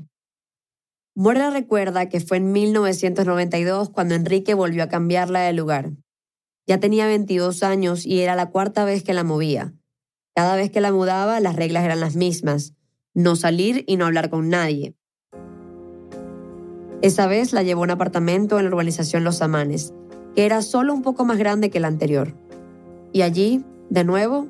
Morela 1.14 1.48
recuerda 1.48 2.10
que 2.10 2.20
fue 2.20 2.36
en 2.36 2.52
1992 2.52 3.88
cuando 3.88 4.14
Enrique 4.14 4.52
volvió 4.52 4.82
a 4.82 4.88
cambiarla 4.88 5.40
de 5.40 5.54
lugar. 5.54 5.92
Ya 6.66 6.80
tenía 6.80 7.06
22 7.06 7.62
años 7.62 8.04
y 8.04 8.20
era 8.20 8.36
la 8.36 8.50
cuarta 8.50 8.84
vez 8.84 9.02
que 9.02 9.14
la 9.14 9.24
movía. 9.24 9.72
Cada 10.38 10.54
vez 10.54 10.70
que 10.70 10.80
la 10.80 10.92
mudaba, 10.92 11.40
las 11.40 11.56
reglas 11.56 11.82
eran 11.82 11.98
las 11.98 12.14
mismas. 12.14 12.72
No 13.12 13.34
salir 13.34 13.82
y 13.88 13.96
no 13.96 14.06
hablar 14.06 14.30
con 14.30 14.48
nadie. 14.48 14.94
Esa 17.02 17.26
vez 17.26 17.52
la 17.52 17.64
llevó 17.64 17.80
a 17.80 17.84
un 17.86 17.90
apartamento 17.90 18.56
en 18.56 18.66
la 18.66 18.70
urbanización 18.70 19.24
Los 19.24 19.42
Amanes, 19.42 19.92
que 20.36 20.46
era 20.46 20.62
solo 20.62 20.94
un 20.94 21.02
poco 21.02 21.24
más 21.24 21.38
grande 21.38 21.70
que 21.70 21.78
el 21.78 21.84
anterior. 21.84 22.36
Y 23.12 23.22
allí, 23.22 23.64
de 23.90 24.04
nuevo, 24.04 24.46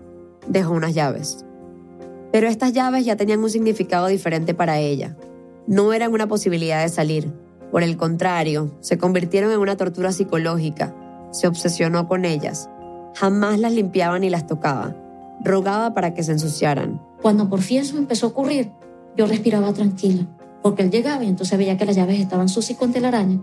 dejó 0.47 0.75
unas 0.75 0.93
llaves. 0.93 1.47
Pero 2.33 2.49
estas 2.49 2.75
llaves 2.75 3.07
ya 3.07 3.17
tenían 3.17 3.43
un 3.43 3.49
significado 3.49 4.09
diferente 4.09 4.53
para 4.53 4.79
ella. 4.79 5.17
No 5.67 5.95
eran 5.95 6.13
una 6.13 6.27
posibilidad 6.27 6.83
de 6.83 6.91
salir. 6.91 7.33
Por 7.71 7.83
el 7.83 7.97
contrario, 7.97 8.77
se 8.81 8.99
convirtieron 8.99 9.53
en 9.53 9.59
una 9.59 9.79
tortura 9.79 10.13
psicológica. 10.13 10.95
Se 11.33 11.47
obsesionó 11.47 12.09
con 12.09 12.27
ellas. 12.27 12.69
Jamás 13.15 13.59
las 13.59 13.73
limpiaba 13.73 14.19
ni 14.19 14.29
las 14.29 14.47
tocaba. 14.47 14.95
Rogaba 15.45 15.95
para 15.95 16.15
que 16.15 16.23
se 16.23 16.33
ensuciaran. 16.33 17.01
Cuando 17.23 17.49
por 17.49 17.61
fin 17.61 17.79
eso 17.79 17.97
empezó 17.97 18.27
a 18.27 18.31
ocurrir, 18.31 18.71
yo 19.17 19.27
respiraba 19.27 19.73
tranquila, 19.73 20.27
porque 20.63 20.83
él 20.83 20.91
llegaba 20.91 21.25
y 21.25 21.29
entonces 21.29 21.59
veía 21.59 21.77
que 21.77 21.87
las 21.87 21.97
llaves 21.97 22.21
estaban 22.21 22.49
sucias 22.49 22.79
con 22.79 22.93
telaraña 22.93 23.41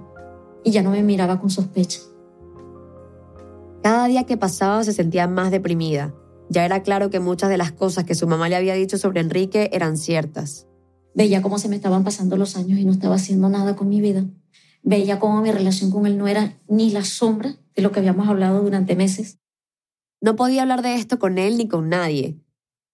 y 0.63 0.71
ya 0.71 0.81
no 0.81 0.91
me 0.91 1.03
miraba 1.03 1.39
con 1.39 1.49
sospecha. 1.49 1.99
Cada 3.83 4.07
día 4.07 4.23
que 4.23 4.35
pasaba 4.35 4.83
se 4.83 4.93
sentía 4.93 5.27
más 5.27 5.51
deprimida. 5.51 6.13
Ya 6.49 6.65
era 6.65 6.81
claro 6.81 7.09
que 7.09 7.19
muchas 7.19 7.49
de 7.49 7.57
las 7.57 7.71
cosas 7.71 8.03
que 8.03 8.15
su 8.15 8.27
mamá 8.27 8.49
le 8.49 8.55
había 8.55 8.73
dicho 8.73 8.97
sobre 8.97 9.21
Enrique 9.21 9.69
eran 9.73 9.97
ciertas. 9.97 10.67
Veía 11.13 11.41
cómo 11.41 11.59
se 11.59 11.69
me 11.69 11.75
estaban 11.75 12.03
pasando 12.03 12.35
los 12.35 12.55
años 12.55 12.79
y 12.79 12.85
no 12.85 12.91
estaba 12.91 13.15
haciendo 13.15 13.47
nada 13.47 13.75
con 13.75 13.87
mi 13.87 14.01
vida. 14.01 14.25
Veía 14.83 15.19
cómo 15.19 15.41
mi 15.41 15.51
relación 15.51 15.91
con 15.91 16.05
él 16.05 16.17
no 16.17 16.27
era 16.27 16.57
ni 16.67 16.91
la 16.91 17.03
sombra 17.03 17.55
de 17.75 17.81
lo 17.81 17.91
que 17.91 17.99
habíamos 17.99 18.27
hablado 18.27 18.61
durante 18.61 18.95
meses. 18.95 19.39
No 20.25 20.35
podía 20.35 20.63
hablar 20.63 20.81
de 20.81 20.95
esto 20.95 21.19
con 21.19 21.37
él 21.37 21.55
ni 21.55 21.67
con 21.67 21.87
nadie. 21.87 22.35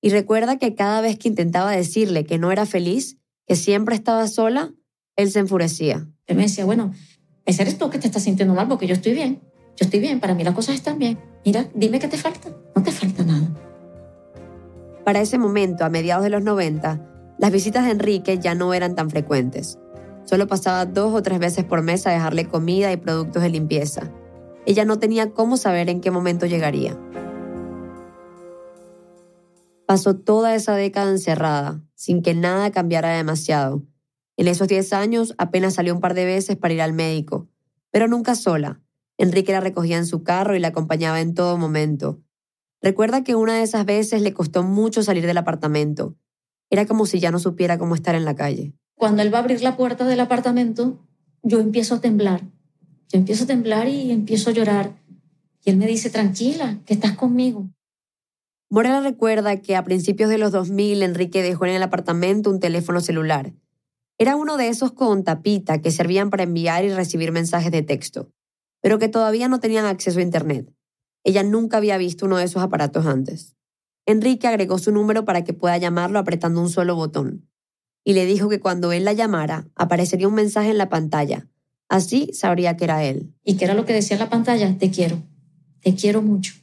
Y 0.01 0.09
recuerda 0.09 0.57
que 0.57 0.75
cada 0.75 0.99
vez 0.99 1.17
que 1.17 1.29
intentaba 1.29 1.71
decirle 1.71 2.25
que 2.25 2.37
no 2.37 2.51
era 2.51 2.65
feliz, 2.65 3.19
que 3.47 3.55
siempre 3.55 3.95
estaba 3.95 4.27
sola, 4.27 4.73
él 5.15 5.31
se 5.31 5.39
enfurecía. 5.39 6.09
Él 6.27 6.35
me 6.35 6.43
decía, 6.43 6.65
bueno, 6.65 6.93
ese 7.45 7.61
eres 7.61 7.77
tú 7.77 7.89
que 7.89 7.99
te 7.99 8.07
estás 8.07 8.23
sintiendo 8.23 8.53
mal 8.53 8.67
porque 8.67 8.85
yo 8.85 8.95
estoy 8.95 9.13
bien. 9.13 9.39
Yo 9.77 9.85
estoy 9.85 10.01
bien, 10.01 10.19
para 10.19 10.33
mí 10.33 10.43
las 10.43 10.53
cosas 10.53 10.75
están 10.75 10.99
bien. 10.99 11.19
Mira, 11.45 11.69
dime 11.73 11.99
qué 11.99 12.09
te 12.09 12.17
falta. 12.17 12.49
No 12.75 12.83
te 12.83 12.91
falta 12.91 13.23
nada. 13.23 13.49
Para 15.05 15.21
ese 15.21 15.37
momento, 15.37 15.85
a 15.85 15.89
mediados 15.89 16.25
de 16.25 16.31
los 16.31 16.43
90, 16.43 17.35
las 17.39 17.51
visitas 17.53 17.85
de 17.85 17.91
Enrique 17.91 18.39
ya 18.39 18.55
no 18.55 18.73
eran 18.73 18.93
tan 18.93 19.09
frecuentes. 19.09 19.79
Solo 20.25 20.47
pasaba 20.47 20.85
dos 20.85 21.13
o 21.13 21.23
tres 21.23 21.39
veces 21.39 21.63
por 21.63 21.81
mes 21.81 22.05
a 22.07 22.11
dejarle 22.11 22.49
comida 22.49 22.91
y 22.91 22.97
productos 22.97 23.41
de 23.41 23.47
limpieza. 23.51 24.11
Ella 24.65 24.85
no 24.85 24.99
tenía 24.99 25.31
cómo 25.31 25.57
saber 25.57 25.89
en 25.89 26.01
qué 26.01 26.11
momento 26.11 26.45
llegaría. 26.45 26.97
Pasó 29.85 30.15
toda 30.15 30.55
esa 30.55 30.75
década 30.75 31.11
encerrada, 31.11 31.81
sin 31.95 32.21
que 32.21 32.33
nada 32.33 32.71
cambiara 32.71 33.09
demasiado. 33.09 33.83
En 34.37 34.47
esos 34.47 34.67
10 34.67 34.93
años 34.93 35.35
apenas 35.37 35.73
salió 35.73 35.93
un 35.93 35.99
par 35.99 36.13
de 36.13 36.25
veces 36.25 36.55
para 36.55 36.73
ir 36.73 36.81
al 36.81 36.93
médico, 36.93 37.49
pero 37.91 38.07
nunca 38.07 38.35
sola. 38.35 38.81
Enrique 39.17 39.51
la 39.51 39.59
recogía 39.59 39.97
en 39.97 40.05
su 40.05 40.23
carro 40.23 40.55
y 40.55 40.59
la 40.59 40.69
acompañaba 40.69 41.19
en 41.21 41.33
todo 41.33 41.57
momento. 41.57 42.21
Recuerda 42.81 43.23
que 43.23 43.35
una 43.35 43.55
de 43.55 43.63
esas 43.63 43.85
veces 43.85 44.21
le 44.21 44.33
costó 44.33 44.63
mucho 44.63 45.03
salir 45.03 45.25
del 45.25 45.37
apartamento. 45.37 46.15
Era 46.69 46.85
como 46.85 47.05
si 47.05 47.19
ya 47.19 47.29
no 47.29 47.37
supiera 47.37 47.77
cómo 47.77 47.93
estar 47.93 48.15
en 48.15 48.25
la 48.25 48.35
calle. 48.35 48.73
Cuando 48.95 49.21
él 49.21 49.33
va 49.33 49.39
a 49.39 49.41
abrir 49.41 49.61
la 49.61 49.77
puerta 49.77 50.05
del 50.05 50.19
apartamento, 50.21 50.99
yo 51.43 51.59
empiezo 51.59 51.95
a 51.95 52.01
temblar. 52.01 52.43
Yo 53.11 53.19
empiezo 53.19 53.43
a 53.43 53.47
temblar 53.47 53.89
y 53.89 54.11
empiezo 54.11 54.49
a 54.49 54.53
llorar. 54.53 54.95
Y 55.65 55.69
él 55.69 55.77
me 55.77 55.85
dice, 55.85 56.09
tranquila, 56.09 56.79
que 56.85 56.93
estás 56.93 57.17
conmigo. 57.17 57.69
Morela 58.69 59.01
recuerda 59.01 59.57
que 59.57 59.75
a 59.75 59.83
principios 59.83 60.29
de 60.29 60.37
los 60.37 60.53
2000 60.53 61.03
Enrique 61.03 61.43
dejó 61.43 61.65
en 61.65 61.73
el 61.73 61.83
apartamento 61.83 62.49
un 62.49 62.61
teléfono 62.61 63.01
celular. 63.01 63.51
Era 64.17 64.37
uno 64.37 64.55
de 64.55 64.69
esos 64.69 64.93
con 64.93 65.25
tapita 65.25 65.81
que 65.81 65.91
servían 65.91 66.29
para 66.29 66.43
enviar 66.43 66.85
y 66.85 66.93
recibir 66.93 67.33
mensajes 67.33 67.71
de 67.71 67.81
texto, 67.81 68.31
pero 68.79 68.97
que 68.97 69.09
todavía 69.09 69.49
no 69.49 69.59
tenían 69.59 69.85
acceso 69.85 70.19
a 70.19 70.21
Internet. 70.23 70.73
Ella 71.25 71.43
nunca 71.43 71.77
había 71.77 71.97
visto 71.97 72.27
uno 72.27 72.37
de 72.37 72.45
esos 72.45 72.63
aparatos 72.63 73.05
antes. 73.05 73.57
Enrique 74.05 74.47
agregó 74.47 74.77
su 74.77 74.93
número 74.93 75.25
para 75.25 75.43
que 75.43 75.53
pueda 75.53 75.77
llamarlo 75.77 76.17
apretando 76.17 76.61
un 76.61 76.69
solo 76.69 76.95
botón, 76.95 77.49
y 78.05 78.13
le 78.13 78.25
dijo 78.25 78.47
que 78.47 78.61
cuando 78.61 78.93
él 78.93 79.03
la 79.03 79.13
llamara 79.13 79.67
aparecería 79.75 80.29
un 80.29 80.33
mensaje 80.35 80.69
en 80.69 80.77
la 80.77 80.87
pantalla. 80.87 81.50
Así 81.91 82.29
sabría 82.31 82.77
que 82.77 82.85
era 82.85 83.03
él. 83.03 83.33
¿Y 83.43 83.57
qué 83.57 83.65
era 83.65 83.73
lo 83.73 83.83
que 83.83 83.91
decía 83.91 84.15
en 84.15 84.21
la 84.21 84.29
pantalla? 84.29 84.77
Te 84.77 84.89
quiero. 84.91 85.21
Te 85.81 85.93
quiero 85.93 86.21
mucho. 86.21 86.53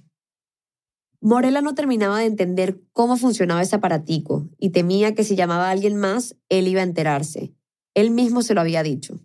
Morela 1.21 1.61
no 1.61 1.75
terminaba 1.75 2.21
de 2.21 2.25
entender 2.25 2.81
cómo 2.95 3.19
funcionaba 3.19 3.61
ese 3.61 3.77
aparatico 3.77 4.49
y 4.59 4.71
temía 4.71 5.15
que 5.15 5.25
si 5.25 5.37
llamaba 5.37 5.69
a 5.69 5.71
alguien 5.71 5.97
más, 5.97 6.35
él 6.49 6.67
iba 6.67 6.81
a 6.81 6.85
enterarse. 6.85 7.53
Él 7.93 8.11
mismo 8.11 8.41
se 8.41 8.55
lo 8.55 8.63
había 8.63 8.83
dicho. 8.83 9.21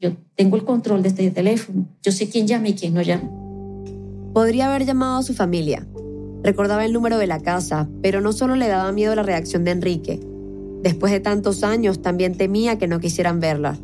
Yo 0.00 0.16
tengo 0.34 0.56
el 0.56 0.64
control 0.64 1.04
de 1.04 1.10
este 1.10 1.30
teléfono. 1.30 1.86
Yo 2.02 2.10
sé 2.10 2.28
quién 2.28 2.48
llama 2.48 2.70
y 2.70 2.74
quién 2.74 2.94
no 2.94 3.02
llama. 3.02 3.30
Podría 4.34 4.66
haber 4.66 4.86
llamado 4.86 5.18
a 5.18 5.22
su 5.22 5.34
familia. 5.34 5.86
Recordaba 6.42 6.84
el 6.84 6.92
número 6.92 7.16
de 7.16 7.28
la 7.28 7.38
casa, 7.38 7.88
pero 8.02 8.20
no 8.20 8.32
solo 8.32 8.56
le 8.56 8.66
daba 8.66 8.90
miedo 8.90 9.14
la 9.14 9.22
reacción 9.22 9.62
de 9.62 9.70
Enrique. 9.70 10.18
Después 10.82 11.12
de 11.12 11.20
tantos 11.20 11.62
años, 11.62 12.02
también 12.02 12.36
temía 12.36 12.76
que 12.76 12.88
no 12.88 12.98
quisieran 12.98 13.38
verla. 13.38 13.78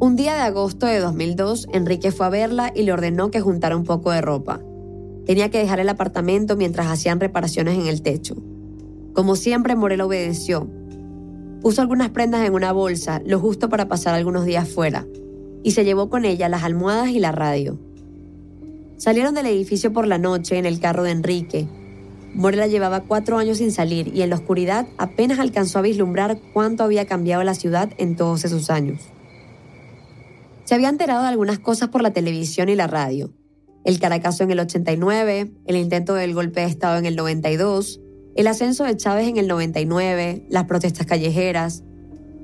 Un 0.00 0.16
día 0.16 0.34
de 0.34 0.40
agosto 0.40 0.86
de 0.86 0.98
2002, 0.98 1.68
Enrique 1.72 2.10
fue 2.10 2.26
a 2.26 2.28
verla 2.28 2.72
y 2.74 2.82
le 2.82 2.92
ordenó 2.92 3.30
que 3.30 3.40
juntara 3.40 3.76
un 3.76 3.84
poco 3.84 4.10
de 4.10 4.20
ropa. 4.20 4.60
Tenía 5.24 5.50
que 5.50 5.58
dejar 5.58 5.78
el 5.78 5.88
apartamento 5.88 6.56
mientras 6.56 6.88
hacían 6.88 7.20
reparaciones 7.20 7.78
en 7.78 7.86
el 7.86 8.02
techo. 8.02 8.34
Como 9.12 9.36
siempre, 9.36 9.76
Morel 9.76 10.00
obedeció. 10.00 10.68
Puso 11.62 11.80
algunas 11.80 12.10
prendas 12.10 12.44
en 12.44 12.54
una 12.54 12.72
bolsa, 12.72 13.22
lo 13.24 13.38
justo 13.38 13.68
para 13.68 13.86
pasar 13.86 14.14
algunos 14.14 14.44
días 14.44 14.68
fuera, 14.68 15.06
y 15.62 15.70
se 15.70 15.84
llevó 15.84 16.10
con 16.10 16.24
ella 16.24 16.48
las 16.48 16.64
almohadas 16.64 17.10
y 17.10 17.20
la 17.20 17.30
radio. 17.30 17.78
Salieron 18.96 19.34
del 19.34 19.46
edificio 19.46 19.92
por 19.92 20.08
la 20.08 20.18
noche 20.18 20.58
en 20.58 20.66
el 20.66 20.80
carro 20.80 21.04
de 21.04 21.12
Enrique. 21.12 21.68
Morela 22.34 22.66
llevaba 22.66 23.04
cuatro 23.04 23.38
años 23.38 23.58
sin 23.58 23.70
salir 23.70 24.10
y 24.12 24.22
en 24.22 24.30
la 24.30 24.36
oscuridad 24.36 24.88
apenas 24.98 25.38
alcanzó 25.38 25.78
a 25.78 25.82
vislumbrar 25.82 26.40
cuánto 26.52 26.82
había 26.82 27.06
cambiado 27.06 27.44
la 27.44 27.54
ciudad 27.54 27.92
en 27.96 28.16
todos 28.16 28.44
esos 28.44 28.70
años. 28.70 29.13
Se 30.64 30.74
había 30.74 30.88
enterado 30.88 31.22
de 31.22 31.28
algunas 31.28 31.58
cosas 31.58 31.90
por 31.90 32.02
la 32.02 32.12
televisión 32.12 32.70
y 32.70 32.74
la 32.74 32.86
radio, 32.86 33.32
el 33.84 34.00
Caracazo 34.00 34.44
en 34.44 34.50
el 34.50 34.60
89, 34.60 35.52
el 35.66 35.76
intento 35.76 36.14
del 36.14 36.32
golpe 36.32 36.60
de 36.60 36.66
Estado 36.66 36.96
en 36.96 37.04
el 37.04 37.16
92, 37.16 38.00
el 38.34 38.46
ascenso 38.46 38.84
de 38.84 38.96
Chávez 38.96 39.28
en 39.28 39.36
el 39.36 39.46
99, 39.46 40.46
las 40.48 40.64
protestas 40.64 41.06
callejeras. 41.06 41.84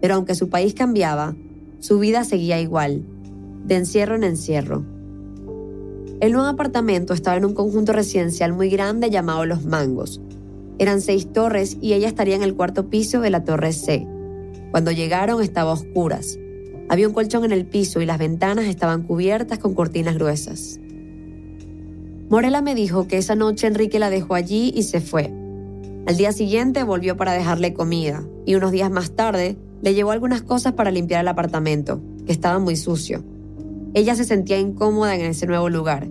Pero 0.02 0.14
aunque 0.14 0.34
su 0.34 0.50
país 0.50 0.74
cambiaba, 0.74 1.34
su 1.78 1.98
vida 1.98 2.24
seguía 2.24 2.60
igual, 2.60 3.04
de 3.64 3.76
encierro 3.76 4.16
en 4.16 4.24
encierro. 4.24 4.84
El 6.20 6.32
nuevo 6.32 6.48
apartamento 6.48 7.14
estaba 7.14 7.38
en 7.38 7.46
un 7.46 7.54
conjunto 7.54 7.94
residencial 7.94 8.52
muy 8.52 8.68
grande 8.68 9.08
llamado 9.08 9.46
Los 9.46 9.64
Mangos. 9.64 10.20
Eran 10.78 11.00
seis 11.00 11.32
torres 11.32 11.78
y 11.80 11.94
ella 11.94 12.08
estaría 12.08 12.36
en 12.36 12.42
el 12.42 12.54
cuarto 12.54 12.90
piso 12.90 13.22
de 13.22 13.30
la 13.30 13.44
torre 13.44 13.72
C. 13.72 14.06
Cuando 14.70 14.92
llegaron 14.92 15.42
estaba 15.42 15.70
a 15.70 15.74
oscuras. 15.74 16.38
Había 16.90 17.06
un 17.06 17.14
colchón 17.14 17.44
en 17.44 17.52
el 17.52 17.66
piso 17.66 18.00
y 18.00 18.04
las 18.04 18.18
ventanas 18.18 18.64
estaban 18.64 19.04
cubiertas 19.04 19.60
con 19.60 19.74
cortinas 19.74 20.16
gruesas. 20.16 20.80
Morela 22.28 22.62
me 22.62 22.74
dijo 22.74 23.06
que 23.06 23.16
esa 23.16 23.36
noche 23.36 23.68
Enrique 23.68 24.00
la 24.00 24.10
dejó 24.10 24.34
allí 24.34 24.72
y 24.74 24.82
se 24.82 25.00
fue. 25.00 25.32
Al 26.08 26.16
día 26.16 26.32
siguiente 26.32 26.82
volvió 26.82 27.16
para 27.16 27.32
dejarle 27.32 27.74
comida 27.74 28.24
y 28.44 28.56
unos 28.56 28.72
días 28.72 28.90
más 28.90 29.12
tarde 29.12 29.56
le 29.82 29.94
llevó 29.94 30.10
algunas 30.10 30.42
cosas 30.42 30.72
para 30.72 30.90
limpiar 30.90 31.20
el 31.20 31.28
apartamento, 31.28 32.00
que 32.26 32.32
estaba 32.32 32.58
muy 32.58 32.74
sucio. 32.74 33.22
Ella 33.94 34.16
se 34.16 34.24
sentía 34.24 34.58
incómoda 34.58 35.14
en 35.14 35.20
ese 35.26 35.46
nuevo 35.46 35.68
lugar, 35.68 36.08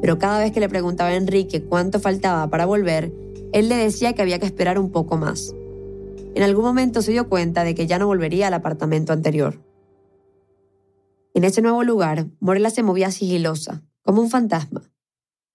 pero 0.00 0.20
cada 0.20 0.38
vez 0.38 0.52
que 0.52 0.60
le 0.60 0.68
preguntaba 0.68 1.10
a 1.10 1.16
Enrique 1.16 1.64
cuánto 1.64 1.98
faltaba 1.98 2.48
para 2.50 2.66
volver, 2.66 3.12
él 3.52 3.68
le 3.68 3.74
decía 3.74 4.12
que 4.12 4.22
había 4.22 4.38
que 4.38 4.46
esperar 4.46 4.78
un 4.78 4.92
poco 4.92 5.16
más. 5.16 5.52
En 6.36 6.44
algún 6.44 6.64
momento 6.64 7.02
se 7.02 7.10
dio 7.10 7.28
cuenta 7.28 7.64
de 7.64 7.74
que 7.74 7.88
ya 7.88 7.98
no 7.98 8.06
volvería 8.06 8.46
al 8.46 8.54
apartamento 8.54 9.12
anterior. 9.12 9.58
En 11.34 11.44
ese 11.44 11.62
nuevo 11.62 11.84
lugar, 11.84 12.26
Morela 12.40 12.70
se 12.70 12.82
movía 12.82 13.10
sigilosa, 13.10 13.82
como 14.02 14.20
un 14.20 14.30
fantasma. 14.30 14.90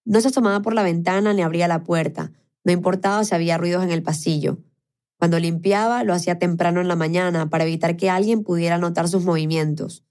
No 0.04 0.20
se 0.20 0.28
asomaba 0.28 0.62
por 0.62 0.74
la 0.74 0.82
ventana 0.82 1.32
ni 1.34 1.42
abría 1.42 1.68
la 1.68 1.82
puerta, 1.82 2.32
no 2.64 2.72
importaba 2.72 3.24
si 3.24 3.34
había 3.34 3.58
ruidos 3.58 3.84
en 3.84 3.90
el 3.90 4.02
pasillo. 4.02 4.58
Cuando 5.18 5.38
limpiaba, 5.38 6.02
lo 6.04 6.14
hacía 6.14 6.38
temprano 6.38 6.80
en 6.80 6.88
la 6.88 6.96
mañana 6.96 7.48
para 7.48 7.64
evitar 7.64 7.96
que 7.96 8.10
alguien 8.10 8.42
pudiera 8.42 8.78
notar 8.78 9.08
sus 9.08 9.24
movimientos. 9.24 10.04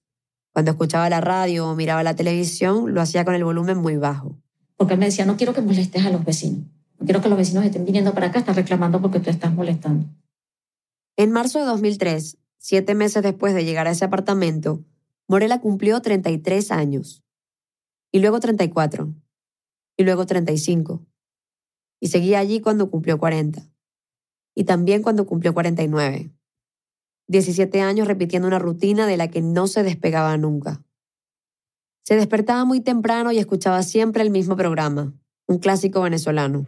Cuando 0.54 0.72
escuchaba 0.72 1.10
la 1.10 1.22
radio 1.22 1.68
o 1.68 1.76
miraba 1.76 2.02
la 2.02 2.16
televisión, 2.16 2.94
lo 2.94 3.02
hacía 3.02 3.26
con 3.26 3.36
el 3.36 3.44
volumen 3.44 3.78
muy 3.78 3.98
bajo. 3.98 4.38
Porque 4.78 4.94
él 4.94 5.00
me 5.00 5.06
decía, 5.08 5.26
no 5.26 5.38
quiero 5.38 5.54
que 5.54 5.62
molestes 5.62 6.06
a 6.06 6.10
los 6.10 6.24
vecinos. 6.24 6.66
No 7.00 7.06
quiero 7.06 7.22
que 7.22 7.30
los 7.30 7.38
vecinos 7.38 7.66
estén 7.66 7.86
viniendo 7.86 8.14
para 8.14 8.28
acá, 8.28 8.40
están 8.40 8.56
reclamando 8.56 9.02
porque 9.02 9.20
tú 9.20 9.30
estás 9.30 9.54
molestando. 9.54 10.08
En 11.18 11.32
marzo 11.32 11.60
de 11.60 11.66
2003, 11.66 12.38
siete 12.58 12.96
meses 12.96 13.22
después 13.22 13.54
de 13.54 13.66
llegar 13.66 13.88
a 13.88 13.92
ese 13.92 14.06
apartamento, 14.06 14.84
Morela 15.28 15.60
cumplió 15.60 16.02
33 16.02 16.72
años. 16.72 17.24
Y 18.12 18.20
luego 18.20 18.40
34. 18.40 19.14
Y 19.98 20.04
luego 20.04 20.26
35. 20.26 21.06
Y 22.00 22.08
seguía 22.08 22.40
allí 22.40 22.60
cuando 22.62 22.90
cumplió 22.90 23.18
40. 23.18 23.68
Y 24.56 24.64
también 24.66 25.02
cuando 25.02 25.26
cumplió 25.26 25.54
49. 25.54 26.32
17 27.28 27.82
años 27.82 28.08
repitiendo 28.08 28.48
una 28.48 28.60
rutina 28.60 29.08
de 29.08 29.18
la 29.18 29.30
que 29.30 29.42
no 29.42 29.68
se 29.68 29.84
despegaba 29.84 30.38
nunca. 30.38 30.84
Se 32.04 32.16
despertaba 32.16 32.66
muy 32.66 32.82
temprano 32.82 33.32
y 33.32 33.40
escuchaba 33.40 33.82
siempre 33.82 34.22
el 34.22 34.30
mismo 34.30 34.56
programa, 34.56 35.14
un 35.48 35.58
clásico 35.58 36.02
venezolano. 36.02 36.68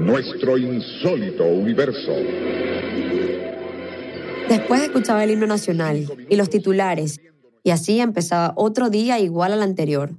Nuestro 0.00 0.58
insólito 0.58 1.44
universo. 1.44 2.12
Después 4.50 4.82
escuchaba 4.82 5.22
el 5.22 5.30
himno 5.30 5.46
nacional 5.46 6.10
y 6.28 6.34
los 6.34 6.50
titulares, 6.50 7.20
y 7.62 7.70
así 7.70 8.00
empezaba 8.00 8.52
otro 8.56 8.90
día 8.90 9.20
igual 9.20 9.52
al 9.52 9.62
anterior. 9.62 10.16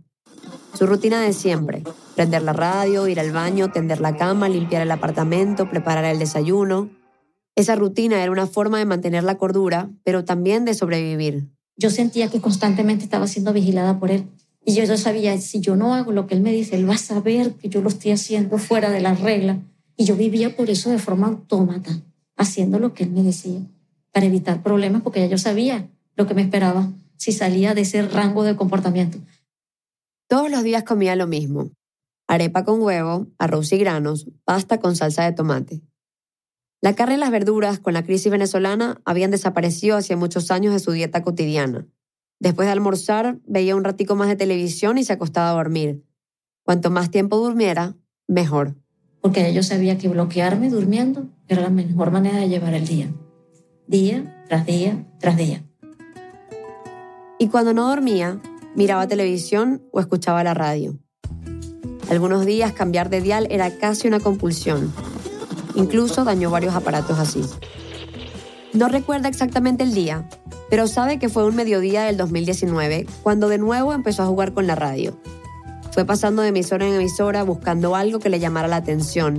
Su 0.74 0.88
rutina 0.88 1.20
de 1.20 1.34
siempre, 1.34 1.84
prender 2.16 2.42
la 2.42 2.54
radio, 2.54 3.10
ir 3.10 3.20
al 3.20 3.34
baño, 3.34 3.74
tender 3.74 4.00
la 4.00 4.16
cama, 4.16 4.48
limpiar 4.48 4.84
el 4.84 4.92
apartamento, 4.92 5.70
preparar 5.70 6.06
el 6.06 6.18
desayuno. 6.18 6.90
Esa 7.58 7.76
rutina 7.76 8.24
era 8.24 8.32
una 8.32 8.48
forma 8.48 8.80
de 8.80 8.86
mantener 8.86 9.26
la 9.26 9.38
cordura, 9.38 9.90
pero 10.06 10.24
también 10.24 10.64
de 10.64 10.76
sobrevivir. 10.76 11.50
Yo 11.76 11.90
sentía 11.90 12.30
que 12.30 12.40
constantemente 12.40 13.04
estaba 13.04 13.28
siendo 13.28 13.52
vigilada 13.52 14.00
por 14.00 14.12
él. 14.12 14.28
Y 14.64 14.76
yo, 14.76 14.86
yo 14.86 14.96
sabía, 14.96 15.38
si 15.42 15.60
yo 15.60 15.76
no 15.76 15.94
hago 15.94 16.14
lo 16.14 16.26
que 16.28 16.36
él 16.36 16.42
me 16.42 16.54
dice, 16.54 16.78
él 16.78 16.90
va 16.90 16.94
a 16.94 17.00
saber 17.00 17.56
que 17.56 17.68
yo 17.68 17.82
lo 17.82 17.90
estoy 17.90 18.12
haciendo 18.12 18.58
fuera 18.60 18.92
de 18.92 19.02
la 19.02 19.14
regla. 19.14 19.60
Y 19.98 20.06
yo 20.06 20.16
vivía 20.16 20.56
por 20.56 20.70
eso 20.70 20.90
de 20.90 21.00
forma 21.00 21.28
autómata, 21.28 22.00
haciendo 22.38 22.80
lo 22.80 22.94
que 22.94 23.04
él 23.04 23.12
me 23.12 23.24
decía, 23.24 23.60
para 24.12 24.26
evitar 24.26 24.62
problemas, 24.64 25.02
porque 25.02 25.22
ya 25.22 25.28
yo 25.28 25.38
sabía 25.38 25.90
lo 26.16 26.28
que 26.28 26.34
me 26.34 26.42
esperaba 26.42 26.90
si 27.18 27.32
salía 27.32 27.74
de 27.74 27.82
ese 27.82 28.02
rango 28.02 28.44
de 28.44 28.56
comportamiento. 28.56 29.20
Todos 30.28 30.50
los 30.50 30.64
días 30.64 30.84
comía 30.84 31.16
lo 31.16 31.28
mismo. 31.28 31.72
Arepa 32.28 32.64
con 32.64 32.82
huevo, 32.82 33.28
arroz 33.38 33.72
y 33.74 33.78
granos, 33.78 34.28
pasta 34.46 34.80
con 34.80 34.96
salsa 34.96 35.26
de 35.26 35.34
tomate. 35.34 35.82
La 36.82 36.96
carne 36.96 37.16
y 37.16 37.18
las 37.18 37.30
verduras, 37.30 37.80
con 37.80 37.94
la 37.94 38.04
crisis 38.04 38.32
venezolana, 38.32 39.02
habían 39.06 39.30
desaparecido 39.30 39.98
hace 39.98 40.16
muchos 40.16 40.50
años 40.50 40.74
de 40.74 40.80
su 40.80 40.92
dieta 40.92 41.22
cotidiana. 41.22 41.88
Después 42.40 42.68
de 42.68 42.72
almorzar, 42.72 43.38
veía 43.46 43.76
un 43.76 43.84
ratico 43.84 44.16
más 44.16 44.30
de 44.30 44.36
televisión 44.36 44.98
y 44.98 45.04
se 45.04 45.14
acostaba 45.14 45.52
a 45.52 45.54
dormir. 45.54 46.04
Cuanto 46.64 46.90
más 46.90 47.12
tiempo 47.12 47.38
durmiera, 47.38 47.96
mejor. 48.28 48.76
Porque 49.22 49.54
yo 49.54 49.62
sabía 49.62 50.00
que 50.00 50.08
bloquearme 50.08 50.72
durmiendo 50.72 51.28
era 51.48 51.62
la 51.62 51.70
mejor 51.70 52.12
manera 52.12 52.40
de 52.40 52.50
llevar 52.50 52.74
el 52.74 52.88
día. 52.88 53.14
Día 53.92 54.46
tras 54.48 54.66
día 54.66 55.06
tras 55.20 55.36
día. 55.36 55.66
Y 57.38 57.50
cuando 57.50 57.74
no 57.74 57.90
dormía, 57.90 58.40
miraba 58.74 59.06
televisión 59.06 59.84
o 59.92 60.00
escuchaba 60.00 60.46
la 60.46 60.54
radio. 60.54 60.98
Algunos 62.10 62.46
días 62.46 62.72
cambiar 62.72 63.10
de 63.10 63.20
dial 63.20 63.48
era 63.50 63.70
casi 63.80 64.08
una 64.08 64.22
compulsión. 64.22 64.94
Incluso 65.76 66.24
dañó 66.24 66.50
varios 66.50 66.74
aparatos 66.74 67.20
así. 67.20 67.42
No 68.72 68.88
recuerda 68.88 69.28
exactamente 69.28 69.84
el 69.84 69.94
día, 69.94 70.26
pero 70.70 70.88
sabe 70.88 71.20
que 71.20 71.28
fue 71.28 71.46
un 71.46 71.58
mediodía 71.58 72.04
del 72.04 72.16
2019 72.16 73.08
cuando 73.24 73.50
de 73.50 73.58
nuevo 73.58 73.92
empezó 73.92 74.24
a 74.24 74.28
jugar 74.28 74.54
con 74.54 74.68
la 74.68 74.76
radio. 74.76 75.20
Fue 75.92 76.06
pasando 76.06 76.44
de 76.44 76.48
emisora 76.48 76.88
en 76.88 76.94
emisora 76.94 77.44
buscando 77.44 77.94
algo 77.98 78.20
que 78.20 78.30
le 78.30 78.40
llamara 78.40 78.70
la 78.70 78.78
atención. 78.78 79.38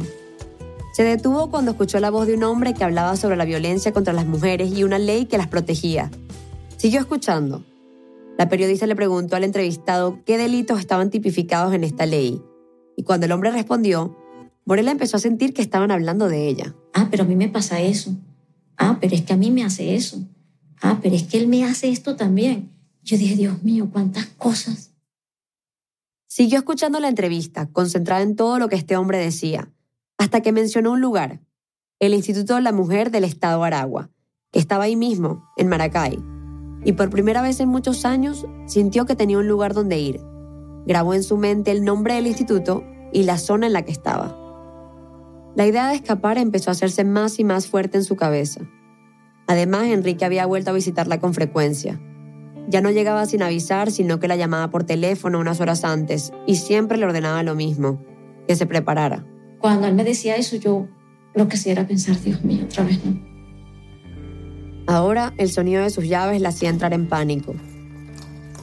Se 0.92 1.04
detuvo 1.04 1.50
cuando 1.50 1.70
escuchó 1.70 2.00
la 2.00 2.10
voz 2.10 2.26
de 2.26 2.34
un 2.34 2.42
hombre 2.42 2.74
que 2.74 2.84
hablaba 2.84 3.16
sobre 3.16 3.36
la 3.36 3.46
violencia 3.46 3.92
contra 3.92 4.12
las 4.12 4.26
mujeres 4.26 4.72
y 4.76 4.84
una 4.84 4.98
ley 4.98 5.24
que 5.24 5.38
las 5.38 5.48
protegía. 5.48 6.10
Siguió 6.76 7.00
escuchando, 7.00 7.64
la 8.36 8.50
periodista 8.50 8.86
le 8.86 8.94
preguntó 8.94 9.36
al 9.36 9.44
entrevistado 9.44 10.18
qué 10.26 10.36
delitos 10.36 10.78
estaban 10.78 11.08
tipificados 11.08 11.72
en 11.72 11.84
esta 11.84 12.04
ley. 12.04 12.42
Y 12.94 13.04
cuando 13.04 13.24
el 13.24 13.32
hombre 13.32 13.50
respondió, 13.50 14.14
Morela 14.66 14.90
empezó 14.90 15.16
a 15.16 15.20
sentir 15.20 15.54
que 15.54 15.62
estaban 15.62 15.90
hablando 15.90 16.28
de 16.28 16.46
ella. 16.46 16.74
Ah, 16.92 17.08
pero 17.10 17.24
a 17.24 17.26
mí 17.26 17.36
me 17.36 17.48
pasa 17.48 17.80
eso. 17.80 18.14
Ah, 18.76 18.98
pero 19.00 19.14
es 19.14 19.22
que 19.22 19.32
a 19.32 19.36
mí 19.38 19.50
me 19.50 19.64
hace 19.64 19.94
eso. 19.94 20.18
Ah, 20.82 20.98
pero 21.02 21.14
es 21.14 21.22
que 21.22 21.38
él 21.38 21.48
me 21.48 21.64
hace 21.64 21.88
esto 21.88 22.16
también. 22.16 22.70
Yo 23.02 23.16
dije, 23.16 23.34
Dios 23.34 23.62
mío, 23.62 23.88
cuántas 23.90 24.26
cosas. 24.26 24.90
Siguió 26.26 26.58
escuchando 26.58 27.00
la 27.00 27.08
entrevista, 27.08 27.66
concentrada 27.68 28.22
en 28.22 28.36
todo 28.36 28.58
lo 28.58 28.68
que 28.68 28.76
este 28.76 28.96
hombre 28.96 29.18
decía, 29.18 29.70
hasta 30.22 30.40
que 30.40 30.52
mencionó 30.52 30.92
un 30.92 31.00
lugar, 31.00 31.40
el 31.98 32.14
Instituto 32.14 32.54
de 32.54 32.60
la 32.60 32.70
Mujer 32.70 33.10
del 33.10 33.24
Estado 33.24 33.64
Aragua, 33.64 34.08
que 34.52 34.60
estaba 34.60 34.84
ahí 34.84 34.94
mismo, 34.94 35.50
en 35.56 35.66
Maracay, 35.66 36.16
y 36.84 36.92
por 36.92 37.10
primera 37.10 37.42
vez 37.42 37.58
en 37.58 37.68
muchos 37.68 38.04
años 38.04 38.46
sintió 38.66 39.04
que 39.04 39.16
tenía 39.16 39.38
un 39.38 39.48
lugar 39.48 39.74
donde 39.74 39.98
ir. 39.98 40.20
Grabó 40.86 41.14
en 41.14 41.24
su 41.24 41.38
mente 41.38 41.72
el 41.72 41.84
nombre 41.84 42.14
del 42.14 42.28
instituto 42.28 42.84
y 43.12 43.24
la 43.24 43.36
zona 43.36 43.66
en 43.66 43.72
la 43.72 43.82
que 43.82 43.90
estaba. 43.90 44.38
La 45.56 45.66
idea 45.66 45.88
de 45.88 45.96
escapar 45.96 46.38
empezó 46.38 46.70
a 46.70 46.74
hacerse 46.74 47.02
más 47.02 47.40
y 47.40 47.44
más 47.44 47.66
fuerte 47.66 47.98
en 47.98 48.04
su 48.04 48.14
cabeza. 48.14 48.60
Además, 49.48 49.86
Enrique 49.86 50.24
había 50.24 50.46
vuelto 50.46 50.70
a 50.70 50.74
visitarla 50.74 51.18
con 51.18 51.34
frecuencia. 51.34 52.00
Ya 52.68 52.80
no 52.80 52.92
llegaba 52.92 53.26
sin 53.26 53.42
avisar, 53.42 53.90
sino 53.90 54.20
que 54.20 54.28
la 54.28 54.36
llamaba 54.36 54.70
por 54.70 54.84
teléfono 54.84 55.40
unas 55.40 55.60
horas 55.60 55.82
antes 55.82 56.32
y 56.46 56.54
siempre 56.54 56.96
le 56.96 57.06
ordenaba 57.06 57.42
lo 57.42 57.56
mismo, 57.56 58.00
que 58.46 58.54
se 58.54 58.66
preparara. 58.66 59.26
Cuando 59.62 59.86
él 59.86 59.94
me 59.94 60.02
decía 60.02 60.34
eso, 60.34 60.56
yo 60.56 60.88
lo 61.34 61.46
que 61.46 61.54
hacía 61.54 61.70
era 61.70 61.86
pensar, 61.86 62.20
Dios 62.20 62.42
mío, 62.42 62.64
otra 62.64 62.82
vez 62.82 62.98
no. 63.04 63.16
Ahora 64.88 65.32
el 65.38 65.52
sonido 65.52 65.84
de 65.84 65.90
sus 65.90 66.08
llaves 66.08 66.40
la 66.40 66.48
hacía 66.48 66.68
entrar 66.68 66.92
en 66.92 67.08
pánico. 67.08 67.54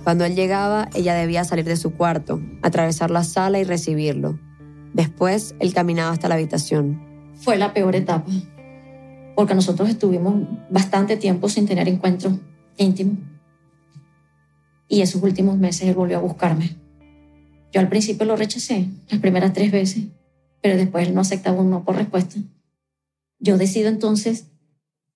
Cuando 0.03 0.25
él 0.25 0.35
llegaba, 0.35 0.89
ella 0.93 1.13
debía 1.13 1.45
salir 1.45 1.63
de 1.63 1.77
su 1.77 1.93
cuarto, 1.93 2.41
atravesar 2.61 3.11
la 3.11 3.23
sala 3.23 3.59
y 3.59 3.63
recibirlo. 3.63 4.37
Después, 4.93 5.55
él 5.61 5.73
caminaba 5.73 6.11
hasta 6.11 6.27
la 6.27 6.35
habitación. 6.35 7.01
Fue 7.35 7.57
la 7.57 7.73
peor 7.73 7.95
etapa, 7.95 8.29
porque 9.37 9.55
nosotros 9.55 9.87
estuvimos 9.87 10.49
bastante 10.69 11.15
tiempo 11.15 11.47
sin 11.47 11.65
tener 11.65 11.87
encuentros 11.87 12.33
íntimos. 12.75 13.19
Y 14.89 14.99
esos 14.99 15.23
últimos 15.23 15.57
meses 15.57 15.87
él 15.87 15.95
volvió 15.95 16.17
a 16.17 16.21
buscarme. 16.21 16.75
Yo 17.71 17.79
al 17.79 17.87
principio 17.87 18.25
lo 18.25 18.35
rechacé, 18.35 18.89
las 19.09 19.21
primeras 19.21 19.53
tres 19.53 19.71
veces, 19.71 20.03
pero 20.61 20.77
después 20.77 21.07
él 21.07 21.13
no 21.13 21.21
aceptaba 21.21 21.61
un 21.61 21.69
no 21.69 21.83
por 21.83 21.95
respuesta. 21.95 22.39
Yo 23.39 23.57
decido 23.57 23.89
entonces 23.89 24.47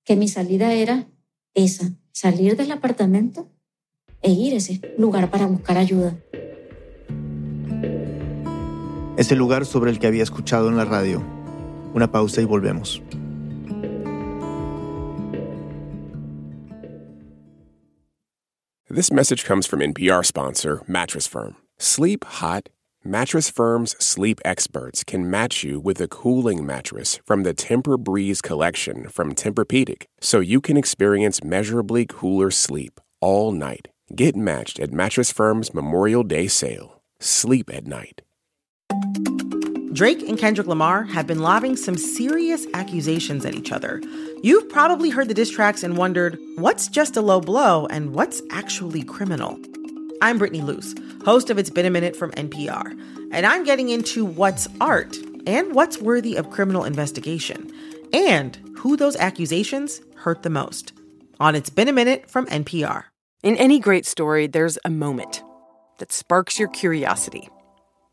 que 0.03 0.15
mi 0.15 0.27
salida 0.27 0.73
era 0.73 1.07
esa, 1.53 1.91
salir 2.11 2.55
del 2.55 2.71
apartamento 2.71 3.47
e 4.21 4.31
ir 4.31 4.53
a 4.53 4.57
ese 4.57 4.81
lugar 4.97 5.29
para 5.29 5.45
buscar 5.45 5.77
ayuda. 5.77 6.15
Ese 9.17 9.35
lugar 9.35 9.65
sobre 9.65 9.91
el 9.91 9.99
que 9.99 10.07
había 10.07 10.23
escuchado 10.23 10.69
en 10.69 10.77
la 10.77 10.85
radio. 10.85 11.21
Una 11.93 12.11
pausa 12.11 12.41
y 12.41 12.45
volvemos. 12.45 13.01
This 18.89 19.11
message 19.11 19.43
comes 19.43 19.65
from 19.65 19.81
NPR 19.81 20.23
sponsor 20.23 20.83
Mattress 20.87 21.27
Firm. 21.27 21.55
Sleep 21.79 22.23
hot 22.25 22.69
Mattress 23.05 23.49
Firm's 23.49 23.97
sleep 24.01 24.39
experts 24.45 25.03
can 25.03 25.29
match 25.29 25.61
you 25.61 25.77
with 25.77 25.99
a 25.99 26.07
cooling 26.07 26.65
mattress 26.65 27.19
from 27.25 27.43
the 27.43 27.53
Temper-Breeze 27.53 28.41
collection 28.41 29.09
from 29.09 29.35
Tempur-Pedic, 29.35 30.03
so 30.21 30.39
you 30.39 30.61
can 30.61 30.77
experience 30.77 31.43
measurably 31.43 32.05
cooler 32.05 32.49
sleep 32.49 33.01
all 33.19 33.51
night. 33.51 33.89
Get 34.15 34.37
matched 34.37 34.79
at 34.79 34.93
Mattress 34.93 35.33
Firm's 35.33 35.73
Memorial 35.73 36.23
Day 36.23 36.47
sale. 36.47 37.01
Sleep 37.19 37.69
at 37.73 37.85
night. 37.87 38.21
Drake 39.91 40.21
and 40.21 40.37
Kendrick 40.37 40.67
Lamar 40.67 41.03
have 41.03 41.27
been 41.27 41.39
lobbing 41.39 41.75
some 41.75 41.97
serious 41.97 42.65
accusations 42.73 43.45
at 43.45 43.53
each 43.53 43.73
other. 43.73 44.01
You've 44.41 44.69
probably 44.69 45.09
heard 45.09 45.27
the 45.27 45.33
diss 45.33 45.49
tracks 45.49 45.83
and 45.83 45.97
wondered 45.97 46.39
what's 46.55 46.87
just 46.87 47.17
a 47.17 47.21
low 47.21 47.41
blow 47.41 47.85
and 47.87 48.13
what's 48.15 48.41
actually 48.49 49.03
criminal. 49.03 49.59
I'm 50.23 50.37
Brittany 50.37 50.61
Luce, 50.61 50.95
host 51.25 51.49
of 51.49 51.57
It's 51.57 51.69
Been 51.69 51.85
a 51.85 51.89
Minute 51.89 52.15
from 52.15 52.31
NPR, 52.31 52.97
and 53.33 53.45
I'm 53.45 53.65
getting 53.65 53.89
into 53.89 54.23
what's 54.23 54.69
art 54.79 55.17
and 55.45 55.75
what's 55.75 55.97
worthy 55.97 56.37
of 56.37 56.49
criminal 56.49 56.85
investigation, 56.85 57.69
and 58.13 58.57
who 58.77 58.95
those 58.95 59.17
accusations 59.17 59.99
hurt 60.15 60.43
the 60.43 60.49
most. 60.49 60.93
On 61.41 61.55
It's 61.55 61.69
Been 61.69 61.89
a 61.89 61.91
Minute 61.91 62.29
from 62.29 62.45
NPR. 62.45 63.03
In 63.43 63.57
any 63.57 63.79
great 63.79 64.05
story, 64.05 64.47
there's 64.47 64.77
a 64.85 64.89
moment 64.89 65.43
that 65.97 66.13
sparks 66.13 66.57
your 66.57 66.69
curiosity 66.69 67.49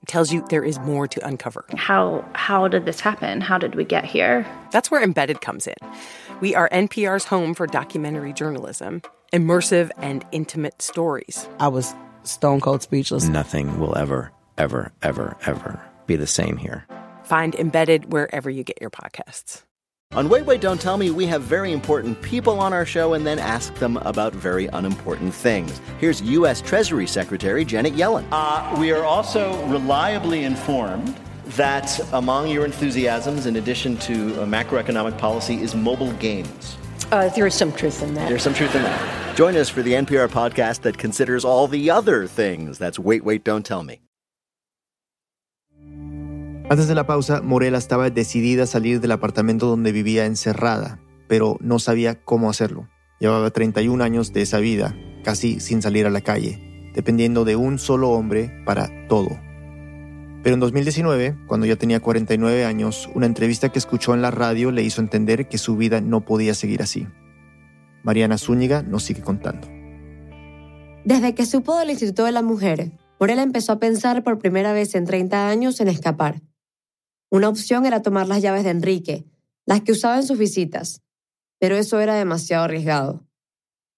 tells 0.06 0.32
you 0.32 0.44
there 0.48 0.64
is 0.64 0.78
more 0.80 1.06
to 1.06 1.24
uncover. 1.26 1.64
How 1.76 2.24
how 2.34 2.68
did 2.68 2.84
this 2.84 3.00
happen? 3.00 3.40
How 3.40 3.58
did 3.58 3.74
we 3.74 3.84
get 3.84 4.04
here? 4.04 4.46
That's 4.72 4.90
where 4.90 5.02
Embedded 5.02 5.40
comes 5.40 5.66
in. 5.66 5.76
We 6.40 6.54
are 6.54 6.68
NPR's 6.70 7.24
home 7.24 7.54
for 7.54 7.66
documentary 7.66 8.32
journalism, 8.32 9.02
immersive 9.32 9.90
and 9.98 10.24
intimate 10.32 10.82
stories. 10.82 11.48
I 11.58 11.68
was 11.68 11.94
stone 12.24 12.60
cold 12.60 12.82
speechless. 12.82 13.28
Nothing 13.28 13.78
will 13.78 13.96
ever 13.96 14.32
ever 14.58 14.92
ever 15.02 15.36
ever 15.46 15.80
be 16.06 16.16
the 16.16 16.26
same 16.26 16.56
here. 16.56 16.86
Find 17.24 17.54
Embedded 17.54 18.12
wherever 18.12 18.50
you 18.50 18.64
get 18.64 18.80
your 18.80 18.90
podcasts. 18.90 19.62
On 20.12 20.28
Wait, 20.28 20.44
Wait, 20.44 20.60
Don't 20.60 20.80
Tell 20.80 20.96
Me, 20.96 21.12
we 21.12 21.24
have 21.26 21.42
very 21.42 21.70
important 21.70 22.20
people 22.20 22.58
on 22.58 22.72
our 22.72 22.84
show 22.84 23.14
and 23.14 23.24
then 23.24 23.38
ask 23.38 23.72
them 23.76 23.96
about 23.98 24.32
very 24.32 24.66
unimportant 24.66 25.32
things. 25.32 25.80
Here's 26.00 26.20
U.S. 26.22 26.60
Treasury 26.60 27.06
Secretary 27.06 27.64
Janet 27.64 27.94
Yellen. 27.94 28.26
Uh, 28.32 28.74
we 28.80 28.90
are 28.90 29.04
also 29.04 29.64
reliably 29.66 30.42
informed 30.42 31.16
that 31.50 32.00
among 32.12 32.48
your 32.48 32.64
enthusiasms, 32.64 33.46
in 33.46 33.54
addition 33.54 33.96
to 33.98 34.32
macroeconomic 34.46 35.16
policy, 35.16 35.62
is 35.62 35.76
mobile 35.76 36.12
games. 36.14 36.76
Uh, 37.12 37.28
there 37.30 37.46
is 37.46 37.54
some 37.54 37.72
truth 37.72 38.02
in 38.02 38.14
that. 38.14 38.28
There's 38.28 38.42
some 38.42 38.54
truth 38.54 38.74
in 38.74 38.82
that. 38.82 39.36
Join 39.36 39.56
us 39.56 39.68
for 39.68 39.82
the 39.82 39.94
NPR 39.94 40.28
podcast 40.28 40.82
that 40.82 40.96
considers 40.96 41.44
all 41.44 41.66
the 41.66 41.90
other 41.90 42.28
things. 42.28 42.78
That's 42.78 42.98
Wait, 42.98 43.24
Wait, 43.24 43.42
Don't 43.44 43.64
Tell 43.64 43.82
Me. 43.82 44.00
Antes 46.70 46.86
de 46.86 46.94
la 46.94 47.04
pausa, 47.04 47.40
Morela 47.42 47.78
estaba 47.78 48.10
decidida 48.10 48.62
a 48.62 48.66
salir 48.66 49.00
del 49.00 49.10
apartamento 49.10 49.66
donde 49.66 49.90
vivía 49.90 50.24
encerrada, 50.24 51.00
pero 51.26 51.56
no 51.60 51.80
sabía 51.80 52.22
cómo 52.22 52.48
hacerlo. 52.48 52.88
Llevaba 53.18 53.50
31 53.50 54.04
años 54.04 54.32
de 54.32 54.42
esa 54.42 54.58
vida, 54.58 54.94
casi 55.24 55.58
sin 55.58 55.82
salir 55.82 56.06
a 56.06 56.10
la 56.10 56.20
calle, 56.20 56.92
dependiendo 56.94 57.44
de 57.44 57.56
un 57.56 57.80
solo 57.80 58.10
hombre 58.10 58.62
para 58.64 58.88
todo. 59.08 59.30
Pero 60.42 60.54
en 60.54 60.60
2019, 60.60 61.36
cuando 61.46 61.66
ya 61.66 61.76
tenía 61.76 62.00
49 62.00 62.64
años, 62.64 63.10
una 63.14 63.26
entrevista 63.26 63.68
que 63.68 63.78
escuchó 63.78 64.14
en 64.14 64.22
la 64.22 64.30
radio 64.30 64.70
le 64.70 64.82
hizo 64.82 65.00
entender 65.00 65.48
que 65.48 65.58
su 65.58 65.76
vida 65.76 66.00
no 66.00 66.24
podía 66.24 66.54
seguir 66.54 66.82
así. 66.82 67.06
Mariana 68.02 68.38
Zúñiga 68.38 68.82
nos 68.82 69.02
sigue 69.02 69.20
contando. 69.20 69.68
Desde 71.04 71.34
que 71.34 71.44
supo 71.44 71.78
del 71.78 71.90
Instituto 71.90 72.24
de 72.24 72.32
la 72.32 72.42
Mujer, 72.42 72.92
Morela 73.18 73.42
empezó 73.42 73.72
a 73.72 73.78
pensar 73.78 74.22
por 74.22 74.38
primera 74.38 74.72
vez 74.72 74.94
en 74.94 75.04
30 75.04 75.48
años 75.48 75.80
en 75.80 75.88
escapar. 75.88 76.40
Una 77.30 77.48
opción 77.48 77.84
era 77.84 78.00
tomar 78.00 78.26
las 78.26 78.40
llaves 78.40 78.64
de 78.64 78.70
Enrique, 78.70 79.26
las 79.66 79.82
que 79.82 79.92
usaba 79.92 80.16
en 80.16 80.26
sus 80.26 80.38
visitas, 80.38 81.02
pero 81.58 81.76
eso 81.76 82.00
era 82.00 82.14
demasiado 82.14 82.64
arriesgado. 82.64 83.26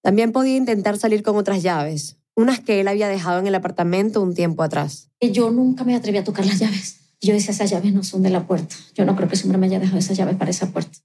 También 0.03 0.33
podía 0.33 0.57
intentar 0.57 0.99
salir 0.99 1.23
con 1.23 1.37
otras 1.37 1.63
llaves, 1.63 2.19
unas 2.35 2.61
que 2.61 2.81
él 2.81 2.89
había 2.89 3.09
dejado 3.09 3.39
en 3.39 3.47
el 3.47 3.55
apartamento 3.55 4.21
un 4.23 4.35
tiempo 4.35 4.63
atrás. 4.63 5.11
Yo 5.21 5.51
nunca 5.51 5.85
me 5.85 5.95
atreví 5.95 6.19
a 6.19 6.25
tocar 6.25 6.47
las 6.47 6.59
llaves. 6.59 7.01
Yo 7.21 7.33
decía, 7.33 7.53
esas 7.53 7.71
llaves 7.71 7.93
no 7.93 8.03
son 8.03 8.23
de 8.23 8.31
la 8.31 8.47
puerta. 8.47 8.75
Yo 8.95 9.05
no 9.05 9.15
creo 9.15 9.29
que 9.29 9.35
ese 9.35 9.45
hombre 9.45 9.59
me 9.59 9.67
haya 9.67 9.79
dejado 9.79 9.99
esas 9.99 10.17
llaves 10.17 10.37
para 10.37 10.51
esa 10.51 10.73
puerta. 10.73 10.99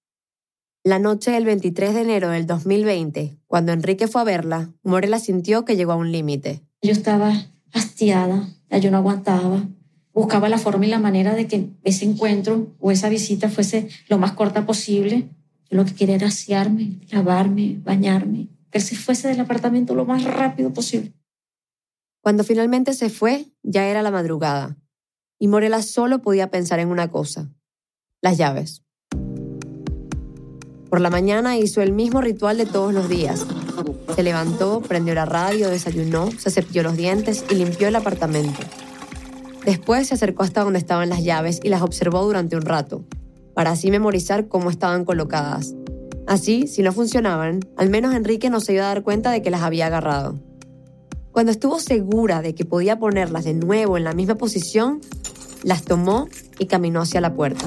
La 0.83 0.99
noche 0.99 1.31
del 1.31 1.45
23 1.45 1.93
de 1.93 2.01
enero 2.01 2.29
del 2.29 2.47
2020, 2.47 3.37
cuando 3.45 3.73
Enrique 3.73 4.07
fue 4.07 4.21
a 4.21 4.23
verla, 4.23 4.71
Morela 4.83 5.19
sintió 5.19 5.65
que 5.65 5.75
llegó 5.75 5.91
a 5.91 5.95
un 5.95 6.11
límite. 6.11 6.61
Yo 6.81 6.91
estaba 6.91 7.33
hastiada, 7.73 8.49
yo 8.81 8.89
no 8.89 8.97
aguantaba 8.97 9.67
buscaba 10.17 10.49
la 10.49 10.57
forma 10.57 10.87
y 10.87 10.89
la 10.89 10.97
manera 10.97 11.35
de 11.35 11.45
que 11.45 11.69
ese 11.83 12.05
encuentro 12.05 12.75
o 12.79 12.89
esa 12.89 13.07
visita 13.07 13.49
fuese 13.49 13.87
lo 14.09 14.17
más 14.17 14.31
corta 14.31 14.65
posible. 14.65 15.29
Yo 15.69 15.77
lo 15.77 15.85
que 15.85 15.93
quería 15.93 16.15
era 16.15 16.27
asearme, 16.27 17.01
lavarme, 17.11 17.79
bañarme, 17.83 18.47
que 18.71 18.79
él 18.79 18.83
se 18.83 18.95
fuese 18.95 19.27
del 19.27 19.39
apartamento 19.39 19.93
lo 19.93 20.05
más 20.05 20.23
rápido 20.23 20.73
posible. 20.73 21.13
Cuando 22.27 22.43
finalmente 22.43 22.93
se 22.93 23.09
fue, 23.09 23.53
ya 23.63 23.85
era 23.85 24.01
la 24.01 24.11
madrugada, 24.11 24.75
y 25.39 25.47
Morela 25.47 25.81
solo 25.81 26.21
podía 26.21 26.51
pensar 26.51 26.77
en 26.79 26.89
una 26.89 27.09
cosa, 27.09 27.53
las 28.21 28.37
llaves. 28.37 28.83
Por 30.89 30.99
la 30.99 31.09
mañana 31.09 31.55
hizo 31.57 31.81
el 31.81 31.93
mismo 31.93 32.19
ritual 32.19 32.57
de 32.57 32.65
todos 32.65 32.93
los 32.93 33.07
días. 33.07 33.47
Se 34.13 34.23
levantó, 34.23 34.81
prendió 34.81 35.13
la 35.13 35.23
radio, 35.23 35.69
desayunó, 35.69 36.29
se 36.31 36.51
cepilló 36.51 36.83
los 36.83 36.97
dientes 36.97 37.45
y 37.49 37.55
limpió 37.55 37.87
el 37.87 37.95
apartamento. 37.95 38.59
Después 39.63 40.09
se 40.09 40.15
acercó 40.15 40.43
hasta 40.43 40.65
donde 40.65 40.79
estaban 40.79 41.07
las 41.07 41.23
llaves 41.23 41.61
y 41.63 41.69
las 41.69 41.81
observó 41.81 42.25
durante 42.25 42.57
un 42.57 42.63
rato, 42.63 43.05
para 43.53 43.71
así 43.71 43.89
memorizar 43.89 44.49
cómo 44.49 44.69
estaban 44.69 45.05
colocadas. 45.05 45.75
Así, 46.27 46.67
si 46.67 46.81
no 46.81 46.91
funcionaban, 46.91 47.61
al 47.77 47.89
menos 47.89 48.13
Enrique 48.13 48.49
no 48.49 48.59
se 48.59 48.73
iba 48.73 48.83
a 48.83 48.87
dar 48.87 49.03
cuenta 49.03 49.31
de 49.31 49.41
que 49.41 49.49
las 49.49 49.61
había 49.61 49.85
agarrado. 49.85 50.37
Cuando 51.37 51.51
estuvo 51.51 51.79
segura 51.79 52.41
de 52.41 52.55
que 52.55 52.65
podía 52.65 52.97
ponerlas 52.97 53.43
de 53.43 53.53
nuevo 53.53 53.95
en 53.95 54.03
la 54.03 54.13
misma 54.13 54.33
posición, 54.33 55.01
las 55.61 55.83
tomó 55.83 56.27
y 56.57 56.65
caminó 56.65 56.99
hacia 56.99 57.21
la 57.21 57.35
puerta. 57.35 57.63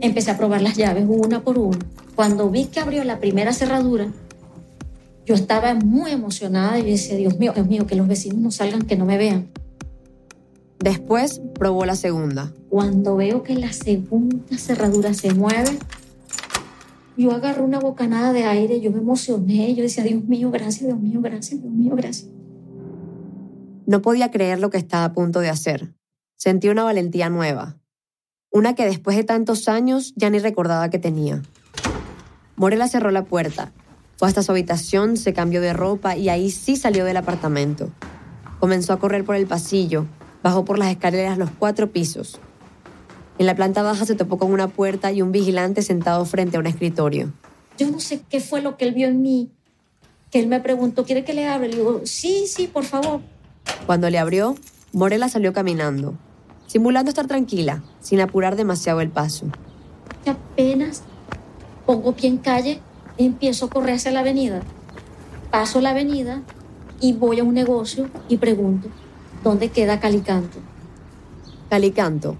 Empecé 0.00 0.32
a 0.32 0.36
probar 0.36 0.60
las 0.60 0.76
llaves 0.76 1.04
una 1.06 1.40
por 1.40 1.56
una. 1.56 1.78
Cuando 2.16 2.50
vi 2.50 2.64
que 2.64 2.80
abrió 2.80 3.04
la 3.04 3.20
primera 3.20 3.52
cerradura, 3.52 4.12
yo 5.24 5.36
estaba 5.36 5.72
muy 5.76 6.10
emocionada 6.10 6.80
y 6.80 6.90
decía, 6.90 7.16
Dios 7.16 7.38
mío, 7.38 7.52
Dios 7.54 7.68
mío, 7.68 7.86
que 7.86 7.94
los 7.94 8.08
vecinos 8.08 8.40
no 8.40 8.50
salgan, 8.50 8.82
que 8.82 8.96
no 8.96 9.04
me 9.04 9.18
vean. 9.18 9.50
Después 10.80 11.40
probó 11.54 11.84
la 11.84 11.94
segunda. 11.94 12.52
Cuando 12.70 13.14
veo 13.14 13.44
que 13.44 13.54
la 13.54 13.72
segunda 13.72 14.58
cerradura 14.58 15.14
se 15.14 15.32
mueve, 15.32 15.78
yo 17.16 17.30
agarré 17.30 17.62
una 17.62 17.78
bocanada 17.78 18.32
de 18.32 18.46
aire, 18.46 18.80
yo 18.80 18.90
me 18.90 18.98
emocioné, 18.98 19.76
yo 19.76 19.84
decía, 19.84 20.02
Dios 20.02 20.24
mío, 20.24 20.50
gracias, 20.50 20.86
Dios 20.86 20.98
mío, 20.98 21.20
gracias, 21.22 21.62
Dios 21.62 21.72
mío, 21.72 21.94
gracias. 21.94 22.35
No 23.86 24.02
podía 24.02 24.30
creer 24.30 24.60
lo 24.60 24.70
que 24.70 24.78
estaba 24.78 25.04
a 25.04 25.12
punto 25.12 25.40
de 25.40 25.48
hacer. 25.48 25.94
Sentí 26.36 26.68
una 26.68 26.84
valentía 26.84 27.30
nueva, 27.30 27.78
una 28.50 28.74
que 28.74 28.84
después 28.84 29.16
de 29.16 29.24
tantos 29.24 29.68
años 29.68 30.12
ya 30.16 30.28
ni 30.28 30.38
recordaba 30.38 30.90
que 30.90 30.98
tenía. 30.98 31.42
Morela 32.56 32.88
cerró 32.88 33.10
la 33.10 33.24
puerta, 33.24 33.72
fue 34.16 34.28
hasta 34.28 34.42
su 34.42 34.52
habitación, 34.52 35.16
se 35.16 35.32
cambió 35.32 35.60
de 35.60 35.72
ropa 35.72 36.16
y 36.16 36.28
ahí 36.28 36.50
sí 36.50 36.76
salió 36.76 37.04
del 37.04 37.16
apartamento. 37.16 37.90
Comenzó 38.60 38.92
a 38.92 38.98
correr 38.98 39.24
por 39.24 39.36
el 39.36 39.46
pasillo, 39.46 40.06
Bajó 40.46 40.64
por 40.64 40.78
las 40.78 40.92
escaleras 40.92 41.38
los 41.38 41.50
cuatro 41.50 41.90
pisos. 41.90 42.38
En 43.36 43.46
la 43.46 43.56
planta 43.56 43.82
baja 43.82 44.06
se 44.06 44.14
topó 44.14 44.38
con 44.38 44.52
una 44.52 44.68
puerta 44.68 45.10
y 45.10 45.20
un 45.20 45.32
vigilante 45.32 45.82
sentado 45.82 46.24
frente 46.24 46.56
a 46.56 46.60
un 46.60 46.68
escritorio. 46.68 47.32
Yo 47.76 47.90
no 47.90 47.98
sé 47.98 48.20
qué 48.28 48.38
fue 48.38 48.62
lo 48.62 48.76
que 48.76 48.84
él 48.84 48.94
vio 48.94 49.08
en 49.08 49.22
mí, 49.22 49.50
que 50.30 50.38
él 50.38 50.46
me 50.46 50.60
preguntó, 50.60 51.04
¿quiere 51.04 51.24
que 51.24 51.34
le 51.34 51.48
abra? 51.48 51.66
Le 51.66 51.74
digo, 51.74 52.02
sí, 52.04 52.44
sí, 52.46 52.68
por 52.68 52.84
favor. 52.84 53.22
Cuando 53.86 54.10
le 54.10 54.18
abrió, 54.18 54.56
Morela 54.92 55.28
salió 55.28 55.52
caminando, 55.52 56.14
simulando 56.66 57.10
estar 57.10 57.26
tranquila, 57.26 57.82
sin 58.00 58.20
apurar 58.20 58.56
demasiado 58.56 59.00
el 59.00 59.10
paso. 59.10 59.46
Y 60.24 60.30
apenas 60.30 61.02
pongo 61.84 62.12
pie 62.12 62.28
en 62.28 62.38
calle, 62.38 62.80
empiezo 63.18 63.66
a 63.66 63.70
correr 63.70 63.94
hacia 63.94 64.10
la 64.10 64.20
avenida. 64.20 64.62
Paso 65.50 65.80
la 65.80 65.90
avenida 65.90 66.42
y 67.00 67.12
voy 67.12 67.40
a 67.40 67.44
un 67.44 67.54
negocio 67.54 68.08
y 68.28 68.38
pregunto, 68.38 68.88
¿Dónde 69.46 69.68
queda 69.68 70.00
Calicanto? 70.00 70.58
Calicanto, 71.70 72.36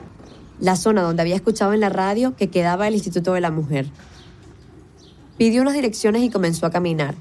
la 0.58 0.74
zona 0.74 1.02
donde 1.02 1.22
había 1.22 1.36
escuchado 1.36 1.72
en 1.72 1.78
la 1.78 1.88
radio 1.88 2.34
que 2.34 2.50
quedaba 2.50 2.88
el 2.88 2.94
Instituto 2.94 3.32
de 3.32 3.40
la 3.40 3.52
Mujer. 3.52 3.86
Pidió 5.38 5.62
unas 5.62 5.74
direcciones 5.74 6.22
y 6.22 6.30
comenzó 6.30 6.66
a 6.66 6.70
caminar. 6.70 7.14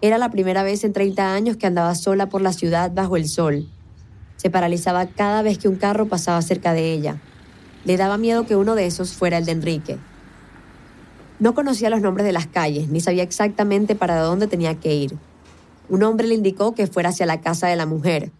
Era 0.00 0.16
la 0.18 0.30
primera 0.30 0.62
vez 0.62 0.84
en 0.84 0.92
30 0.92 1.34
años 1.34 1.56
que 1.56 1.66
andaba 1.66 1.94
sola 1.96 2.28
por 2.28 2.40
la 2.40 2.52
ciudad 2.52 2.92
bajo 2.94 3.16
el 3.16 3.28
sol. 3.28 3.68
Se 4.36 4.48
paralizaba 4.48 5.06
cada 5.06 5.42
vez 5.42 5.58
que 5.58 5.68
un 5.68 5.74
carro 5.74 6.06
pasaba 6.06 6.40
cerca 6.40 6.72
de 6.72 6.92
ella. 6.92 7.20
Le 7.84 7.96
daba 7.96 8.16
miedo 8.16 8.46
que 8.46 8.54
uno 8.54 8.76
de 8.76 8.86
esos 8.86 9.14
fuera 9.14 9.38
el 9.38 9.44
de 9.44 9.52
Enrique. 9.52 9.98
No 11.40 11.52
conocía 11.54 11.90
los 11.90 12.00
nombres 12.00 12.24
de 12.26 12.32
las 12.32 12.46
calles, 12.46 12.88
ni 12.88 13.00
sabía 13.00 13.24
exactamente 13.24 13.96
para 13.96 14.20
dónde 14.20 14.46
tenía 14.46 14.78
que 14.78 14.94
ir. 14.94 15.16
Un 15.88 16.04
hombre 16.04 16.28
le 16.28 16.34
indicó 16.34 16.74
que 16.74 16.86
fuera 16.86 17.08
hacia 17.08 17.26
la 17.26 17.40
casa 17.40 17.66
de 17.66 17.76
la 17.76 17.86
mujer, 17.86 18.30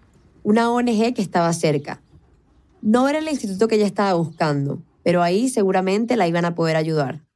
una 0.44 0.70
ONG 0.70 1.14
que 1.14 1.22
estaba 1.22 1.52
cerca. 1.52 2.00
No 2.82 3.08
era 3.08 3.18
el 3.18 3.28
instituto 3.28 3.66
que 3.66 3.74
ella 3.74 3.86
estaba 3.86 4.12
buscando, 4.12 4.80
pero 5.02 5.22
ahí 5.22 5.48
seguramente 5.48 6.16
la 6.16 6.28
iban 6.28 6.44
a 6.44 6.54
poder 6.54 6.76
ayudar. 6.76 7.27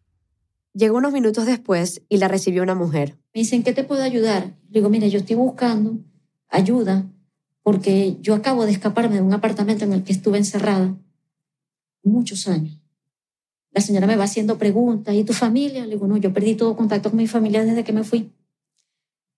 Llegó 0.75 0.97
unos 0.97 1.13
minutos 1.13 1.47
después 1.47 2.03
y 2.09 2.17
la 2.17 2.29
recibió 2.29 2.63
una 2.63 2.75
mujer. 2.75 3.19
Me 3.35 3.41
dicen, 3.41 3.63
¿qué 3.63 3.73
te 3.73 3.85
puedo 3.85 4.03
ayudar? 4.03 4.57
Le 4.69 4.81
digo, 4.81 4.89
mire, 4.89 5.11
yo 5.11 5.19
estoy 5.19 5.37
buscando 5.37 5.99
ayuda 6.49 7.07
porque 7.63 8.17
yo 8.21 8.35
acabo 8.35 8.65
de 8.65 8.73
escaparme 8.73 9.17
de 9.17 9.23
un 9.23 9.33
apartamento 9.33 9.85
en 9.85 9.93
el 9.93 10.05
que 10.05 10.13
estuve 10.13 10.39
encerrada. 10.39 10.97
muchos 12.03 12.49
años. 12.49 12.79
La 13.71 13.81
señora 13.81 14.07
me 14.07 14.17
va 14.17 14.25
haciendo 14.25 14.59
preguntas, 14.59 15.15
¿y 15.15 15.25
tu 15.25 15.33
familia? 15.33 15.87
Le 15.87 15.95
digo, 15.95 16.07
no, 16.07 16.17
yo 16.17 16.33
perdí 16.33 16.57
todo 16.57 16.77
contacto 16.77 17.11
con 17.11 17.17
mi 17.17 17.27
familia 17.27 17.65
desde 17.65 17.85
que 17.85 17.93
me 17.93 18.05
fui. 18.05 18.33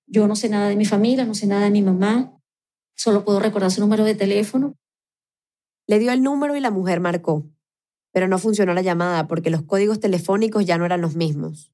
Yo 0.07 0.27
no 0.27 0.35
sé 0.35 0.49
nada 0.49 0.69
de 0.69 0.77
mi 0.77 0.87
familia, 0.87 1.25
no 1.25 1.35
sé 1.35 1.47
nada 1.47 1.65
de 1.65 1.71
mi 1.71 1.83
mamá, 1.83 2.37
solo 2.95 3.25
puedo 3.25 3.39
recordar 3.39 3.71
su 3.71 3.81
número 3.81 4.05
de 4.05 4.15
teléfono. 4.15 4.75
Le 5.87 5.99
dio 5.99 6.11
el 6.11 6.23
número 6.23 6.57
y 6.57 6.61
la 6.61 6.71
mujer 6.71 7.01
marcó, 7.01 7.47
pero 8.15 8.29
no 8.29 8.39
funcionó 8.39 8.73
la 8.75 8.81
llamada 8.81 9.27
porque 9.27 9.51
los 9.51 9.63
códigos 9.63 9.99
telefónicos 9.99 10.65
ya 10.65 10.79
no 10.79 10.87
eran 10.87 11.01
los 11.01 11.17
mismos. 11.17 11.73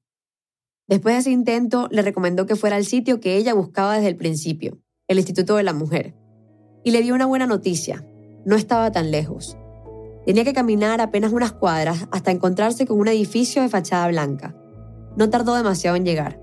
Después 0.87 1.13
de 1.13 1.19
ese 1.19 1.31
intento, 1.31 1.87
le 1.91 2.01
recomendó 2.01 2.47
que 2.47 2.55
fuera 2.55 2.77
al 2.77 2.83
sitio 2.83 3.19
que 3.19 3.37
ella 3.37 3.53
buscaba 3.53 3.93
desde 3.93 4.09
el 4.09 4.17
principio, 4.17 4.79
el 5.07 5.19
Instituto 5.19 5.55
de 5.55 5.63
la 5.63 5.73
Mujer. 5.73 6.15
Y 6.83 6.91
le 6.91 7.03
dio 7.03 7.13
una 7.13 7.27
buena 7.27 7.45
noticia, 7.45 8.03
no 8.43 8.55
estaba 8.55 8.91
tan 8.91 9.11
lejos. 9.11 9.55
Tenía 10.25 10.43
que 10.43 10.53
caminar 10.53 10.99
apenas 10.99 11.31
unas 11.31 11.51
cuadras 11.51 12.07
hasta 12.11 12.31
encontrarse 12.31 12.87
con 12.87 12.99
un 12.99 13.07
edificio 13.07 13.61
de 13.61 13.69
fachada 13.69 14.07
blanca. 14.07 14.55
No 15.15 15.29
tardó 15.29 15.53
demasiado 15.55 15.95
en 15.95 16.05
llegar. 16.05 16.41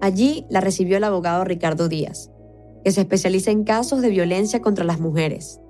Allí 0.00 0.46
la 0.50 0.60
recibió 0.60 0.98
el 0.98 1.04
abogado 1.04 1.42
Ricardo 1.42 1.88
Díaz, 1.88 2.30
que 2.84 2.92
se 2.92 3.00
especializa 3.00 3.50
en 3.50 3.64
casos 3.64 4.02
de 4.02 4.10
violencia 4.10 4.62
contra 4.62 4.84
las 4.84 5.00
mujeres. 5.00 5.60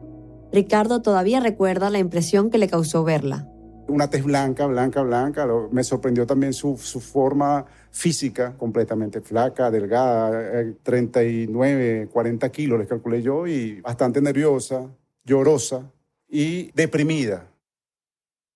Ricardo 0.52 1.02
todavía 1.02 1.40
recuerda 1.40 1.90
la 1.90 1.98
impresión 1.98 2.50
que 2.50 2.58
le 2.58 2.68
causó 2.68 3.04
verla. 3.04 3.46
Una 3.88 4.10
tez 4.10 4.22
blanca, 4.22 4.66
blanca, 4.66 5.02
blanca. 5.02 5.46
Me 5.70 5.82
sorprendió 5.82 6.26
también 6.26 6.52
su, 6.52 6.76
forma 6.76 7.64
física, 7.90 8.54
completamente 8.56 9.20
flaca, 9.20 9.70
delgada, 9.70 10.62
39, 10.82 12.02
eh, 12.02 12.08
40 12.08 12.48
kilos, 12.50 12.78
les 12.78 12.88
calculé 12.88 13.22
yo, 13.22 13.46
y 13.46 13.80
bastante 13.80 14.20
nerviosa, 14.20 14.88
llorosa 15.24 15.90
y 16.28 16.70
deprimida. 16.72 17.50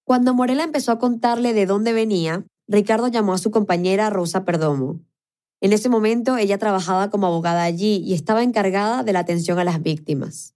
Cuando 0.04 0.34
Morela 0.34 0.64
empezó 0.64 0.92
a 0.92 0.98
contarle 0.98 1.54
de 1.54 1.64
dónde 1.64 1.92
venía, 1.92 2.44
Ricardo 2.68 3.08
llamó 3.08 3.32
a 3.32 3.38
su 3.38 3.50
compañera 3.50 4.10
Rosa 4.10 4.44
Perdomo. 4.44 5.00
En 5.60 5.72
ese 5.72 5.88
momento 5.88 6.36
ella 6.36 6.58
trabajaba 6.58 7.08
como 7.08 7.26
abogada 7.26 7.62
allí 7.62 8.02
y 8.04 8.14
estaba 8.14 8.42
encargada 8.42 9.04
de 9.04 9.12
la 9.12 9.20
atención 9.20 9.58
a 9.58 9.64
las 9.64 9.80
víctimas. 9.80 10.54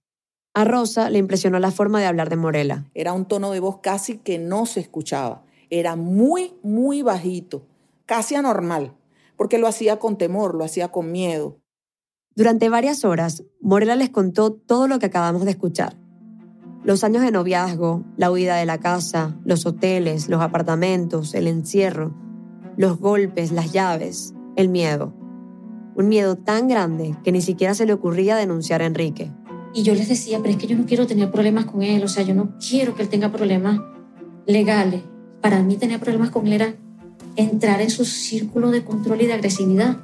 A 0.57 0.63
Rosa 0.63 1.11
le 1.11 1.19
impresionó 1.19 1.59
la 1.59 1.69
forma 1.69 1.99
de 1.99 2.07
hablar 2.07 2.31
de 2.31 2.35
Morela. 2.35 2.85
Era 2.95 3.13
un 3.13 3.25
tono 3.25 3.51
de 3.51 3.59
voz 3.59 3.77
casi 3.79 4.17
que 4.17 4.39
no 4.39 4.65
se 4.65 4.79
escuchaba. 4.79 5.43
Era 5.69 5.95
muy, 5.95 6.55
muy 6.63 7.03
bajito, 7.03 7.67
casi 8.07 8.33
anormal, 8.33 8.95
porque 9.35 9.59
lo 9.59 9.67
hacía 9.67 9.99
con 9.99 10.17
temor, 10.17 10.55
lo 10.55 10.63
hacía 10.63 10.87
con 10.87 11.11
miedo. 11.11 11.59
Durante 12.35 12.69
varias 12.69 13.05
horas, 13.05 13.43
Morela 13.61 13.95
les 13.95 14.09
contó 14.09 14.51
todo 14.51 14.87
lo 14.87 14.97
que 14.97 15.05
acabamos 15.05 15.45
de 15.45 15.51
escuchar. 15.51 15.95
Los 16.83 17.03
años 17.03 17.21
de 17.21 17.29
noviazgo, 17.29 18.03
la 18.17 18.31
huida 18.31 18.55
de 18.55 18.65
la 18.65 18.79
casa, 18.79 19.37
los 19.45 19.63
hoteles, 19.67 20.27
los 20.27 20.41
apartamentos, 20.41 21.35
el 21.35 21.45
encierro, 21.45 22.15
los 22.77 22.97
golpes, 22.99 23.51
las 23.51 23.73
llaves, 23.73 24.33
el 24.55 24.69
miedo. 24.69 25.13
Un 25.95 26.09
miedo 26.09 26.35
tan 26.35 26.67
grande 26.67 27.15
que 27.23 27.31
ni 27.31 27.43
siquiera 27.43 27.75
se 27.75 27.85
le 27.85 27.93
ocurría 27.93 28.35
denunciar 28.35 28.81
a 28.81 28.87
Enrique. 28.87 29.31
Y 29.77 29.83
yo 29.83 29.93
les 29.93 30.09
decía, 30.09 30.39
pero 30.39 30.49
es 30.49 30.57
que 30.57 30.65
yo 30.65 30.75
no 30.75 30.85
quiero 30.85 31.05
tener 31.05 31.31
problemas 31.31 31.65
con 31.65 31.83
él, 31.83 32.03
o 32.03 32.07
sea, 32.07 32.23
yo 32.23 32.33
no 32.33 32.57
quiero 32.57 32.95
que 32.95 33.03
él 33.03 33.09
tenga 33.09 33.31
problemas 33.31 33.79
legales. 34.47 35.03
Para 35.39 35.61
mí 35.61 35.77
tener 35.77 35.99
problemas 35.99 36.31
con 36.31 36.47
él 36.47 36.53
era 36.53 36.73
entrar 37.35 37.79
en 37.81 37.91
su 37.91 38.03
círculo 38.03 38.71
de 38.71 38.83
control 38.83 39.21
y 39.21 39.27
de 39.27 39.33
agresividad. 39.33 39.97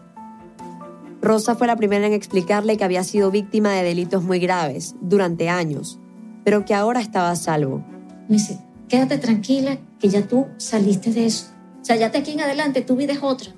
Rosa 1.22 1.56
fue 1.56 1.66
la 1.66 1.76
primera 1.76 2.06
en 2.06 2.14
explicarle 2.14 2.78
que 2.78 2.84
había 2.84 3.04
sido 3.04 3.32
víctima 3.32 3.72
de 3.72 3.84
delitos 3.84 4.24
muy 4.24 4.40
graves 4.40 4.96
durante 5.02 5.50
años 5.50 6.00
pero 6.44 6.66
que 6.66 6.74
ahora 6.74 7.02
estaba 7.02 7.32
a 7.32 7.36
salvo. 7.36 7.84
Me 8.28 8.38
dice, 8.38 8.60
quédate 8.88 9.18
tranquila, 9.18 9.78
que 10.00 10.10
ya 10.10 10.28
tú 10.28 10.48
saliste 10.58 11.12
de 11.12 11.26
eso. 11.26 11.48
O 11.82 11.86
sea, 11.86 11.96
ya 11.96 12.12
te 12.12 12.20
aquí 12.20 12.32
en 12.32 12.42
adelante, 12.42 12.82
tu 12.82 12.96
vida 12.96 13.14
es 13.14 13.20
otra. 13.22 13.52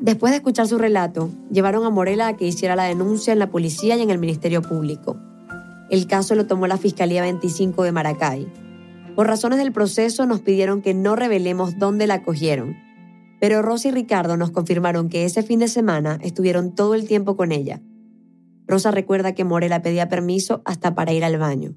Después 0.00 0.32
de 0.32 0.38
escuchar 0.38 0.66
su 0.66 0.78
relato, 0.78 1.30
llevaron 1.50 1.84
a 1.84 1.90
Morela 1.90 2.28
a 2.28 2.36
que 2.36 2.46
hiciera 2.46 2.76
la 2.76 2.84
denuncia 2.84 3.32
en 3.32 3.38
la 3.38 3.50
policía 3.50 3.96
y 3.96 4.02
en 4.02 4.10
el 4.10 4.18
Ministerio 4.18 4.62
Público. 4.62 5.16
El 5.90 6.06
caso 6.06 6.34
lo 6.34 6.46
tomó 6.46 6.66
la 6.66 6.78
Fiscalía 6.78 7.22
25 7.22 7.84
de 7.84 7.92
Maracay. 7.92 8.52
Por 9.14 9.26
razones 9.26 9.58
del 9.58 9.72
proceso 9.72 10.26
nos 10.26 10.40
pidieron 10.40 10.82
que 10.82 10.94
no 10.94 11.16
revelemos 11.16 11.78
dónde 11.78 12.06
la 12.06 12.22
cogieron, 12.22 12.76
pero 13.40 13.62
Rosa 13.62 13.88
y 13.88 13.90
Ricardo 13.90 14.36
nos 14.36 14.50
confirmaron 14.50 15.08
que 15.08 15.24
ese 15.24 15.42
fin 15.42 15.58
de 15.58 15.68
semana 15.68 16.18
estuvieron 16.22 16.74
todo 16.74 16.94
el 16.94 17.06
tiempo 17.06 17.36
con 17.36 17.52
ella 17.52 17.82
Rosa 18.66 18.90
recuerda 18.90 19.34
que 19.34 19.44
Morela 19.44 19.82
pedía 19.82 20.08
permiso 20.08 20.62
hasta 20.64 20.94
para 20.94 21.12
ir 21.12 21.24
al 21.24 21.38
baño. 21.38 21.74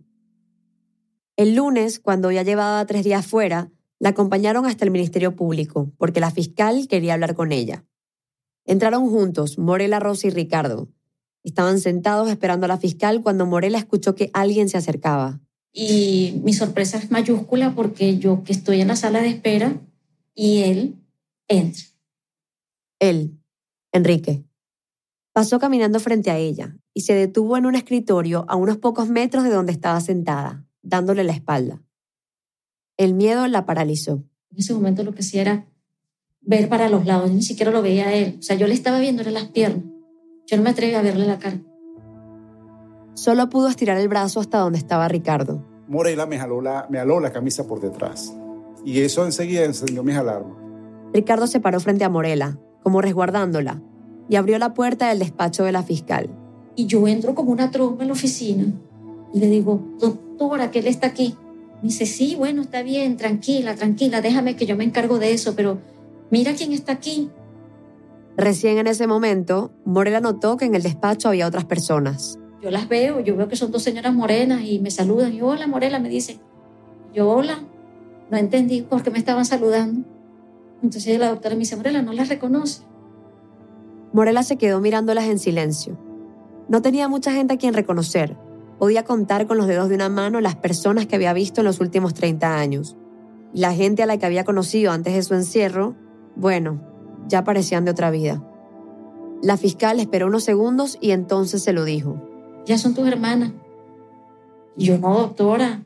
El 1.36 1.56
lunes, 1.56 2.00
cuando 2.00 2.32
ya 2.32 2.44
llevaba 2.44 2.86
tres 2.86 3.04
días 3.04 3.26
fuera, 3.26 3.70
la 4.00 4.10
acompañaron 4.10 4.66
hasta 4.66 4.86
el 4.86 4.92
Ministerio 4.92 5.36
Público, 5.36 5.92
porque 5.98 6.20
la 6.20 6.32
fiscal 6.32 6.88
quería 6.88 7.14
hablar 7.14 7.36
con 7.36 7.52
ella. 7.52 7.84
Entraron 8.66 9.10
juntos, 9.10 9.58
Morela, 9.58 10.00
Rosa 10.00 10.28
y 10.28 10.32
Ricardo. 10.32 10.90
Estaban 11.44 11.80
sentados 11.80 12.30
esperando 12.30 12.66
a 12.66 12.70
la 12.70 12.80
fiscal 12.80 13.22
cuando 13.22 13.46
Morela 13.46 13.78
escuchó 13.78 14.16
que 14.16 14.32
alguien 14.34 14.68
se 14.68 14.78
acercaba. 14.78 15.40
Y 15.72 16.42
mi 16.44 16.54
sorpresa 16.54 16.98
es 16.98 17.12
mayúscula 17.12 17.76
porque 17.76 18.18
yo 18.18 18.44
que 18.44 18.54
estoy 18.54 18.82
en 18.82 18.88
la 18.88 18.96
sala 18.96 19.22
de 19.22 19.30
espera 19.30 19.80
y 20.34 20.64
él 20.64 20.96
entra. 21.48 21.84
Él, 23.00 23.38
Enrique. 23.92 24.44
Pasó 25.34 25.60
caminando 25.60 26.00
frente 26.00 26.32
a 26.32 26.38
ella 26.38 26.78
y 26.94 27.02
se 27.02 27.14
detuvo 27.14 27.58
en 27.58 27.66
un 27.66 27.76
escritorio 27.76 28.46
a 28.48 28.56
unos 28.56 28.78
pocos 28.78 29.10
metros 29.10 29.44
de 29.44 29.50
donde 29.50 29.74
estaba 29.74 30.00
sentada, 30.00 30.66
dándole 30.82 31.24
la 31.26 31.34
espalda. 31.34 31.84
El 32.98 33.14
miedo 33.14 33.46
la 33.48 33.66
paralizó. 33.66 34.24
En 34.50 34.60
ese 34.60 34.74
momento 34.74 35.04
lo 35.04 35.14
que 35.14 35.20
hacía 35.20 35.42
era 35.42 35.68
ver 36.46 36.70
para 36.70 36.90
los 36.90 37.06
lados, 37.06 37.32
ni 37.32 37.42
siquiera 37.42 37.72
lo 37.72 37.82
veía 37.82 38.08
a 38.08 38.14
él. 38.14 38.38
O 38.40 38.42
sea, 38.42 38.56
yo 38.56 38.68
le 38.68 38.74
estaba 38.74 39.00
viendo 39.00 39.24
las 39.24 39.46
piernas. 39.46 39.84
Yo 40.48 40.58
no 40.58 40.64
me 40.64 40.70
atreví 40.70 40.94
a 40.94 41.02
verle 41.02 41.26
la 41.26 41.40
cara. 41.40 41.60
Solo 43.16 43.50
pudo 43.50 43.70
estirar 43.70 43.98
el 43.98 44.08
brazo 44.08 44.40
hasta 44.40 44.60
donde 44.60 44.78
estaba 44.78 45.08
Ricardo. 45.08 45.66
Morela 45.88 46.26
me, 46.26 46.38
jaló 46.38 46.62
la, 46.62 46.88
me 46.90 47.00
aló 47.00 47.20
la 47.20 47.32
camisa 47.32 47.66
por 47.68 47.80
detrás. 47.80 48.36
Y 48.84 49.02
eso 49.02 49.26
enseguida 49.26 49.64
encendió 49.64 50.04
mis 50.04 50.16
alarmas. 50.16 50.58
Ricardo 51.14 51.48
se 51.48 51.60
paró 51.60 51.80
frente 51.80 52.04
a 52.04 52.10
Morela, 52.10 52.60
como 52.84 53.02
resguardándola, 53.02 53.82
y 54.30 54.36
abrió 54.36 54.60
la 54.60 54.74
puerta 54.74 55.10
del 55.10 55.20
despacho 55.20 55.64
de 55.64 55.72
la 55.72 55.82
fiscal. 55.82 56.30
Y 56.76 56.88
yo 56.88 57.08
entro 57.08 57.34
como 57.36 57.52
una 57.52 57.72
trompa 57.72 58.04
en 58.04 58.10
la 58.10 58.14
oficina 58.14 58.66
y 59.34 59.40
le 59.40 59.48
digo, 59.48 59.82
doctora, 60.00 60.72
que 60.72 60.80
él 60.80 60.88
está 60.88 61.08
aquí. 61.08 61.36
Me 61.82 61.90
dice, 61.90 62.06
sí, 62.06 62.36
bueno, 62.36 62.62
está 62.62 62.84
bien, 62.84 63.18
tranquila, 63.18 63.76
tranquila, 63.76 64.22
déjame 64.22 64.56
que 64.56 64.66
yo 64.66 64.76
me 64.76 64.84
encargo 64.84 65.20
de 65.20 65.34
eso, 65.34 65.56
pero 65.56 65.78
mira 66.32 66.54
quién 66.54 66.72
está 66.72 66.94
aquí. 66.94 67.30
Recién 68.38 68.78
en 68.78 68.88
ese 68.88 69.08
momento, 69.08 69.72
Morela 69.86 70.20
notó 70.20 70.58
que 70.58 70.66
en 70.66 70.76
el 70.76 70.84
despacho 70.84 71.30
había 71.30 71.48
otras 71.48 71.66
personas. 71.66 72.38
Yo 72.62 72.72
las 72.72 72.90
veo, 72.90 73.20
yo 73.20 73.36
veo 73.36 73.48
que 73.48 73.56
son 73.56 73.72
dos 73.72 73.84
señoras 73.84 74.14
morenas 74.14 74.64
y 74.64 74.80
me 74.80 74.92
saludan. 74.92 75.34
Y 75.34 75.42
hola, 75.42 75.68
Morela, 75.68 76.00
me 76.00 76.10
dice. 76.10 76.40
Yo, 77.14 77.30
hola. 77.30 77.64
No 78.30 78.38
entendí 78.38 78.82
por 78.82 79.04
qué 79.04 79.12
me 79.12 79.20
estaban 79.20 79.46
saludando. 79.46 80.06
Entonces 80.82 81.18
la 81.20 81.30
doctora 81.30 81.56
me 81.56 81.60
dice, 81.60 81.76
Morela, 81.76 82.02
¿no 82.02 82.12
las 82.12 82.28
reconoce? 82.28 82.82
Morela 84.12 84.44
se 84.44 84.58
quedó 84.58 84.82
mirándolas 84.82 85.26
en 85.26 85.40
silencio. 85.40 85.98
No 86.68 86.82
tenía 86.82 87.08
mucha 87.08 87.32
gente 87.32 87.54
a 87.54 87.58
quien 87.58 87.74
reconocer. 87.74 88.36
Podía 88.80 89.04
contar 89.04 89.48
con 89.48 89.58
los 89.58 89.68
dedos 89.68 89.88
de 89.90 89.96
una 89.96 90.10
mano 90.10 90.42
las 90.42 90.56
personas 90.56 91.06
que 91.06 91.16
había 91.16 91.34
visto 91.34 91.62
en 91.62 91.66
los 91.66 91.80
últimos 91.80 92.14
30 92.14 92.58
años. 92.58 92.98
La 93.54 93.74
gente 93.74 94.04
a 94.04 94.06
la 94.06 94.18
que 94.18 94.26
había 94.26 94.44
conocido 94.44 94.92
antes 94.92 95.14
de 95.14 95.24
su 95.24 95.34
encierro, 95.34 95.96
bueno, 96.36 96.82
ya 97.28 97.44
parecían 97.44 97.86
de 97.86 97.92
otra 97.92 98.12
vida. 98.12 98.44
La 99.42 99.58
fiscal 99.58 100.00
esperó 100.00 100.28
unos 100.28 100.44
segundos 100.44 100.98
y 101.02 101.12
entonces 101.12 101.64
se 101.64 101.74
lo 101.74 101.86
dijo. 101.86 102.22
Ya 102.66 102.78
son 102.78 102.94
tus 102.94 103.08
hermanas. 103.08 103.52
Yo 104.76 104.98
no, 104.98 105.18
doctora. 105.18 105.86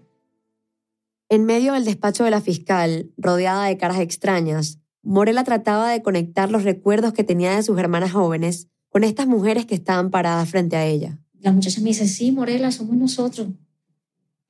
En 1.29 1.45
medio 1.45 1.73
del 1.73 1.85
despacho 1.85 2.23
de 2.23 2.31
la 2.31 2.41
fiscal, 2.41 3.11
rodeada 3.17 3.65
de 3.65 3.77
caras 3.77 3.99
extrañas, 3.99 4.79
Morela 5.03 5.43
trataba 5.43 5.89
de 5.91 6.01
conectar 6.01 6.51
los 6.51 6.63
recuerdos 6.63 7.13
que 7.13 7.23
tenía 7.23 7.55
de 7.55 7.63
sus 7.63 7.77
hermanas 7.77 8.11
jóvenes 8.11 8.67
con 8.89 9.03
estas 9.03 9.27
mujeres 9.27 9.65
que 9.65 9.75
estaban 9.75 10.09
paradas 10.09 10.49
frente 10.49 10.75
a 10.75 10.85
ella. 10.85 11.19
La 11.39 11.51
muchacha 11.51 11.81
me 11.81 11.89
dice, 11.89 12.07
sí, 12.07 12.31
Morela, 12.31 12.71
somos 12.71 12.95
nosotros. 12.95 13.47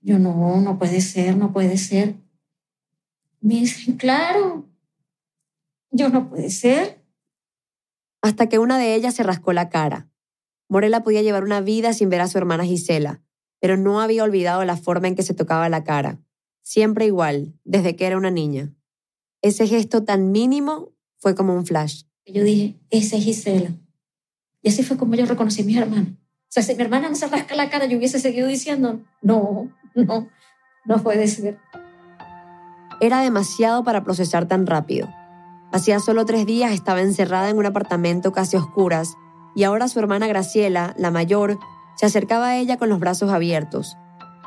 Yo 0.01 0.17
no, 0.17 0.61
no 0.61 0.79
puede 0.79 1.01
ser, 1.01 1.35
no 1.35 1.51
puede 1.51 1.77
ser. 1.77 2.15
Me 3.41 3.55
dicen, 3.55 3.97
claro, 3.97 4.68
yo 5.91 6.09
no 6.09 6.29
puede 6.29 6.49
ser. 6.49 7.03
Hasta 8.21 8.49
que 8.49 8.59
una 8.59 8.77
de 8.77 8.95
ellas 8.95 9.15
se 9.15 9.23
rascó 9.23 9.53
la 9.53 9.69
cara. 9.69 10.09
Morela 10.67 11.03
podía 11.03 11.21
llevar 11.21 11.43
una 11.43 11.61
vida 11.61 11.93
sin 11.93 12.09
ver 12.09 12.21
a 12.21 12.27
su 12.27 12.37
hermana 12.37 12.65
Gisela, 12.65 13.23
pero 13.59 13.77
no 13.77 14.01
había 14.01 14.23
olvidado 14.23 14.63
la 14.65 14.77
forma 14.77 15.07
en 15.07 15.15
que 15.15 15.23
se 15.23 15.33
tocaba 15.33 15.69
la 15.69 15.83
cara. 15.83 16.19
Siempre 16.61 17.05
igual, 17.05 17.57
desde 17.63 17.95
que 17.95 18.05
era 18.05 18.17
una 18.17 18.29
niña. 18.29 18.73
Ese 19.41 19.67
gesto 19.67 20.03
tan 20.03 20.31
mínimo 20.31 20.93
fue 21.17 21.33
como 21.33 21.55
un 21.55 21.65
flash. 21.65 22.03
Yo 22.25 22.43
dije, 22.43 22.79
esa 22.89 23.15
es 23.15 23.23
Gisela. 23.23 23.71
Y 24.61 24.69
así 24.69 24.83
fue 24.83 24.97
como 24.97 25.15
yo 25.15 25.25
reconocí 25.25 25.61
a 25.61 25.65
mi 25.65 25.77
hermana. 25.77 26.17
O 26.21 26.51
sea, 26.51 26.61
si 26.63 26.75
mi 26.75 26.81
hermana 26.81 27.09
no 27.09 27.15
se 27.15 27.27
rasca 27.27 27.55
la 27.55 27.69
cara, 27.69 27.85
yo 27.85 27.97
hubiese 27.97 28.19
seguido 28.19 28.47
diciendo, 28.47 28.99
no, 29.21 29.71
no. 29.95 30.29
No 30.85 31.03
puede 31.03 31.27
ser. 31.27 31.57
Era 33.01 33.21
demasiado 33.21 33.83
para 33.83 34.03
procesar 34.03 34.47
tan 34.47 34.65
rápido. 34.65 35.07
Hacía 35.71 35.99
solo 35.99 36.25
tres 36.25 36.45
días 36.45 36.73
estaba 36.73 37.01
encerrada 37.01 37.49
en 37.49 37.57
un 37.57 37.65
apartamento 37.65 38.31
casi 38.31 38.57
a 38.57 38.59
oscuras 38.59 39.15
y 39.55 39.63
ahora 39.63 39.87
su 39.87 39.99
hermana 39.99 40.27
Graciela, 40.27 40.95
la 40.97 41.11
mayor, 41.11 41.59
se 41.95 42.05
acercaba 42.05 42.47
a 42.47 42.57
ella 42.57 42.77
con 42.77 42.89
los 42.89 42.99
brazos 42.99 43.29
abiertos. 43.31 43.97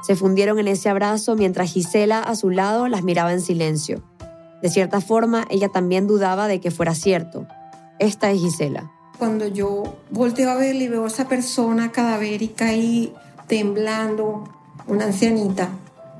Se 0.02 0.16
fundieron 0.16 0.58
en 0.58 0.68
ese 0.68 0.88
abrazo 0.88 1.36
mientras 1.36 1.72
Gisela 1.72 2.18
a 2.18 2.34
su 2.34 2.50
lado 2.50 2.88
las 2.88 3.04
miraba 3.04 3.32
en 3.32 3.40
silencio. 3.40 4.02
De 4.62 4.68
cierta 4.68 5.00
forma, 5.00 5.44
ella 5.50 5.68
también 5.68 6.06
dudaba 6.06 6.48
de 6.48 6.60
que 6.60 6.70
fuera 6.70 6.94
cierto. 6.94 7.46
Esta 7.98 8.30
es 8.30 8.40
Gisela. 8.40 8.90
Cuando 9.18 9.46
yo 9.46 9.82
volteo 10.10 10.50
a 10.50 10.56
verle 10.56 10.84
y 10.84 10.88
veo 10.88 11.04
a 11.04 11.08
esa 11.08 11.28
persona 11.28 11.92
cadavérica 11.92 12.66
ahí 12.66 13.14
temblando, 13.46 14.44
una 14.88 15.04
ancianita, 15.04 15.68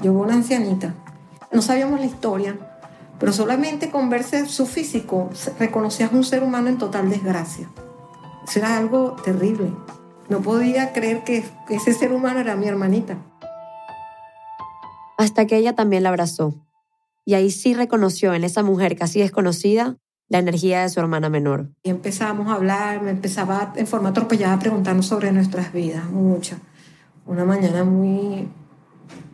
yo 0.01 0.13
veo 0.13 0.23
una 0.23 0.35
ancianita. 0.35 0.95
No 1.51 1.63
sabíamos 1.63 1.99
la 1.99 2.07
historia, 2.07 2.57
pero 3.23 3.33
solamente 3.33 3.89
con 3.89 4.11
verse 4.11 4.47
su 4.47 4.67
físico 4.67 5.31
reconocías 5.57 6.13
un 6.13 6.25
ser 6.25 6.43
humano 6.43 6.69
en 6.69 6.77
total 6.77 7.09
desgracia. 7.09 7.71
Eso 8.45 8.59
era 8.59 8.77
algo 8.77 9.13
terrible. 9.25 9.71
No 10.29 10.41
podía 10.41 10.93
creer 10.93 11.23
que 11.23 11.45
ese 11.71 11.95
ser 11.95 12.13
humano 12.13 12.41
era 12.41 12.57
mi 12.57 12.67
hermanita. 12.67 13.19
Hasta 15.19 15.47
que 15.47 15.57
ella 15.57 15.77
también 15.77 16.03
la 16.03 16.09
abrazó. 16.09 16.67
Y 17.25 17.35
ahí 17.35 17.53
sí 17.53 17.75
reconoció 17.75 18.35
en 18.35 18.43
esa 18.43 18.65
mujer 18.65 18.97
casi 18.97 19.21
desconocida 19.21 19.99
la 20.29 20.39
energía 20.39 20.83
de 20.83 20.89
su 20.89 20.99
hermana 20.99 21.29
menor. 21.29 21.71
Y 21.85 21.91
empezamos 21.91 22.49
a 22.49 22.55
hablar, 22.55 23.03
me 23.03 23.13
empezaba 23.13 23.73
en 23.77 23.87
forma 23.87 24.09
atropellada 24.09 24.55
a 24.55 24.59
preguntarnos 24.59 25.07
sobre 25.07 25.31
nuestras 25.31 25.73
vidas, 25.73 26.11
mucho. 26.11 26.57
Una 27.25 27.45
mañana 27.45 27.85
muy, 27.85 28.49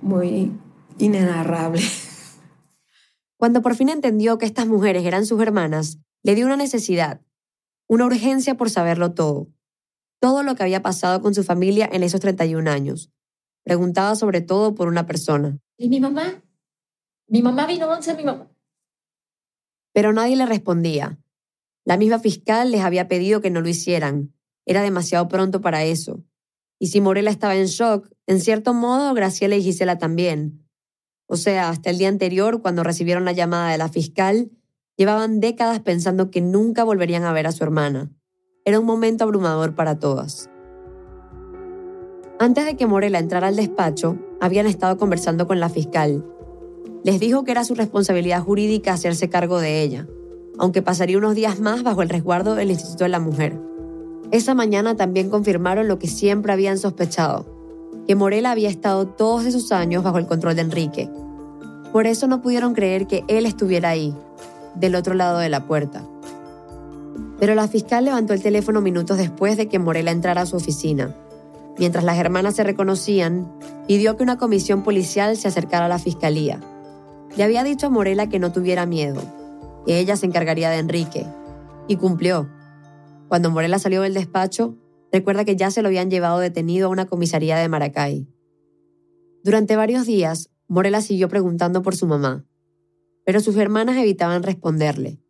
muy 0.02 0.52
inenarrable. 0.98 1.80
Cuando 3.38 3.62
por 3.62 3.76
fin 3.76 3.88
entendió 3.88 4.36
que 4.36 4.46
estas 4.46 4.66
mujeres 4.66 5.06
eran 5.06 5.24
sus 5.24 5.40
hermanas, 5.40 5.98
le 6.24 6.34
dio 6.34 6.44
una 6.44 6.56
necesidad, 6.56 7.22
una 7.86 8.04
urgencia 8.04 8.56
por 8.56 8.68
saberlo 8.68 9.14
todo. 9.14 9.48
Todo 10.20 10.42
lo 10.42 10.56
que 10.56 10.64
había 10.64 10.82
pasado 10.82 11.22
con 11.22 11.34
su 11.34 11.44
familia 11.44 11.88
en 11.90 12.02
esos 12.02 12.20
31 12.20 12.68
años. 12.68 13.12
Preguntaba 13.62 14.16
sobre 14.16 14.40
todo 14.40 14.74
por 14.74 14.88
una 14.88 15.06
persona. 15.06 15.58
¿Y 15.76 15.88
mi 15.88 16.00
mamá? 16.00 16.42
Mi 17.28 17.40
mamá 17.40 17.66
vino 17.66 17.88
once, 17.88 18.14
mi 18.14 18.24
mamá. 18.24 18.50
Pero 19.92 20.12
nadie 20.12 20.34
le 20.34 20.46
respondía. 20.46 21.18
La 21.84 21.96
misma 21.96 22.18
fiscal 22.18 22.72
les 22.72 22.80
había 22.80 23.06
pedido 23.06 23.40
que 23.40 23.50
no 23.50 23.60
lo 23.60 23.68
hicieran. 23.68 24.34
Era 24.66 24.82
demasiado 24.82 25.28
pronto 25.28 25.60
para 25.60 25.84
eso. 25.84 26.24
Y 26.80 26.88
si 26.88 27.00
Morela 27.00 27.30
estaba 27.30 27.54
en 27.54 27.66
shock, 27.66 28.10
en 28.26 28.40
cierto 28.40 28.74
modo 28.74 29.14
Graciela 29.14 29.54
y 29.56 29.62
Gisela 29.62 29.98
también. 29.98 30.67
O 31.28 31.36
sea, 31.36 31.68
hasta 31.68 31.90
el 31.90 31.98
día 31.98 32.08
anterior, 32.08 32.62
cuando 32.62 32.82
recibieron 32.82 33.24
la 33.24 33.32
llamada 33.32 33.70
de 33.70 33.78
la 33.78 33.88
fiscal, 33.88 34.50
Llevaban 34.98 35.38
décadas 35.38 35.78
pensando 35.78 36.32
que 36.32 36.40
nunca 36.40 36.82
volverían 36.82 37.22
a 37.22 37.32
ver 37.32 37.46
a 37.46 37.52
su 37.52 37.62
hermana. 37.62 38.10
Era 38.64 38.80
un 38.80 38.84
momento 38.84 39.22
abrumador 39.22 39.76
para 39.76 40.00
todas. 40.00 40.50
Antes 42.40 42.66
de 42.66 42.76
que 42.76 42.88
Morela 42.88 43.20
entrara 43.20 43.46
al 43.46 43.54
despacho, 43.54 44.18
habían 44.40 44.66
estado 44.66 44.96
conversando 44.98 45.46
con 45.46 45.60
la 45.60 45.68
fiscal. 45.68 46.26
Les 47.04 47.20
dijo 47.20 47.44
que 47.44 47.52
era 47.52 47.62
su 47.62 47.76
responsabilidad 47.76 48.42
jurídica 48.42 48.92
hacerse 48.92 49.30
cargo 49.30 49.60
de 49.60 49.82
ella, 49.82 50.08
aunque 50.58 50.82
pasaría 50.82 51.16
unos 51.16 51.36
días 51.36 51.60
más 51.60 51.84
bajo 51.84 52.02
el 52.02 52.08
resguardo 52.08 52.56
del 52.56 52.72
Instituto 52.72 53.04
de 53.04 53.10
la 53.10 53.20
Mujer. 53.20 53.56
Esa 54.32 54.54
mañana 54.54 54.96
también 54.96 55.30
confirmaron 55.30 55.86
lo 55.86 56.00
que 56.00 56.08
siempre 56.08 56.52
habían 56.52 56.76
sospechado, 56.76 57.46
que 58.08 58.16
Morela 58.16 58.52
había 58.52 58.70
estado 58.70 59.06
todos 59.06 59.44
esos 59.44 59.70
años 59.70 60.02
bajo 60.02 60.16
el 60.16 60.26
control 60.26 60.56
de 60.56 60.62
Enrique. 60.62 61.10
Por 61.92 62.06
eso 62.06 62.26
no 62.26 62.40
pudieron 62.40 62.72
creer 62.72 63.06
que 63.06 63.22
él 63.28 63.44
estuviera 63.44 63.90
ahí, 63.90 64.14
del 64.74 64.94
otro 64.94 65.12
lado 65.12 65.36
de 65.38 65.50
la 65.50 65.66
puerta. 65.66 66.02
Pero 67.38 67.54
la 67.54 67.68
fiscal 67.68 68.06
levantó 68.06 68.32
el 68.32 68.42
teléfono 68.42 68.80
minutos 68.80 69.18
después 69.18 69.58
de 69.58 69.68
que 69.68 69.78
Morela 69.78 70.10
entrara 70.10 70.40
a 70.40 70.46
su 70.46 70.56
oficina. 70.56 71.14
Mientras 71.78 72.02
las 72.02 72.16
hermanas 72.16 72.56
se 72.56 72.64
reconocían, 72.64 73.52
pidió 73.86 74.16
que 74.16 74.22
una 74.22 74.38
comisión 74.38 74.84
policial 74.84 75.36
se 75.36 75.48
acercara 75.48 75.84
a 75.84 75.90
la 75.90 75.98
fiscalía. 75.98 76.60
Le 77.36 77.44
había 77.44 77.62
dicho 77.62 77.88
a 77.88 77.90
Morela 77.90 78.30
que 78.30 78.38
no 78.38 78.52
tuviera 78.52 78.86
miedo, 78.86 79.20
que 79.84 79.98
ella 79.98 80.16
se 80.16 80.24
encargaría 80.24 80.70
de 80.70 80.78
Enrique. 80.78 81.26
Y 81.88 81.96
cumplió. 81.96 82.48
Cuando 83.28 83.50
Morela 83.50 83.78
salió 83.78 84.00
del 84.00 84.14
despacho, 84.14 84.76
recuerda 85.12 85.44
que 85.44 85.56
ya 85.56 85.70
se 85.70 85.82
lo 85.82 85.88
habían 85.88 86.10
llevado 86.10 86.38
detenido 86.38 86.86
a 86.86 86.90
una 86.90 87.06
comisaría 87.06 87.56
de 87.56 87.68
Maracay. 87.68 88.28
Durante 89.44 89.76
varios 89.76 90.06
días, 90.06 90.50
Morela 90.66 91.00
siguió 91.00 91.28
preguntando 91.28 91.82
por 91.82 91.96
su 91.96 92.06
mamá 92.06 92.48
pero 93.28 93.40
sus 93.40 93.56
hermanas 93.56 93.98
evitaban 93.98 94.42
responderle. 94.42 95.20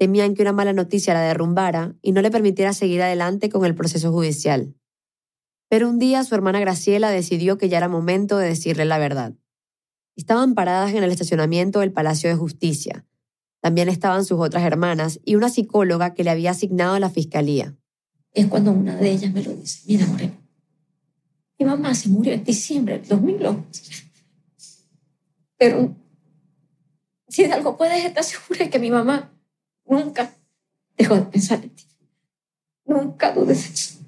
Temían 0.00 0.34
que 0.34 0.42
una 0.42 0.52
mala 0.52 0.72
noticia 0.72 1.14
la 1.14 1.20
derrumbara 1.20 1.94
y 2.02 2.10
no 2.10 2.22
le 2.22 2.30
permitiera 2.32 2.72
seguir 2.72 3.00
adelante 3.02 3.48
con 3.50 3.64
el 3.64 3.76
proceso 3.76 4.10
judicial. 4.10 4.74
Pero 5.68 5.88
un 5.88 6.00
día 6.00 6.24
su 6.24 6.34
hermana 6.34 6.58
Graciela 6.58 7.08
decidió 7.10 7.56
que 7.56 7.68
ya 7.68 7.78
era 7.78 7.88
momento 7.88 8.36
de 8.36 8.48
decirle 8.48 8.84
la 8.84 8.98
verdad. 8.98 9.34
Estaban 10.16 10.56
paradas 10.56 10.92
en 10.92 11.04
el 11.04 11.12
estacionamiento 11.12 11.78
del 11.78 11.92
Palacio 11.92 12.28
de 12.28 12.34
Justicia. 12.34 13.06
También 13.60 13.88
estaban 13.88 14.24
sus 14.24 14.40
otras 14.40 14.64
hermanas 14.64 15.20
y 15.24 15.36
una 15.36 15.50
psicóloga 15.50 16.14
que 16.14 16.24
le 16.24 16.30
había 16.30 16.50
asignado 16.50 16.94
a 16.94 16.98
la 16.98 17.10
fiscalía. 17.10 17.76
Es 18.32 18.46
cuando 18.46 18.72
una 18.72 18.96
de 18.96 19.10
ellas 19.10 19.32
me 19.32 19.42
lo 19.42 19.54
dice, 19.54 19.82
mira 19.86 20.06
Moreno, 20.06 20.36
mi 21.58 21.66
mamá 21.66 21.94
se 21.94 22.08
murió 22.08 22.32
en 22.32 22.44
diciembre 22.44 22.98
del 22.98 23.08
2011. 23.08 23.82
Pero 25.56 25.94
si 27.28 27.44
de 27.44 27.52
algo 27.52 27.76
puedes 27.76 28.04
estar 28.04 28.24
segura 28.24 28.64
de 28.64 28.70
que 28.70 28.78
mi 28.78 28.90
mamá 28.90 29.32
nunca 29.84 30.34
dejó 30.96 31.16
de 31.16 31.22
pensar 31.22 31.62
en 31.62 31.70
ti. 31.70 31.84
Nunca 32.84 33.32
dudes 33.32 33.70
eso. 33.70 34.00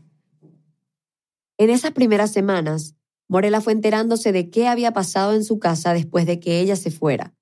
En 1.58 1.70
esas 1.70 1.92
primeras 1.92 2.32
semanas, 2.32 2.96
Morela 3.28 3.60
fue 3.60 3.72
enterándose 3.72 4.32
de 4.32 4.50
qué 4.50 4.66
había 4.66 4.92
pasado 4.92 5.34
en 5.34 5.44
su 5.44 5.58
casa 5.58 5.94
después 5.94 6.26
de 6.26 6.40
que 6.40 6.60
ella 6.60 6.76
se 6.76 6.90
fuera. 6.90 7.34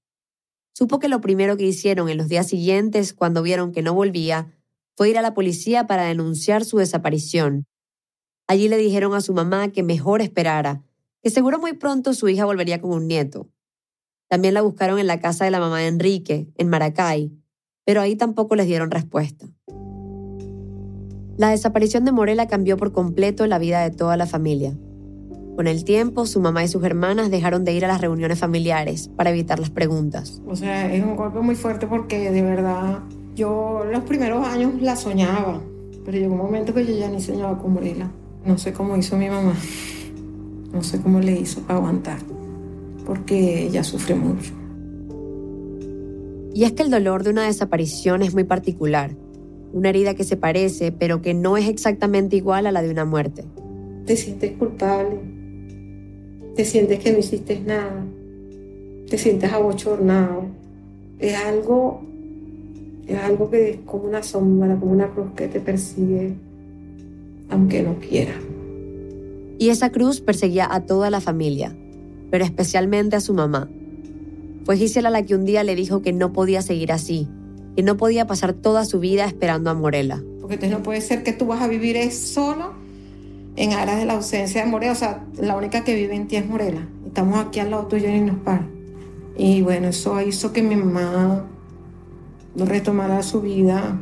Supo 0.72 0.98
que 0.98 1.08
lo 1.08 1.20
primero 1.20 1.56
que 1.56 1.64
hicieron 1.64 2.08
en 2.08 2.18
los 2.18 2.28
días 2.28 2.48
siguientes, 2.48 3.12
cuando 3.12 3.42
vieron 3.42 3.72
que 3.72 3.82
no 3.82 3.94
volvía, 3.94 4.52
fue 5.00 5.08
ir 5.08 5.16
a 5.16 5.22
la 5.22 5.32
policía 5.32 5.86
para 5.86 6.04
denunciar 6.04 6.62
su 6.62 6.76
desaparición. 6.76 7.64
Allí 8.46 8.68
le 8.68 8.76
dijeron 8.76 9.14
a 9.14 9.22
su 9.22 9.32
mamá 9.32 9.68
que 9.68 9.82
mejor 9.82 10.20
esperara, 10.20 10.82
que 11.22 11.30
seguro 11.30 11.58
muy 11.58 11.72
pronto 11.72 12.12
su 12.12 12.28
hija 12.28 12.44
volvería 12.44 12.82
con 12.82 12.90
un 12.90 13.08
nieto. 13.08 13.48
También 14.28 14.52
la 14.52 14.60
buscaron 14.60 14.98
en 14.98 15.06
la 15.06 15.18
casa 15.18 15.46
de 15.46 15.50
la 15.50 15.58
mamá 15.58 15.78
de 15.78 15.86
Enrique, 15.86 16.52
en 16.54 16.68
Maracay, 16.68 17.32
pero 17.86 18.02
ahí 18.02 18.14
tampoco 18.14 18.56
les 18.56 18.66
dieron 18.66 18.90
respuesta. 18.90 19.46
La 21.38 21.48
desaparición 21.48 22.04
de 22.04 22.12
Morela 22.12 22.46
cambió 22.46 22.76
por 22.76 22.92
completo 22.92 23.46
la 23.46 23.58
vida 23.58 23.80
de 23.80 23.96
toda 23.96 24.18
la 24.18 24.26
familia. 24.26 24.76
Con 25.56 25.66
el 25.66 25.84
tiempo, 25.84 26.26
su 26.26 26.40
mamá 26.40 26.62
y 26.62 26.68
sus 26.68 26.84
hermanas 26.84 27.30
dejaron 27.30 27.64
de 27.64 27.72
ir 27.72 27.86
a 27.86 27.88
las 27.88 28.02
reuniones 28.02 28.38
familiares 28.38 29.08
para 29.16 29.30
evitar 29.30 29.60
las 29.60 29.70
preguntas. 29.70 30.42
O 30.46 30.56
sea, 30.56 30.92
es 30.92 31.02
un 31.02 31.16
golpe 31.16 31.40
muy 31.40 31.54
fuerte 31.54 31.86
porque 31.86 32.30
de 32.30 32.42
verdad 32.42 33.02
yo 33.40 33.84
los 33.90 34.04
primeros 34.04 34.46
años 34.46 34.80
la 34.80 34.96
soñaba, 34.96 35.60
pero 36.04 36.18
llegó 36.18 36.34
un 36.34 36.40
momento 36.40 36.74
que 36.74 36.86
yo 36.86 36.94
ya 36.94 37.08
ni 37.08 37.20
soñaba 37.20 37.58
con 37.58 37.72
Morela. 37.72 38.10
No 38.44 38.58
sé 38.58 38.72
cómo 38.72 38.96
hizo 38.96 39.16
mi 39.16 39.28
mamá, 39.28 39.54
no 40.72 40.82
sé 40.82 41.00
cómo 41.00 41.20
le 41.20 41.32
hizo 41.32 41.60
para 41.62 41.78
aguantar 41.78 42.18
porque 43.10 43.64
ella 43.64 43.82
sufre 43.82 44.14
mucho. 44.14 44.52
Y 46.54 46.64
es 46.64 46.72
que 46.72 46.82
el 46.84 46.90
dolor 46.90 47.24
de 47.24 47.30
una 47.30 47.44
desaparición 47.44 48.22
es 48.22 48.34
muy 48.34 48.44
particular, 48.44 49.16
una 49.72 49.88
herida 49.88 50.14
que 50.14 50.22
se 50.22 50.36
parece, 50.36 50.92
pero 50.92 51.20
que 51.22 51.34
no 51.34 51.56
es 51.56 51.68
exactamente 51.68 52.36
igual 52.36 52.68
a 52.68 52.72
la 52.72 52.82
de 52.82 52.90
una 52.90 53.04
muerte. 53.04 53.44
Te 54.06 54.16
sientes 54.16 54.52
culpable, 54.56 55.18
te 56.54 56.64
sientes 56.64 57.00
que 57.00 57.10
no 57.12 57.18
hiciste 57.18 57.60
nada, 57.60 58.04
te 59.08 59.18
sientes 59.18 59.52
abochornado. 59.52 60.44
Es 61.18 61.34
algo, 61.36 62.02
es 63.06 63.18
algo 63.18 63.50
que 63.50 63.70
es 63.70 63.76
como 63.86 64.04
una 64.04 64.22
sombra, 64.22 64.76
como 64.78 64.92
una 64.92 65.08
cruz 65.08 65.32
que 65.36 65.48
te 65.48 65.60
persigue, 65.60 66.34
aunque 67.48 67.82
no 67.82 67.96
quiera. 67.96 68.34
Y 69.58 69.68
esa 69.68 69.90
cruz 69.90 70.20
perseguía 70.20 70.68
a 70.70 70.86
toda 70.86 71.10
la 71.10 71.20
familia, 71.20 71.76
pero 72.30 72.44
especialmente 72.44 73.16
a 73.16 73.20
su 73.20 73.34
mamá. 73.34 73.68
Fue 74.64 74.76
Gisela 74.76 75.10
la 75.10 75.24
que 75.24 75.34
un 75.34 75.44
día 75.44 75.64
le 75.64 75.74
dijo 75.74 76.02
que 76.02 76.12
no 76.12 76.32
podía 76.32 76.62
seguir 76.62 76.92
así, 76.92 77.28
que 77.76 77.82
no 77.82 77.96
podía 77.96 78.26
pasar 78.26 78.52
toda 78.52 78.84
su 78.84 79.00
vida 79.00 79.24
esperando 79.24 79.70
a 79.70 79.74
Morela. 79.74 80.22
Porque 80.40 80.54
entonces 80.54 80.78
no 80.78 80.82
puede 80.82 81.00
ser 81.00 81.22
que 81.22 81.32
tú 81.32 81.46
vas 81.46 81.62
a 81.62 81.68
vivir 81.68 82.10
solo 82.12 82.72
en 83.56 83.72
aras 83.72 83.98
de 83.98 84.06
la 84.06 84.14
ausencia 84.14 84.64
de 84.64 84.70
Morela. 84.70 84.92
O 84.92 84.96
sea, 84.96 85.24
la 85.40 85.56
única 85.56 85.84
que 85.84 85.94
vive 85.94 86.14
en 86.14 86.28
ti 86.28 86.36
es 86.36 86.46
Morela. 86.46 86.86
Estamos 87.06 87.38
aquí 87.38 87.60
al 87.60 87.70
lado 87.70 87.86
tuyo 87.86 88.08
y 88.08 88.20
nos 88.20 88.38
para. 88.38 88.66
Y 89.36 89.62
bueno, 89.62 89.88
eso 89.88 90.20
hizo 90.22 90.52
que 90.52 90.62
mi 90.62 90.76
mamá 90.76 91.46
no 92.60 92.66
retomara 92.66 93.22
su 93.22 93.40
vida. 93.40 93.98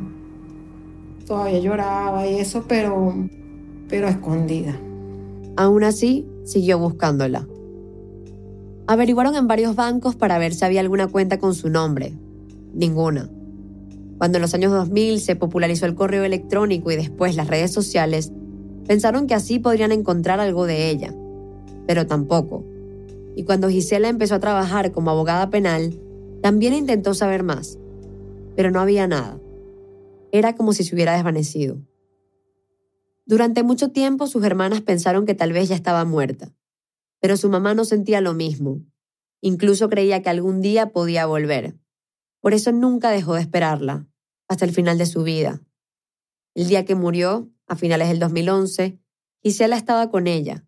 Todavía 1.27 1.61
lloraba 1.61 2.27
y 2.27 2.41
eso, 2.41 2.65
pero, 2.67 3.15
pero 3.89 4.09
escondida. 4.09 4.77
Aún 5.57 5.85
así, 5.85 6.27
siguió 6.45 6.81
buscándola. 6.81 7.47
Averiguaron 8.89 9.37
en 9.37 9.47
varios 9.47 9.77
bancos 9.77 10.17
para 10.17 10.39
ver 10.39 10.55
si 10.55 10.65
había 10.65 10.81
alguna 10.81 11.07
cuenta 11.07 11.39
con 11.39 11.55
su 11.55 11.71
nombre. 11.71 12.15
Ninguna. 12.75 13.31
Cuando 14.19 14.39
en 14.39 14.43
los 14.43 14.55
años 14.55 14.73
2000 14.73 15.21
se 15.21 15.37
popularizó 15.37 15.87
el 15.87 15.95
correo 15.95 16.25
electrónico 16.25 16.91
y 16.91 16.97
después 16.97 17.37
las 17.37 17.47
redes 17.47 17.71
sociales, 17.71 18.33
pensaron 18.89 19.29
que 19.29 19.35
así 19.35 19.61
podrían 19.61 19.93
encontrar 19.93 20.41
algo 20.41 20.67
de 20.67 20.91
ella. 20.91 21.15
Pero 21.87 22.09
tampoco. 22.09 22.65
Y 23.37 23.45
cuando 23.45 23.69
Gisela 23.69 24.09
empezó 24.09 24.35
a 24.35 24.41
trabajar 24.41 24.91
como 24.91 25.13
abogada 25.13 25.49
penal, 25.49 25.97
también 26.43 26.75
intentó 26.75 27.15
saber 27.15 27.45
más. 27.45 27.79
Pero 28.59 28.73
no 28.73 28.81
había 28.81 29.07
nada. 29.07 29.41
Era 30.33 30.57
como 30.57 30.73
si 30.73 30.83
se 30.83 30.93
hubiera 30.93 31.15
desvanecido. 31.15 31.81
Durante 33.25 33.63
mucho 33.63 33.93
tiempo 33.93 34.27
sus 34.27 34.43
hermanas 34.43 34.81
pensaron 34.81 35.27
que 35.27 35.37
tal 35.37 35.53
vez 35.53 35.69
ya 35.69 35.77
estaba 35.77 36.05
muerta, 36.05 36.53
pero 37.21 37.37
su 37.37 37.49
mamá 37.51 37.75
no 37.75 37.85
sentía 37.85 38.21
lo 38.21 38.35
mismo. 38.35 38.85
Incluso 39.41 39.89
creía 39.89 40.25
que 40.25 40.31
algún 40.31 40.61
día 40.61 40.91
podía 40.91 41.25
volver. 41.25 41.79
Por 42.41 42.53
eso 42.53 42.73
nunca 42.73 43.13
dejó 43.13 43.35
de 43.35 43.43
esperarla, 43.43 44.09
hasta 44.49 44.65
el 44.65 44.73
final 44.73 44.99
de 44.99 45.07
su 45.07 45.23
vida. 45.23 45.63
El 46.57 46.67
día 46.67 46.85
que 46.85 46.97
murió, 46.97 47.53
a 47.69 47.77
finales 47.77 48.09
del 48.09 48.19
2011, 48.19 48.99
Gisela 49.41 49.77
estaba 49.77 50.11
con 50.11 50.27
ella. 50.27 50.67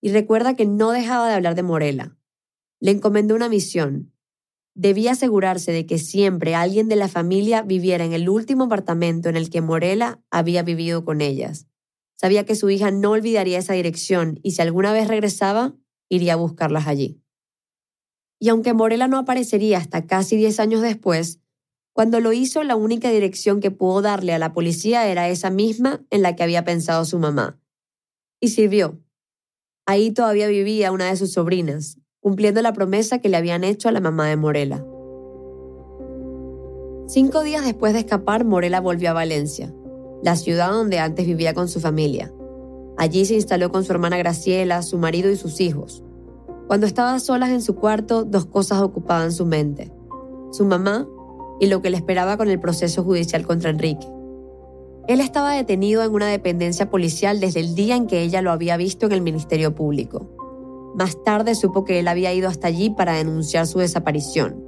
Y 0.00 0.10
recuerda 0.10 0.56
que 0.56 0.64
no 0.64 0.90
dejaba 0.90 1.28
de 1.28 1.34
hablar 1.34 1.54
de 1.54 1.64
Morela. 1.64 2.16
Le 2.80 2.92
encomendó 2.92 3.34
una 3.34 3.50
misión. 3.50 4.13
Debía 4.74 5.12
asegurarse 5.12 5.70
de 5.70 5.86
que 5.86 5.98
siempre 5.98 6.56
alguien 6.56 6.88
de 6.88 6.96
la 6.96 7.08
familia 7.08 7.62
viviera 7.62 8.04
en 8.04 8.12
el 8.12 8.28
último 8.28 8.64
apartamento 8.64 9.28
en 9.28 9.36
el 9.36 9.48
que 9.48 9.60
Morela 9.60 10.20
había 10.30 10.62
vivido 10.64 11.04
con 11.04 11.20
ellas. 11.20 11.68
Sabía 12.16 12.44
que 12.44 12.56
su 12.56 12.70
hija 12.70 12.90
no 12.90 13.12
olvidaría 13.12 13.58
esa 13.58 13.74
dirección 13.74 14.40
y 14.42 14.52
si 14.52 14.62
alguna 14.62 14.92
vez 14.92 15.06
regresaba, 15.06 15.74
iría 16.08 16.32
a 16.32 16.36
buscarlas 16.36 16.88
allí. 16.88 17.20
Y 18.40 18.48
aunque 18.48 18.74
Morela 18.74 19.06
no 19.06 19.18
aparecería 19.18 19.78
hasta 19.78 20.06
casi 20.06 20.36
10 20.36 20.58
años 20.58 20.82
después, 20.82 21.40
cuando 21.92 22.18
lo 22.18 22.32
hizo 22.32 22.64
la 22.64 22.74
única 22.74 23.10
dirección 23.10 23.60
que 23.60 23.70
pudo 23.70 24.02
darle 24.02 24.32
a 24.32 24.38
la 24.40 24.52
policía 24.52 25.06
era 25.06 25.28
esa 25.28 25.50
misma 25.50 26.04
en 26.10 26.22
la 26.22 26.34
que 26.34 26.42
había 26.42 26.64
pensado 26.64 27.04
su 27.04 27.20
mamá. 27.20 27.60
Y 28.40 28.48
sirvió. 28.48 29.00
Ahí 29.86 30.10
todavía 30.10 30.48
vivía 30.48 30.90
una 30.90 31.06
de 31.06 31.16
sus 31.16 31.32
sobrinas, 31.32 31.98
cumpliendo 32.24 32.62
la 32.62 32.72
promesa 32.72 33.18
que 33.18 33.28
le 33.28 33.36
habían 33.36 33.64
hecho 33.64 33.90
a 33.90 33.92
la 33.92 34.00
mamá 34.00 34.26
de 34.26 34.36
Morela. 34.38 34.82
Cinco 37.06 37.42
días 37.42 37.62
después 37.66 37.92
de 37.92 37.98
escapar, 37.98 38.46
Morela 38.46 38.80
volvió 38.80 39.10
a 39.10 39.12
Valencia, 39.12 39.74
la 40.22 40.34
ciudad 40.34 40.70
donde 40.70 41.00
antes 41.00 41.26
vivía 41.26 41.52
con 41.52 41.68
su 41.68 41.80
familia. 41.80 42.32
Allí 42.96 43.26
se 43.26 43.34
instaló 43.34 43.70
con 43.70 43.84
su 43.84 43.92
hermana 43.92 44.16
Graciela, 44.16 44.80
su 44.80 44.96
marido 44.96 45.30
y 45.30 45.36
sus 45.36 45.60
hijos. 45.60 46.02
Cuando 46.66 46.86
estaba 46.86 47.18
solas 47.18 47.50
en 47.50 47.60
su 47.60 47.74
cuarto, 47.74 48.24
dos 48.24 48.46
cosas 48.46 48.80
ocupaban 48.80 49.30
su 49.30 49.44
mente. 49.44 49.92
Su 50.50 50.64
mamá 50.64 51.06
y 51.60 51.66
lo 51.66 51.82
que 51.82 51.90
le 51.90 51.98
esperaba 51.98 52.38
con 52.38 52.48
el 52.48 52.58
proceso 52.58 53.04
judicial 53.04 53.46
contra 53.46 53.68
Enrique. 53.68 54.08
Él 55.08 55.20
estaba 55.20 55.52
detenido 55.52 56.02
en 56.02 56.14
una 56.14 56.28
dependencia 56.28 56.88
policial 56.88 57.38
desde 57.38 57.60
el 57.60 57.74
día 57.74 57.96
en 57.96 58.06
que 58.06 58.22
ella 58.22 58.40
lo 58.40 58.50
había 58.50 58.78
visto 58.78 59.04
en 59.04 59.12
el 59.12 59.20
Ministerio 59.20 59.74
Público. 59.74 60.30
Más 60.94 61.22
tarde 61.24 61.54
supo 61.54 61.84
que 61.84 61.98
él 61.98 62.08
había 62.08 62.32
ido 62.32 62.48
hasta 62.48 62.68
allí 62.68 62.90
para 62.90 63.14
denunciar 63.14 63.66
su 63.66 63.80
desaparición. 63.80 64.62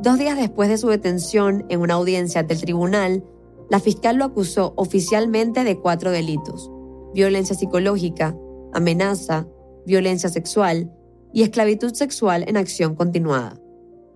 Dos 0.00 0.18
días 0.18 0.36
después 0.36 0.68
de 0.68 0.78
su 0.78 0.88
detención 0.88 1.66
en 1.68 1.80
una 1.80 1.94
audiencia 1.94 2.42
del 2.42 2.60
tribunal, 2.60 3.24
la 3.70 3.80
fiscal 3.80 4.16
lo 4.16 4.24
acusó 4.24 4.74
oficialmente 4.76 5.64
de 5.64 5.78
cuatro 5.78 6.10
delitos. 6.10 6.70
Violencia 7.14 7.56
psicológica, 7.56 8.36
amenaza, 8.72 9.46
violencia 9.86 10.28
sexual 10.28 10.92
y 11.32 11.42
esclavitud 11.42 11.92
sexual 11.94 12.44
en 12.46 12.56
acción 12.56 12.94
continuada. 12.94 13.58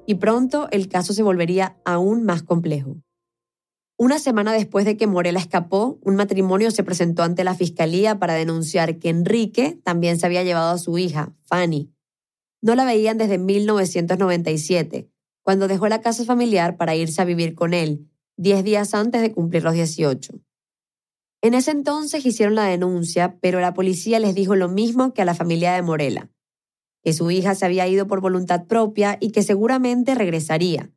Y 0.07 0.17
pronto 0.17 0.69
el 0.71 0.89
caso 0.89 1.13
se 1.13 1.23
volvería 1.23 1.79
aún 1.85 2.25
más 2.25 2.43
complejo. 2.43 2.97
Una 4.01 4.21
semana 4.21 4.53
después 4.53 4.85
de 4.85 4.97
que 4.97 5.09
Morela 5.09 5.41
escapó, 5.41 5.99
un 6.03 6.15
matrimonio 6.15 6.71
se 6.71 6.85
presentó 6.85 7.25
ante 7.25 7.43
la 7.43 7.57
fiscalía 7.57 8.21
para 8.21 8.35
denunciar 8.35 9.01
que 9.01 9.09
Enrique 9.09 9.77
también 9.83 10.21
se 10.21 10.27
había 10.27 10.45
llevado 10.45 10.71
a 10.71 10.79
su 10.79 10.99
hija, 10.99 11.35
Fanny. 11.47 11.93
No 12.63 12.77
la 12.77 12.85
veían 12.85 13.19
desde 13.19 13.39
1997, 13.39 15.11
cuando 15.43 15.67
dejó 15.67 15.89
la 15.89 16.01
casa 16.01 16.25
familiar 16.25 16.77
para 16.77 16.95
irse 16.95 17.21
a 17.21 17.25
vivir 17.25 17.57
con 17.57 17.75
él, 17.75 18.09
diez 18.37 18.63
días 18.63 18.95
antes 18.95 19.21
de 19.21 19.33
cumplir 19.33 19.65
los 19.65 19.75
18. 19.75 20.33
En 21.43 21.55
ese 21.55 21.73
entonces 21.73 22.25
hicieron 22.25 22.55
la 22.55 22.67
denuncia, 22.67 23.37
pero 23.41 23.59
la 23.59 23.75
policía 23.75 24.21
les 24.21 24.37
dijo 24.37 24.55
lo 24.55 24.69
mismo 24.69 25.13
que 25.13 25.23
a 25.23 25.25
la 25.25 25.35
familia 25.35 25.75
de 25.75 25.83
Morela, 25.83 26.31
que 27.03 27.13
su 27.13 27.33
hija 27.33 27.57
se 27.57 27.67
había 27.67 27.89
ido 27.89 28.07
por 28.07 28.21
voluntad 28.21 28.67
propia 28.67 29.19
y 29.21 29.33
que 29.33 29.43
seguramente 29.43 30.15
regresaría 30.15 30.93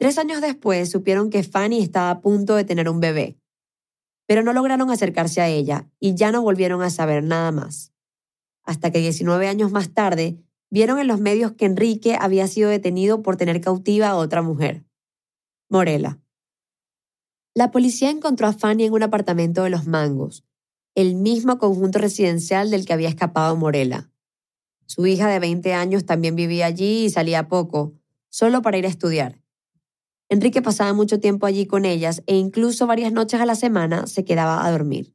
Tres 0.00 0.16
años 0.16 0.40
después 0.40 0.88
supieron 0.88 1.28
que 1.28 1.42
Fanny 1.42 1.82
estaba 1.82 2.08
a 2.08 2.20
punto 2.22 2.56
de 2.56 2.64
tener 2.64 2.88
un 2.88 3.00
bebé, 3.00 3.36
pero 4.26 4.42
no 4.42 4.54
lograron 4.54 4.90
acercarse 4.90 5.42
a 5.42 5.48
ella 5.48 5.90
y 6.00 6.14
ya 6.14 6.32
no 6.32 6.40
volvieron 6.40 6.80
a 6.80 6.88
saber 6.88 7.22
nada 7.22 7.52
más. 7.52 7.92
Hasta 8.62 8.90
que 8.90 9.00
19 9.00 9.46
años 9.46 9.72
más 9.72 9.92
tarde 9.92 10.38
vieron 10.70 10.98
en 11.00 11.06
los 11.06 11.20
medios 11.20 11.52
que 11.52 11.66
Enrique 11.66 12.16
había 12.18 12.48
sido 12.48 12.70
detenido 12.70 13.20
por 13.20 13.36
tener 13.36 13.60
cautiva 13.60 14.08
a 14.08 14.16
otra 14.16 14.40
mujer, 14.40 14.86
Morela. 15.68 16.18
La 17.54 17.70
policía 17.70 18.08
encontró 18.08 18.46
a 18.46 18.54
Fanny 18.54 18.84
en 18.84 18.94
un 18.94 19.02
apartamento 19.02 19.64
de 19.64 19.70
Los 19.70 19.86
Mangos, 19.86 20.46
el 20.94 21.14
mismo 21.14 21.58
conjunto 21.58 21.98
residencial 21.98 22.70
del 22.70 22.86
que 22.86 22.94
había 22.94 23.10
escapado 23.10 23.54
Morela. 23.54 24.10
Su 24.86 25.06
hija 25.06 25.28
de 25.28 25.40
20 25.40 25.74
años 25.74 26.06
también 26.06 26.36
vivía 26.36 26.64
allí 26.64 27.04
y 27.04 27.10
salía 27.10 27.48
poco, 27.48 27.92
solo 28.30 28.62
para 28.62 28.78
ir 28.78 28.86
a 28.86 28.88
estudiar. 28.88 29.39
Enrique 30.30 30.62
pasaba 30.62 30.92
mucho 30.92 31.18
tiempo 31.18 31.44
allí 31.44 31.66
con 31.66 31.84
ellas 31.84 32.22
e 32.26 32.36
incluso 32.36 32.86
varias 32.86 33.12
noches 33.12 33.40
a 33.40 33.46
la 33.46 33.56
semana 33.56 34.06
se 34.06 34.24
quedaba 34.24 34.64
a 34.64 34.70
dormir. 34.70 35.12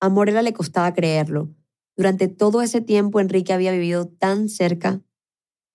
A 0.00 0.08
Morela 0.08 0.40
le 0.40 0.54
costaba 0.54 0.94
creerlo. 0.94 1.54
Durante 1.94 2.28
todo 2.28 2.62
ese 2.62 2.80
tiempo 2.80 3.20
Enrique 3.20 3.52
había 3.52 3.70
vivido 3.70 4.08
tan 4.08 4.48
cerca. 4.48 5.02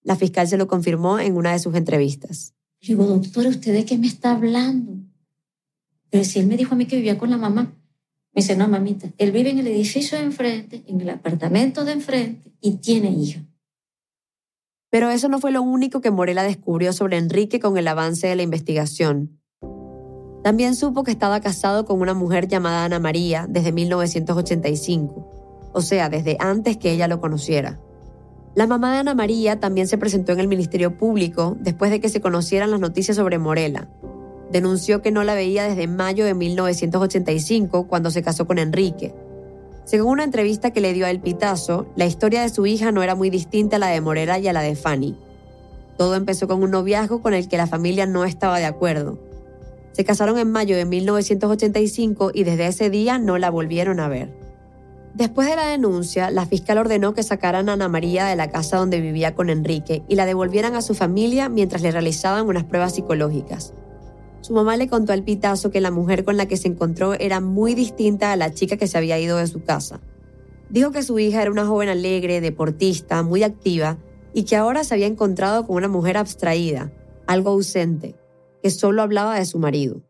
La 0.02 0.16
fiscal 0.16 0.48
se 0.48 0.58
lo 0.58 0.68
confirmó 0.68 1.20
en 1.20 1.38
una 1.38 1.52
de 1.52 1.60
sus 1.60 1.76
entrevistas. 1.76 2.56
Digo, 2.82 3.06
doctora, 3.06 3.50
¿usted 3.50 3.72
de 3.72 3.86
qué 3.86 4.00
me 4.00 4.08
está 4.08 4.32
hablando? 4.32 4.94
Pero 6.10 6.24
si 6.24 6.40
él 6.40 6.48
me 6.48 6.58
dijo 6.58 6.74
a 6.74 6.78
mí 6.78 6.88
que 6.88 6.96
vivía 6.96 7.20
con 7.20 7.30
la 7.30 7.38
mamá. 7.38 7.76
Me 8.34 8.42
dice, 8.42 8.56
no, 8.56 8.68
mamita, 8.68 9.12
él 9.20 9.32
vive 9.32 9.52
en 9.52 9.60
el 9.60 9.68
edificio 9.68 10.18
de 10.18 10.24
enfrente, 10.24 10.84
en 10.88 11.02
el 11.02 11.10
apartamento 11.12 11.86
de 11.86 11.92
enfrente 11.92 12.52
y 12.62 12.78
tiene 12.78 13.12
hija. 13.12 13.46
Pero 14.90 15.10
eso 15.10 15.30
no 15.30 15.40
fue 15.40 15.52
lo 15.52 15.62
único 15.62 16.02
que 16.02 16.12
Morela 16.12 16.44
descubrió 16.44 16.94
sobre 16.94 17.18
Enrique 17.18 17.60
con 17.60 17.78
el 17.78 17.88
avance 17.88 18.28
de 18.28 18.36
la 18.36 18.44
investigación. 18.44 19.40
También 20.44 20.76
supo 20.76 21.04
que 21.04 21.12
estaba 21.12 21.42
casado 21.42 21.86
con 21.86 22.02
una 22.02 22.14
mujer 22.14 22.48
llamada 22.48 22.86
Ana 22.86 23.00
María 23.00 23.46
desde 23.48 23.72
1985, 23.72 25.72
o 25.74 25.82
sea, 25.82 26.10
desde 26.10 26.38
antes 26.40 26.78
que 26.78 26.92
ella 26.92 27.08
lo 27.08 27.20
conociera. 27.20 27.80
La 28.56 28.66
mamá 28.66 28.94
de 28.94 29.00
Ana 29.00 29.14
María 29.14 29.60
también 29.60 29.88
se 29.88 29.98
presentó 29.98 30.32
en 30.32 30.40
el 30.40 30.48
Ministerio 30.48 30.98
Público 30.98 31.56
después 31.60 31.92
de 31.92 32.00
que 32.00 32.10
se 32.10 32.22
conocieran 32.22 32.72
las 32.72 32.80
noticias 32.80 33.18
sobre 33.18 33.38
Morela. 33.38 33.90
Denunció 34.52 35.04
que 35.04 35.12
no 35.12 35.24
la 35.24 35.36
veía 35.36 35.66
desde 35.66 35.88
mayo 35.88 36.26
de 36.26 36.34
1985, 36.34 37.88
cuando 37.88 38.10
se 38.10 38.24
casó 38.24 38.48
con 38.48 38.58
Enrique, 38.58 39.14
según 39.90 40.12
una 40.12 40.24
entrevista 40.24 40.70
que 40.70 40.82
le 40.82 40.94
dio 40.94 41.08
a 41.08 41.10
El 41.10 41.20
Pitazo, 41.20 41.88
la 41.96 42.06
historia 42.06 42.44
de 42.44 42.50
su 42.50 42.68
hija 42.68 42.92
no 42.92 43.02
era 43.02 43.16
muy 43.16 43.32
distinta 43.32 43.78
a 43.78 43.80
la 43.80 43.88
de 43.88 44.02
Morera 44.02 44.38
y 44.38 44.48
a 44.48 44.54
la 44.54 44.62
de 44.62 44.76
Fanny. 44.76 45.18
Todo 45.98 46.14
empezó 46.14 46.48
con 46.48 46.62
un 46.62 46.70
noviazgo 46.70 47.24
con 47.24 47.34
el 47.34 47.48
que 47.48 47.58
la 47.58 47.66
familia 47.66 48.06
no 48.06 48.24
estaba 48.24 48.60
de 48.60 48.66
acuerdo. 48.66 49.18
Se 49.94 50.06
casaron 50.06 50.38
en 50.38 50.52
mayo 50.52 50.78
de 50.78 50.86
1985 50.86 52.30
y 52.36 52.44
desde 52.44 52.68
ese 52.68 52.92
día 52.92 53.18
no 53.18 53.40
la 53.40 53.50
volvieron 53.50 54.00
a 54.00 54.08
ver. 54.10 54.30
Después 55.16 55.50
de 55.50 55.56
la 55.56 55.66
denuncia, 55.66 56.30
la 56.30 56.46
fiscal 56.46 56.78
ordenó 56.78 57.16
que 57.16 57.24
sacaran 57.24 57.68
a 57.68 57.74
Ana 57.74 57.90
María 57.90 58.28
de 58.28 58.36
la 58.36 58.52
casa 58.52 58.78
donde 58.78 59.02
vivía 59.02 59.34
con 59.34 59.50
Enrique 59.50 60.04
y 60.08 60.14
la 60.14 60.28
devolvieran 60.28 60.76
a 60.76 60.84
su 60.84 60.94
familia 60.94 61.50
mientras 61.50 61.82
le 61.82 61.90
realizaban 61.90 62.46
unas 62.46 62.66
pruebas 62.66 62.94
psicológicas. 62.94 63.74
Su 64.42 64.54
mamá 64.54 64.78
le 64.78 64.88
contó 64.88 65.14
al 65.14 65.24
pitazo 65.24 65.70
que 65.70 65.82
la 65.82 65.92
mujer 65.92 66.24
con 66.24 66.38
la 66.38 66.48
que 66.48 66.58
se 66.58 66.68
encontró 66.68 67.14
era 67.14 67.42
muy 67.42 67.76
distinta 67.76 68.32
a 68.32 68.36
la 68.36 68.54
chica 68.54 68.78
que 68.78 68.88
se 68.88 68.98
había 68.98 69.20
ido 69.20 69.38
de 69.38 69.48
su 69.48 69.64
casa. 69.64 70.00
Dijo 70.70 70.92
que 70.92 71.04
su 71.04 71.20
hija 71.20 71.42
era 71.42 71.52
una 71.52 71.66
joven 71.66 71.90
alegre, 71.90 72.42
deportista, 72.42 73.22
muy 73.24 73.44
activa, 73.44 73.98
y 74.34 74.44
que 74.44 74.56
ahora 74.56 74.84
se 74.84 74.94
había 74.94 75.08
encontrado 75.08 75.66
con 75.66 75.76
una 75.76 75.88
mujer 75.88 76.16
abstraída, 76.18 76.92
algo 77.28 77.50
ausente, 77.50 78.16
que 78.62 78.70
solo 78.70 79.02
hablaba 79.02 79.38
de 79.38 79.46
su 79.46 79.60
marido. 79.60 80.04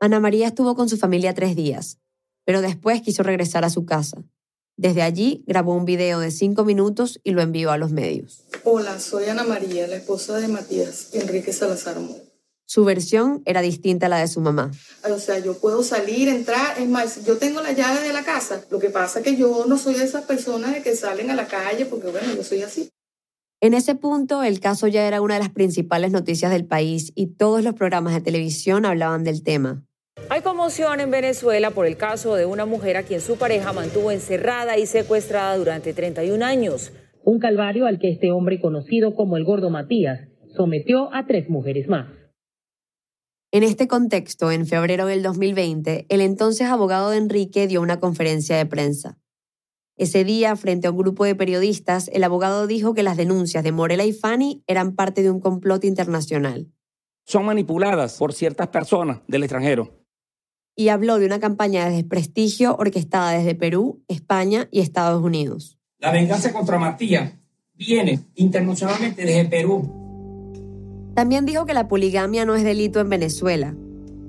Ana 0.00 0.20
María 0.20 0.46
estuvo 0.46 0.76
con 0.76 0.88
su 0.88 0.96
familia 0.96 1.34
tres 1.34 1.56
días, 1.56 1.98
pero 2.44 2.62
después 2.62 3.02
quiso 3.02 3.24
regresar 3.24 3.64
a 3.64 3.70
su 3.70 3.84
casa. 3.84 4.22
Desde 4.76 5.02
allí 5.02 5.42
grabó 5.48 5.74
un 5.74 5.84
video 5.84 6.20
de 6.20 6.30
cinco 6.30 6.64
minutos 6.64 7.20
y 7.24 7.32
lo 7.32 7.42
envió 7.42 7.72
a 7.72 7.78
los 7.78 7.90
medios. 7.90 8.44
Hola, 8.62 9.00
soy 9.00 9.24
Ana 9.24 9.42
María, 9.42 9.88
la 9.88 9.96
esposa 9.96 10.36
de 10.36 10.46
Matías, 10.46 11.08
Enrique 11.14 11.52
Salazar 11.52 11.98
Su 12.70 12.84
versión 12.84 13.40
era 13.46 13.62
distinta 13.62 14.06
a 14.06 14.08
la 14.10 14.18
de 14.18 14.28
su 14.28 14.42
mamá. 14.42 14.70
O 15.10 15.18
sea, 15.18 15.38
yo 15.38 15.58
puedo 15.58 15.82
salir, 15.82 16.28
entrar, 16.28 16.78
es 16.78 16.86
más, 16.86 17.24
yo 17.24 17.38
tengo 17.38 17.62
la 17.62 17.72
llave 17.72 18.06
de 18.06 18.12
la 18.12 18.24
casa. 18.24 18.62
Lo 18.70 18.78
que 18.78 18.90
pasa 18.90 19.20
es 19.20 19.24
que 19.24 19.36
yo 19.36 19.64
no 19.66 19.78
soy 19.78 19.94
de 19.94 20.04
esas 20.04 20.24
personas 20.24 20.74
de 20.74 20.82
que 20.82 20.94
salen 20.94 21.30
a 21.30 21.34
la 21.34 21.46
calle 21.46 21.86
porque, 21.86 22.10
bueno, 22.10 22.34
yo 22.36 22.44
soy 22.44 22.60
así. 22.60 22.90
En 23.62 23.72
ese 23.72 23.94
punto, 23.94 24.42
el 24.42 24.60
caso 24.60 24.86
ya 24.86 25.08
era 25.08 25.22
una 25.22 25.34
de 25.34 25.40
las 25.40 25.48
principales 25.48 26.12
noticias 26.12 26.52
del 26.52 26.66
país 26.66 27.10
y 27.14 27.28
todos 27.28 27.64
los 27.64 27.72
programas 27.72 28.12
de 28.12 28.20
televisión 28.20 28.84
hablaban 28.84 29.24
del 29.24 29.42
tema. 29.42 29.82
Hay 30.28 30.42
conmoción 30.42 31.00
en 31.00 31.10
Venezuela 31.10 31.70
por 31.70 31.86
el 31.86 31.96
caso 31.96 32.34
de 32.34 32.44
una 32.44 32.66
mujer 32.66 32.98
a 32.98 33.02
quien 33.02 33.22
su 33.22 33.38
pareja 33.38 33.72
mantuvo 33.72 34.10
encerrada 34.10 34.76
y 34.76 34.84
secuestrada 34.84 35.56
durante 35.56 35.94
31 35.94 36.44
años. 36.44 36.92
Un 37.24 37.38
calvario 37.38 37.86
al 37.86 37.98
que 37.98 38.10
este 38.10 38.30
hombre 38.30 38.60
conocido 38.60 39.14
como 39.14 39.38
el 39.38 39.44
gordo 39.44 39.70
Matías 39.70 40.28
sometió 40.54 41.08
a 41.14 41.26
tres 41.26 41.48
mujeres 41.48 41.88
más. 41.88 42.17
En 43.50 43.62
este 43.62 43.88
contexto, 43.88 44.50
en 44.50 44.66
febrero 44.66 45.06
del 45.06 45.22
2020, 45.22 46.04
el 46.10 46.20
entonces 46.20 46.68
abogado 46.68 47.08
de 47.08 47.16
Enrique 47.16 47.66
dio 47.66 47.80
una 47.80 47.98
conferencia 47.98 48.58
de 48.58 48.66
prensa. 48.66 49.18
Ese 49.96 50.22
día, 50.22 50.54
frente 50.54 50.86
a 50.86 50.90
un 50.90 50.98
grupo 50.98 51.24
de 51.24 51.34
periodistas, 51.34 52.10
el 52.12 52.24
abogado 52.24 52.66
dijo 52.66 52.92
que 52.92 53.02
las 53.02 53.16
denuncias 53.16 53.64
de 53.64 53.72
Morela 53.72 54.04
y 54.04 54.12
Fanny 54.12 54.62
eran 54.66 54.94
parte 54.94 55.22
de 55.22 55.30
un 55.30 55.40
complot 55.40 55.84
internacional. 55.84 56.68
Son 57.24 57.46
manipuladas 57.46 58.18
por 58.18 58.34
ciertas 58.34 58.68
personas 58.68 59.20
del 59.28 59.44
extranjero 59.44 59.98
y 60.76 60.90
habló 60.90 61.18
de 61.18 61.26
una 61.26 61.40
campaña 61.40 61.86
de 61.86 61.96
desprestigio 61.96 62.76
orquestada 62.76 63.32
desde 63.32 63.54
Perú, 63.54 64.04
España 64.08 64.68
y 64.70 64.80
Estados 64.80 65.24
Unidos. 65.24 65.78
La 65.98 66.12
venganza 66.12 66.52
contra 66.52 66.78
Matías 66.78 67.32
viene 67.74 68.20
internacionalmente 68.36 69.24
desde 69.24 69.46
Perú. 69.46 69.97
También 71.18 71.46
dijo 71.46 71.66
que 71.66 71.74
la 71.74 71.88
poligamia 71.88 72.44
no 72.44 72.54
es 72.54 72.62
delito 72.62 73.00
en 73.00 73.08
Venezuela, 73.08 73.74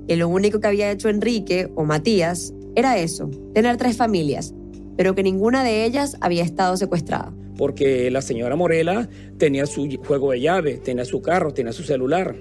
que 0.08 0.16
lo 0.16 0.28
único 0.28 0.58
que 0.58 0.66
había 0.66 0.90
hecho 0.90 1.08
Enrique 1.08 1.70
o 1.76 1.84
Matías 1.84 2.52
era 2.74 2.98
eso, 2.98 3.30
tener 3.54 3.76
tres 3.76 3.96
familias, 3.96 4.52
pero 4.96 5.14
que 5.14 5.22
ninguna 5.22 5.62
de 5.62 5.84
ellas 5.84 6.16
había 6.20 6.42
estado 6.42 6.76
secuestrada. 6.76 7.32
Porque 7.56 8.10
la 8.10 8.22
señora 8.22 8.56
Morela 8.56 9.08
tenía 9.38 9.66
su 9.66 9.88
juego 10.04 10.32
de 10.32 10.40
llave, 10.40 10.78
tenía 10.78 11.04
su 11.04 11.22
carro, 11.22 11.52
tenía 11.52 11.72
su 11.72 11.84
celular. 11.84 12.34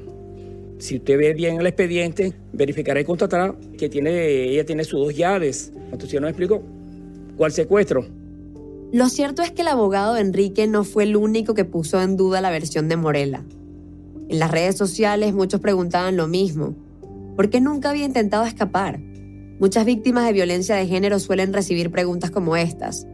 Si 0.79 0.95
usted 0.95 1.19
ve 1.19 1.35
bien 1.35 1.59
el 1.59 1.67
expediente, 1.67 2.33
verificará 2.51 2.99
y 2.99 3.05
constatará 3.05 3.53
que 3.77 3.87
tiene, 3.87 4.45
ella 4.45 4.65
tiene 4.65 4.83
sus 4.83 4.99
dos 4.99 5.15
llaves. 5.15 5.71
Entonces, 5.91 6.15
¿no 6.15 6.21
me 6.21 6.29
explico? 6.31 6.63
¿Cuál 7.37 7.51
secuestro? 7.51 8.03
Lo 8.91 9.09
cierto 9.09 9.43
es 9.43 9.51
que 9.51 9.61
el 9.61 9.67
abogado 9.67 10.17
Enrique 10.17 10.65
no 10.65 10.85
fue 10.85 11.03
el 11.03 11.17
único 11.17 11.53
que 11.53 11.65
puso 11.65 12.01
en 12.01 12.17
duda 12.17 12.41
la 12.41 12.49
versión 12.49 12.89
de 12.89 12.97
Morela. 12.97 13.43
En 14.29 14.37
las 14.37 14.51
redes 14.51 14.77
sociales 14.77 15.33
muchos 15.33 15.59
preguntaban 15.59 16.15
lo 16.15 16.27
mismo. 16.27 16.75
¿Por 17.35 17.49
qué 17.49 17.59
nunca 17.61 17.89
había 17.89 18.05
intentado 18.05 18.45
escapar? 18.45 18.99
Muchas 19.59 19.85
víctimas 19.85 20.25
de 20.27 20.33
violencia 20.33 20.75
de 20.75 20.85
género 20.85 21.17
suelen 21.17 21.51
recibir 21.51 21.89
preguntas 21.89 22.29
como 22.29 22.55
estas. 22.55 23.07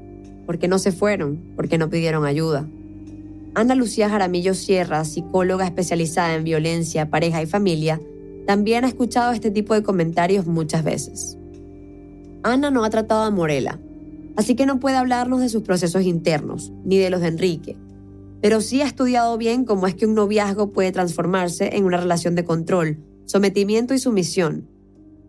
¿Por 0.46 0.60
qué 0.60 0.68
no 0.68 0.78
se 0.78 0.92
fueron? 0.92 1.38
¿Por 1.56 1.70
qué 1.70 1.78
no 1.78 1.90
pidieron 1.90 2.26
ayuda? 2.26 2.68
Ana 3.54 3.76
Lucía 3.76 4.10
Jaramillo 4.10 4.54
Sierra, 4.54 5.06
psicóloga 5.06 5.64
especializada 5.64 6.36
en 6.36 6.44
violencia, 6.44 7.10
pareja 7.10 7.42
y 7.42 7.46
familia, 7.46 8.02
también 8.46 8.84
ha 8.84 8.90
escuchado 8.90 9.32
este 9.32 9.52
tipo 9.52 9.74
de 9.74 9.84
comentarios 9.84 10.46
muchas 10.46 10.84
veces. 10.84 11.38
Ana 12.44 12.72
no 12.72 12.84
ha 12.84 12.90
tratado 12.90 13.24
a 13.24 13.32
Morela, 13.32 13.80
así 14.36 14.56
que 14.56 14.66
no 14.66 14.82
puede 14.82 14.98
hablarnos 14.98 15.40
de 15.40 15.48
sus 15.48 15.64
procesos 15.64 16.04
internos, 16.04 16.74
ni 16.84 16.98
de 16.98 17.10
los 17.10 17.22
de 17.22 17.30
Enrique, 17.30 17.78
pero 18.46 18.62
sí 18.62 18.84
ha 18.84 18.86
estudiado 18.86 19.40
bien 19.40 19.66
cómo 19.66 19.88
es 19.88 19.96
que 19.96 20.06
un 20.06 20.14
noviazgo 20.14 20.72
puede 20.72 20.92
transformarse 20.92 21.76
en 21.76 21.84
una 21.84 21.98
relación 21.98 22.36
de 22.36 22.46
control, 22.46 23.00
sometimiento 23.26 23.96
y 23.96 23.98
sumisión. 23.98 24.70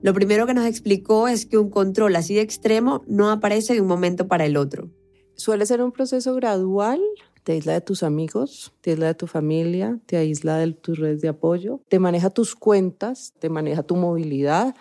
Lo 0.02 0.12
primero 0.12 0.46
que 0.46 0.52
nos 0.52 0.66
explicó 0.66 1.26
es 1.26 1.46
que 1.46 1.56
un 1.56 1.70
control 1.70 2.14
así 2.16 2.34
de 2.34 2.42
extremo 2.42 3.04
no 3.06 3.30
aparece 3.30 3.72
de 3.72 3.80
un 3.80 3.86
momento 3.86 4.28
para 4.28 4.44
el 4.44 4.58
otro. 4.58 4.90
Suele 5.34 5.64
ser 5.64 5.80
un 5.80 5.92
proceso 5.92 6.34
gradual 6.34 7.00
te 7.42 7.52
aísla 7.52 7.72
de 7.72 7.80
tus 7.80 8.02
amigos, 8.02 8.74
te 8.82 8.90
aísla 8.90 9.06
de 9.06 9.14
tu 9.14 9.26
familia, 9.26 9.98
te 10.04 10.18
aísla 10.18 10.58
de 10.58 10.72
tus 10.72 10.98
redes 10.98 11.22
de 11.22 11.28
apoyo, 11.28 11.80
te 11.88 11.98
maneja 11.98 12.28
tus 12.28 12.54
cuentas, 12.54 13.32
te 13.38 13.48
maneja 13.48 13.82
tu 13.82 13.96
movilidad, 13.96 14.74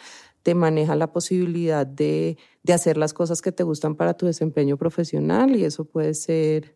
te 0.43 0.55
maneja 0.55 0.97
la 0.97 1.13
posibilidad 1.13 1.87
de, 1.87 2.37
hacer 2.67 2.97
las 2.97 3.13
cosas 3.13 3.41
que 3.41 3.53
te 3.53 3.63
gustan 3.63 3.95
para 3.95 4.15
tu 4.15 4.25
desempeño 4.25 4.75
profesional 4.75 5.55
y 5.55 5.63
eso 5.63 5.85
puede 5.85 6.13
ser 6.15 6.75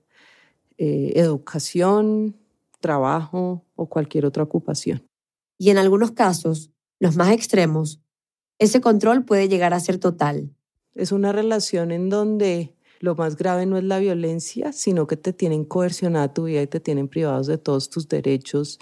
eh, 0.81 1.11
educación, 1.19 2.37
trabajo 2.79 3.65
o 3.75 3.87
cualquier 3.87 4.25
otra 4.25 4.43
ocupación. 4.43 5.05
Y 5.57 5.71
en 5.71 5.77
algunos 5.77 6.11
casos, 6.11 6.71
los 6.99 7.17
más 7.17 7.33
extremos, 7.33 7.99
ese 8.59 8.79
control 8.79 9.25
puede 9.25 9.49
llegar 9.49 9.73
a 9.73 9.81
ser 9.81 9.97
total. 9.97 10.55
Es 10.95 11.11
una 11.11 11.33
relación 11.33 11.91
en 11.91 12.07
donde 12.07 12.73
lo 13.01 13.15
más 13.15 13.35
grave 13.35 13.65
no 13.65 13.77
es 13.77 13.83
la 13.83 13.99
violencia, 13.99 14.71
sino 14.71 15.05
que 15.05 15.17
te 15.17 15.33
tienen 15.33 15.65
coercionada 15.65 16.33
tu 16.33 16.45
vida 16.45 16.61
y 16.61 16.67
te 16.67 16.79
tienen 16.79 17.09
privados 17.09 17.47
de 17.47 17.57
todos 17.57 17.89
tus 17.89 18.07
derechos. 18.07 18.79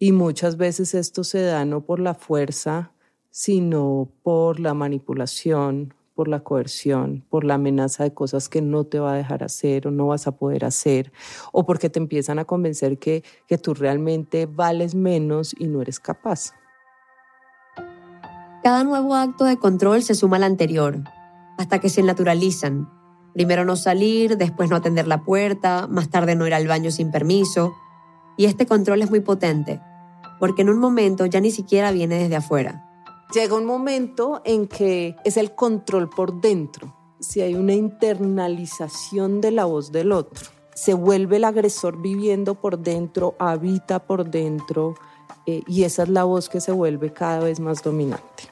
Y 0.00 0.10
muchas 0.10 0.56
veces 0.56 0.94
esto 0.94 1.22
se 1.22 1.42
da 1.42 1.64
no 1.64 1.84
por 1.84 2.00
la 2.00 2.14
fuerza, 2.14 2.92
sino 3.30 4.10
por 4.24 4.58
la 4.58 4.74
manipulación, 4.74 5.94
por 6.20 6.28
la 6.28 6.40
coerción, 6.40 7.24
por 7.30 7.44
la 7.44 7.54
amenaza 7.54 8.04
de 8.04 8.12
cosas 8.12 8.50
que 8.50 8.60
no 8.60 8.84
te 8.84 8.98
va 8.98 9.14
a 9.14 9.16
dejar 9.16 9.42
hacer 9.42 9.88
o 9.88 9.90
no 9.90 10.08
vas 10.08 10.26
a 10.26 10.32
poder 10.32 10.66
hacer, 10.66 11.12
o 11.50 11.64
porque 11.64 11.88
te 11.88 11.98
empiezan 11.98 12.38
a 12.38 12.44
convencer 12.44 12.98
que, 12.98 13.24
que 13.46 13.56
tú 13.56 13.72
realmente 13.72 14.44
vales 14.44 14.94
menos 14.94 15.56
y 15.58 15.66
no 15.66 15.80
eres 15.80 15.98
capaz. 15.98 16.52
Cada 18.62 18.84
nuevo 18.84 19.14
acto 19.14 19.46
de 19.46 19.56
control 19.56 20.02
se 20.02 20.14
suma 20.14 20.36
al 20.36 20.42
anterior, 20.42 20.98
hasta 21.56 21.78
que 21.78 21.88
se 21.88 22.02
naturalizan 22.02 22.90
Primero 23.32 23.64
no 23.64 23.76
salir, 23.76 24.36
después 24.36 24.68
no 24.68 24.76
atender 24.76 25.06
la 25.06 25.22
puerta, 25.22 25.86
más 25.86 26.10
tarde 26.10 26.34
no 26.34 26.46
ir 26.46 26.52
al 26.52 26.66
baño 26.66 26.90
sin 26.90 27.10
permiso. 27.10 27.72
Y 28.36 28.44
este 28.44 28.66
control 28.66 29.00
es 29.00 29.08
muy 29.08 29.20
potente, 29.20 29.80
porque 30.38 30.60
en 30.60 30.68
un 30.68 30.80
momento 30.80 31.24
ya 31.24 31.40
ni 31.40 31.50
siquiera 31.50 31.92
viene 31.92 32.16
desde 32.18 32.36
afuera. 32.36 32.89
Llega 33.32 33.54
un 33.54 33.64
momento 33.64 34.42
en 34.44 34.66
que 34.66 35.14
es 35.24 35.36
el 35.36 35.54
control 35.54 36.10
por 36.10 36.40
dentro, 36.40 36.96
si 37.20 37.40
hay 37.40 37.54
una 37.54 37.74
internalización 37.74 39.40
de 39.40 39.52
la 39.52 39.66
voz 39.66 39.92
del 39.92 40.10
otro. 40.10 40.46
Se 40.74 40.94
vuelve 40.94 41.36
el 41.36 41.44
agresor 41.44 42.02
viviendo 42.02 42.56
por 42.56 42.80
dentro, 42.80 43.36
habita 43.38 44.00
por 44.00 44.28
dentro, 44.28 44.96
eh, 45.46 45.62
y 45.68 45.84
esa 45.84 46.02
es 46.02 46.08
la 46.08 46.24
voz 46.24 46.48
que 46.48 46.60
se 46.60 46.72
vuelve 46.72 47.12
cada 47.12 47.38
vez 47.38 47.60
más 47.60 47.84
dominante. 47.84 48.50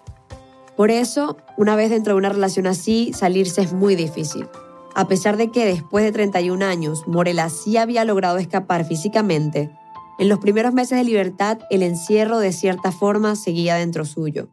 Por 0.76 0.92
eso, 0.92 1.38
una 1.56 1.74
vez 1.74 1.90
dentro 1.90 2.12
de 2.12 2.18
una 2.18 2.28
relación 2.28 2.68
así, 2.68 3.12
salirse 3.12 3.62
es 3.62 3.72
muy 3.72 3.96
difícil. 3.96 4.46
A 4.94 5.08
pesar 5.08 5.36
de 5.36 5.50
que 5.50 5.64
después 5.64 6.04
de 6.04 6.12
31 6.12 6.64
años 6.64 7.02
Morela 7.08 7.50
sí 7.50 7.76
había 7.78 8.04
logrado 8.04 8.38
escapar 8.38 8.84
físicamente, 8.84 9.72
en 10.20 10.28
los 10.28 10.38
primeros 10.38 10.72
meses 10.72 10.98
de 10.98 11.04
libertad 11.04 11.58
el 11.70 11.82
encierro 11.82 12.38
de 12.38 12.52
cierta 12.52 12.92
forma 12.92 13.34
seguía 13.34 13.74
dentro 13.74 14.04
suyo. 14.04 14.50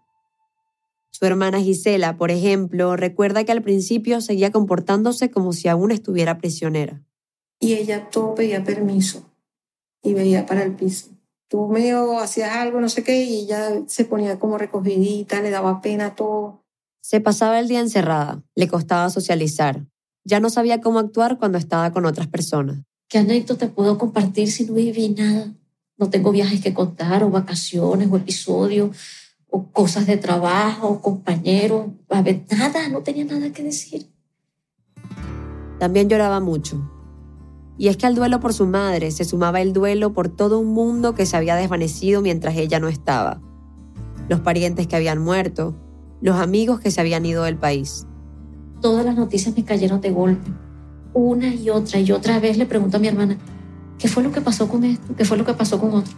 Su 1.17 1.25
hermana 1.25 1.61
Gisela, 1.61 2.17
por 2.17 2.29
ejemplo, 2.29 2.97
recuerda 2.97 3.45
que 3.45 3.53
al 3.53 3.61
principio 3.61 4.19
seguía 4.19 4.51
comportándose 4.51 5.31
como 5.31 5.53
si 5.53 5.69
aún 5.69 5.91
estuviera 5.91 6.39
prisionera. 6.39 7.01
Y 7.61 7.75
ella 7.75 8.09
todo 8.09 8.35
pedía 8.35 8.65
permiso 8.65 9.23
y 10.03 10.13
veía 10.13 10.45
para 10.45 10.61
el 10.63 10.73
piso. 10.73 11.11
Tú 11.47 11.69
medio 11.69 12.19
hacías 12.19 12.57
algo, 12.57 12.81
no 12.81 12.89
sé 12.89 13.05
qué, 13.05 13.23
y 13.23 13.43
ella 13.43 13.83
se 13.87 14.03
ponía 14.03 14.39
como 14.39 14.57
recogidita, 14.57 15.41
le 15.41 15.51
daba 15.51 15.79
pena 15.79 16.15
todo. 16.15 16.65
Se 17.01 17.21
pasaba 17.21 17.61
el 17.61 17.69
día 17.69 17.79
encerrada, 17.79 18.43
le 18.53 18.67
costaba 18.67 19.09
socializar, 19.09 19.85
ya 20.25 20.41
no 20.41 20.49
sabía 20.49 20.81
cómo 20.81 20.99
actuar 20.99 21.37
cuando 21.39 21.57
estaba 21.57 21.93
con 21.93 22.05
otras 22.05 22.27
personas. 22.27 22.79
¿Qué 23.07 23.19
anécdota 23.19 23.69
puedo 23.69 23.97
compartir 23.97 24.51
si 24.51 24.65
no 24.65 24.73
viví 24.73 25.07
nada? 25.07 25.53
No 25.97 26.09
tengo 26.09 26.33
viajes 26.33 26.59
que 26.59 26.73
contar, 26.73 27.23
o 27.23 27.29
vacaciones, 27.29 28.09
o 28.11 28.17
episodios, 28.17 28.97
o 29.55 29.71
cosas 29.71 30.05
de 30.07 30.17
trabajo, 30.17 31.01
compañeros. 31.01 31.87
A 32.09 32.21
ver, 32.21 32.43
nada, 32.51 32.89
no 32.89 33.01
tenía 33.01 33.25
nada 33.25 33.51
que 33.51 33.63
decir. 33.63 34.11
También 35.79 36.09
lloraba 36.09 36.39
mucho. 36.39 36.91
Y 37.77 37.89
es 37.89 37.97
que 37.97 38.05
al 38.05 38.15
duelo 38.15 38.39
por 38.39 38.53
su 38.53 38.65
madre 38.65 39.11
se 39.11 39.25
sumaba 39.25 39.61
el 39.61 39.73
duelo 39.73 40.13
por 40.13 40.29
todo 40.29 40.59
un 40.59 40.73
mundo 40.73 41.13
que 41.15 41.25
se 41.25 41.37
había 41.37 41.55
desvanecido 41.55 42.21
mientras 42.21 42.55
ella 42.55 42.79
no 42.79 42.87
estaba. 42.87 43.41
Los 44.29 44.39
parientes 44.39 44.87
que 44.87 44.95
habían 44.95 45.19
muerto, 45.19 45.75
los 46.21 46.37
amigos 46.37 46.79
que 46.79 46.91
se 46.91 47.01
habían 47.01 47.25
ido 47.25 47.43
del 47.43 47.57
país 47.57 48.07
todas 48.85 49.03
las 49.03 49.15
noticias 49.15 49.57
me 49.57 49.63
cayeron 49.63 49.99
de 49.99 50.11
golpe. 50.11 50.51
Una 51.11 51.47
y 51.47 51.71
otra 51.71 51.99
y 51.99 52.11
otra 52.11 52.39
vez 52.39 52.55
le 52.55 52.67
pregunto 52.67 52.97
a 52.97 52.99
mi 52.99 53.07
hermana, 53.07 53.35
¿qué 53.97 54.07
fue 54.07 54.21
lo 54.21 54.31
que 54.31 54.41
pasó 54.41 54.67
con 54.67 54.83
esto? 54.83 55.15
¿Qué 55.15 55.25
fue 55.25 55.37
lo 55.37 55.43
que 55.43 55.55
pasó 55.55 55.79
con 55.79 55.91
otro? 55.91 56.13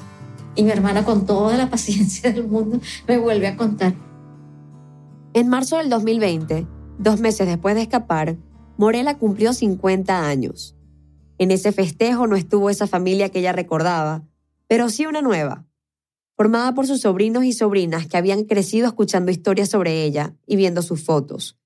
Y 0.57 0.63
mi 0.63 0.71
hermana 0.71 1.05
con 1.05 1.25
toda 1.25 1.55
la 1.55 1.69
paciencia 1.69 2.33
del 2.33 2.47
mundo 2.47 2.81
me 3.07 3.17
vuelve 3.17 3.47
a 3.47 3.55
contar. 3.55 3.93
En 5.33 5.47
marzo 5.47 5.77
del 5.77 5.89
2020, 5.89 6.67
dos 6.97 7.21
meses 7.21 7.47
después 7.47 7.75
de 7.75 7.83
escapar, 7.83 8.37
Morela 8.75 9.17
cumplió 9.17 9.53
50 9.53 10.27
años. 10.27 10.75
En 11.37 11.51
ese 11.51 11.71
festejo 11.71 12.25
no 12.25 12.35
estuvo 12.35 12.71
esa 12.71 12.87
familia 12.87 13.29
que 13.29 13.39
ella 13.39 13.53
recordaba, 13.53 14.23
pero 14.67 14.89
sí 14.89 15.05
una 15.05 15.21
nueva. 15.21 15.63
formada 16.35 16.75
por 16.75 16.85
sus 16.85 17.01
sobrinos 17.01 17.45
y 17.45 17.53
sobrinas 17.53 18.05
que 18.05 18.15
habían 18.15 18.43
crecido 18.43 18.85
escuchando 18.85 19.31
historias 19.31 19.69
sobre 19.69 20.03
ella 20.03 20.35
y 20.45 20.55
viendo 20.55 20.83
sus 20.83 21.03
fotos. 21.03 21.57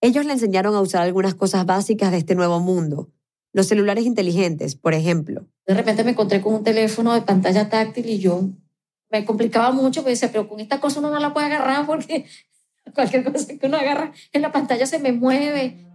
Ellos 0.00 0.24
le 0.24 0.32
enseñaron 0.32 0.74
a 0.74 0.80
usar 0.80 1.02
algunas 1.02 1.34
cosas 1.34 1.66
básicas 1.66 2.10
de 2.10 2.16
este 2.16 2.34
nuevo 2.34 2.58
mundo, 2.58 3.10
los 3.52 3.66
celulares 3.66 4.06
inteligentes, 4.06 4.76
por 4.76 4.94
ejemplo. 4.94 5.46
De 5.66 5.74
repente 5.74 6.04
me 6.04 6.12
encontré 6.12 6.40
con 6.40 6.54
un 6.54 6.64
teléfono 6.64 7.12
de 7.12 7.22
pantalla 7.22 7.68
táctil 7.68 8.08
y 8.08 8.18
yo 8.18 8.42
me 9.10 9.24
complicaba 9.24 9.72
mucho, 9.72 10.00
porque 10.00 10.10
decía, 10.10 10.30
pero 10.30 10.48
con 10.48 10.60
esta 10.60 10.80
cosa 10.80 11.00
uno 11.00 11.10
no 11.10 11.18
la 11.18 11.32
puede 11.32 11.46
agarrar 11.46 11.86
porque 11.86 12.26
cualquier 12.94 13.24
cosa 13.24 13.46
que 13.58 13.66
uno 13.66 13.76
agarra 13.76 14.12
en 14.32 14.42
la 14.42 14.52
pantalla 14.52 14.86
se 14.86 14.98
me 14.98 15.12
mueve. 15.12 15.86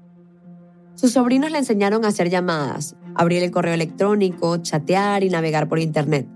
Sus 0.95 1.13
sobrinos 1.13 1.51
le 1.51 1.57
enseñaron 1.57 2.05
a 2.05 2.09
hacer 2.09 2.29
llamadas, 2.29 2.95
abrir 3.15 3.41
el 3.43 3.51
correo 3.51 3.73
electrónico, 3.73 4.57
chatear 4.57 5.23
y 5.23 5.29
navegar 5.29 5.67
por 5.67 5.79
Internet. 5.79 6.27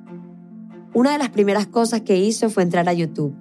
Una 0.94 1.12
de 1.12 1.18
las 1.18 1.30
primeras 1.30 1.68
cosas 1.68 2.02
que 2.02 2.16
hizo 2.16 2.50
fue 2.50 2.64
entrar 2.64 2.88
a 2.88 2.94
YouTube. 2.94 3.36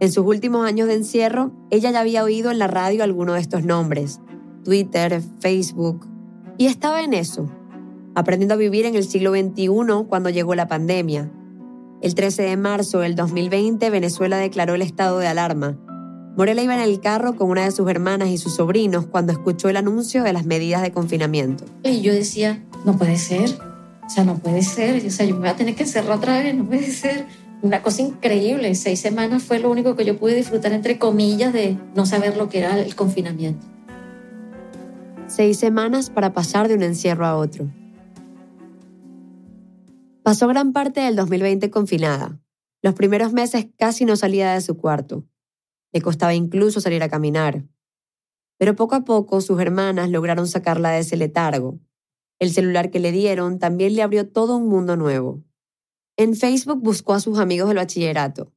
En 0.00 0.10
sus 0.10 0.24
últimos 0.26 0.66
años 0.66 0.88
de 0.88 0.94
encierro, 0.94 1.52
ella 1.70 1.90
ya 1.90 2.00
había 2.00 2.24
oído 2.24 2.50
en 2.50 2.58
la 2.58 2.66
radio 2.66 3.04
alguno 3.04 3.34
de 3.34 3.40
estos 3.40 3.62
nombres, 3.62 4.20
Twitter, 4.64 5.22
Facebook, 5.38 6.08
y 6.56 6.66
estaba 6.66 7.02
en 7.02 7.12
eso, 7.12 7.48
aprendiendo 8.14 8.54
a 8.54 8.58
vivir 8.58 8.86
en 8.86 8.94
el 8.94 9.04
siglo 9.04 9.32
XXI 9.32 9.68
cuando 10.08 10.30
llegó 10.30 10.54
la 10.54 10.68
pandemia. 10.68 11.30
El 12.02 12.14
13 12.14 12.42
de 12.42 12.56
marzo 12.56 13.00
del 13.00 13.14
2020, 13.14 13.88
Venezuela 13.90 14.36
declaró 14.36 14.74
el 14.74 14.82
estado 14.82 15.18
de 15.18 15.26
alarma 15.26 15.78
Morela 16.36 16.62
iba 16.62 16.74
en 16.74 16.80
el 16.80 17.00
carro 17.00 17.36
con 17.36 17.48
una 17.48 17.64
de 17.64 17.70
sus 17.70 17.88
hermanas 17.88 18.28
y 18.28 18.38
sus 18.38 18.56
sobrinos 18.56 19.06
cuando 19.06 19.32
escuchó 19.32 19.68
el 19.68 19.76
anuncio 19.76 20.24
de 20.24 20.32
las 20.32 20.44
medidas 20.44 20.82
de 20.82 20.90
confinamiento. 20.90 21.64
Y 21.84 22.00
yo 22.00 22.12
decía, 22.12 22.60
no 22.84 22.98
puede 22.98 23.16
ser, 23.18 23.50
o 24.04 24.10
sea, 24.10 24.24
no 24.24 24.38
puede 24.38 24.62
ser, 24.62 25.06
o 25.06 25.10
sea, 25.10 25.26
yo 25.26 25.34
me 25.34 25.42
voy 25.42 25.48
a 25.48 25.56
tener 25.56 25.76
que 25.76 25.84
encerrar 25.84 26.18
otra 26.18 26.40
vez, 26.40 26.54
no 26.54 26.64
puede 26.66 26.90
ser. 26.90 27.26
Una 27.62 27.82
cosa 27.82 28.02
increíble, 28.02 28.74
seis 28.74 28.98
semanas 28.98 29.44
fue 29.44 29.60
lo 29.60 29.70
único 29.70 29.94
que 29.94 30.04
yo 30.04 30.18
pude 30.18 30.34
disfrutar, 30.34 30.72
entre 30.72 30.98
comillas, 30.98 31.52
de 31.52 31.78
no 31.94 32.04
saber 32.04 32.36
lo 32.36 32.48
que 32.48 32.58
era 32.58 32.80
el 32.80 32.96
confinamiento. 32.96 33.64
Seis 35.28 35.56
semanas 35.58 36.10
para 36.10 36.32
pasar 36.32 36.66
de 36.66 36.74
un 36.74 36.82
encierro 36.82 37.26
a 37.26 37.36
otro. 37.36 37.68
Pasó 40.24 40.48
gran 40.48 40.72
parte 40.72 41.00
del 41.00 41.16
2020 41.16 41.70
confinada. 41.70 42.40
Los 42.80 42.94
primeros 42.94 43.34
meses 43.34 43.66
casi 43.76 44.06
no 44.06 44.16
salía 44.16 44.54
de 44.54 44.62
su 44.62 44.78
cuarto. 44.78 45.26
Le 45.92 46.00
costaba 46.00 46.32
incluso 46.32 46.80
salir 46.80 47.02
a 47.02 47.10
caminar. 47.10 47.66
Pero 48.56 48.74
poco 48.74 48.94
a 48.94 49.04
poco 49.04 49.42
sus 49.42 49.60
hermanas 49.60 50.08
lograron 50.08 50.48
sacarla 50.48 50.92
de 50.92 51.00
ese 51.00 51.18
letargo. 51.18 51.78
El 52.38 52.50
celular 52.52 52.90
que 52.90 53.00
le 53.00 53.12
dieron 53.12 53.58
también 53.58 53.94
le 53.94 54.00
abrió 54.00 54.26
todo 54.26 54.56
un 54.56 54.66
mundo 54.66 54.96
nuevo. 54.96 55.44
En 56.16 56.34
Facebook 56.34 56.80
buscó 56.80 57.12
a 57.12 57.20
sus 57.20 57.38
amigos 57.38 57.68
del 57.68 57.76
bachillerato. 57.76 58.50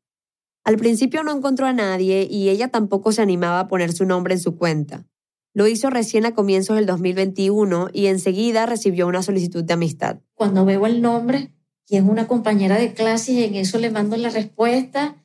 Al 0.64 0.78
principio 0.78 1.22
no 1.24 1.36
encontró 1.36 1.66
a 1.66 1.74
nadie 1.74 2.30
y 2.32 2.48
ella 2.48 2.70
tampoco 2.70 3.12
se 3.12 3.22
animaba 3.22 3.60
a 3.60 3.68
poner 3.68 3.92
su 3.92 4.06
nombre 4.06 4.36
en 4.36 4.40
su 4.40 4.56
cuenta. 4.56 5.06
Lo 5.54 5.68
hizo 5.68 5.90
recién 5.90 6.26
a 6.26 6.34
comienzos 6.34 6.78
del 6.78 6.86
2021 6.86 7.90
y 7.92 8.06
enseguida 8.06 8.66
recibió 8.68 9.06
una 9.06 9.22
solicitud 9.22 9.66
de 9.66 9.74
amistad. 9.74 10.22
Cuando 10.34 10.64
veo 10.64 10.86
el 10.86 11.02
nombre, 11.02 11.57
y 11.90 11.98
es 11.98 12.04
una 12.04 12.28
compañera 12.28 12.78
de 12.78 12.94
clase 12.94 13.32
y 13.32 13.44
en 13.44 13.56
eso 13.56 13.80
le 13.80 13.90
mando 13.90 14.18
la 14.18 14.30
respuesta, 14.30 15.16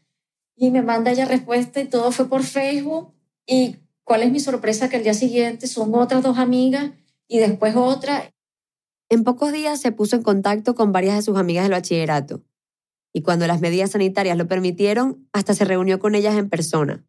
y 0.57 0.71
me 0.71 0.83
manda 0.83 1.11
ella 1.11 1.25
respuesta 1.25 1.81
y 1.81 1.87
todo 1.87 2.13
fue 2.13 2.29
por 2.29 2.43
Facebook. 2.45 3.13
Y 3.47 3.77
cuál 4.05 4.23
es 4.23 4.31
mi 4.31 4.39
sorpresa 4.39 4.89
que 4.89 4.97
el 4.97 5.03
día 5.03 5.15
siguiente 5.15 5.67
son 5.67 5.95
otras 5.95 6.23
dos 6.23 6.39
amigas 6.39 6.93
y 7.27 7.39
después 7.39 7.75
otra. 7.75 8.31
En 9.09 9.25
pocos 9.25 9.53
días 9.53 9.81
se 9.81 9.93
puso 9.93 10.17
en 10.17 10.23
contacto 10.23 10.75
con 10.75 10.93
varias 10.93 11.17
de 11.17 11.23
sus 11.23 11.37
amigas 11.37 11.65
del 11.65 11.73
bachillerato. 11.73 12.43
Y 13.13 13.23
cuando 13.23 13.47
las 13.47 13.61
medidas 13.61 13.91
sanitarias 13.91 14.39
lo 14.39 14.47
permitieron, 14.47 15.29
hasta 15.33 15.55
se 15.55 15.65
reunió 15.65 15.99
con 15.99 16.15
ellas 16.15 16.37
en 16.37 16.49
persona. 16.49 17.05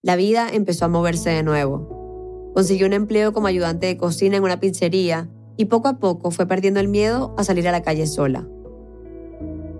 La 0.00 0.16
vida 0.16 0.48
empezó 0.50 0.84
a 0.84 0.88
moverse 0.88 1.30
de 1.30 1.42
nuevo. 1.42 2.52
Consiguió 2.54 2.86
un 2.86 2.92
empleo 2.92 3.32
como 3.32 3.48
ayudante 3.48 3.86
de 3.88 3.96
cocina 3.96 4.36
en 4.36 4.44
una 4.44 4.60
pizzería 4.60 5.28
y 5.56 5.66
poco 5.66 5.88
a 5.88 5.98
poco 5.98 6.30
fue 6.30 6.46
perdiendo 6.46 6.80
el 6.80 6.88
miedo 6.88 7.34
a 7.36 7.44
salir 7.44 7.68
a 7.68 7.72
la 7.72 7.82
calle 7.82 8.06
sola. 8.06 8.48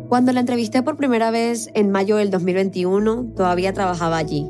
Cuando 0.09 0.33
la 0.33 0.41
entrevisté 0.41 0.83
por 0.83 0.97
primera 0.97 1.31
vez 1.31 1.69
en 1.75 1.91
mayo 1.91 2.17
del 2.17 2.31
2021, 2.31 3.33
todavía 3.37 3.75
trabajaba 3.75 4.17
allí. 4.17 4.49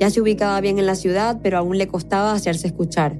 Ya 0.00 0.10
se 0.10 0.20
ubicaba 0.20 0.60
bien 0.60 0.80
en 0.80 0.86
la 0.86 0.96
ciudad, 0.96 1.38
pero 1.40 1.58
aún 1.58 1.78
le 1.78 1.86
costaba 1.86 2.32
hacerse 2.32 2.66
escuchar. 2.66 3.16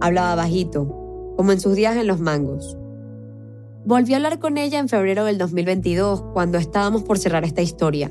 Hablaba 0.00 0.34
bajito, 0.34 1.34
como 1.36 1.52
en 1.52 1.60
sus 1.60 1.74
días 1.74 1.94
en 1.98 2.06
los 2.06 2.20
mangos. 2.20 2.78
Volví 3.84 4.14
a 4.14 4.16
hablar 4.16 4.38
con 4.38 4.56
ella 4.56 4.78
en 4.78 4.88
febrero 4.88 5.26
del 5.26 5.36
2022, 5.36 6.22
cuando 6.32 6.56
estábamos 6.56 7.02
por 7.02 7.18
cerrar 7.18 7.44
esta 7.44 7.60
historia. 7.60 8.10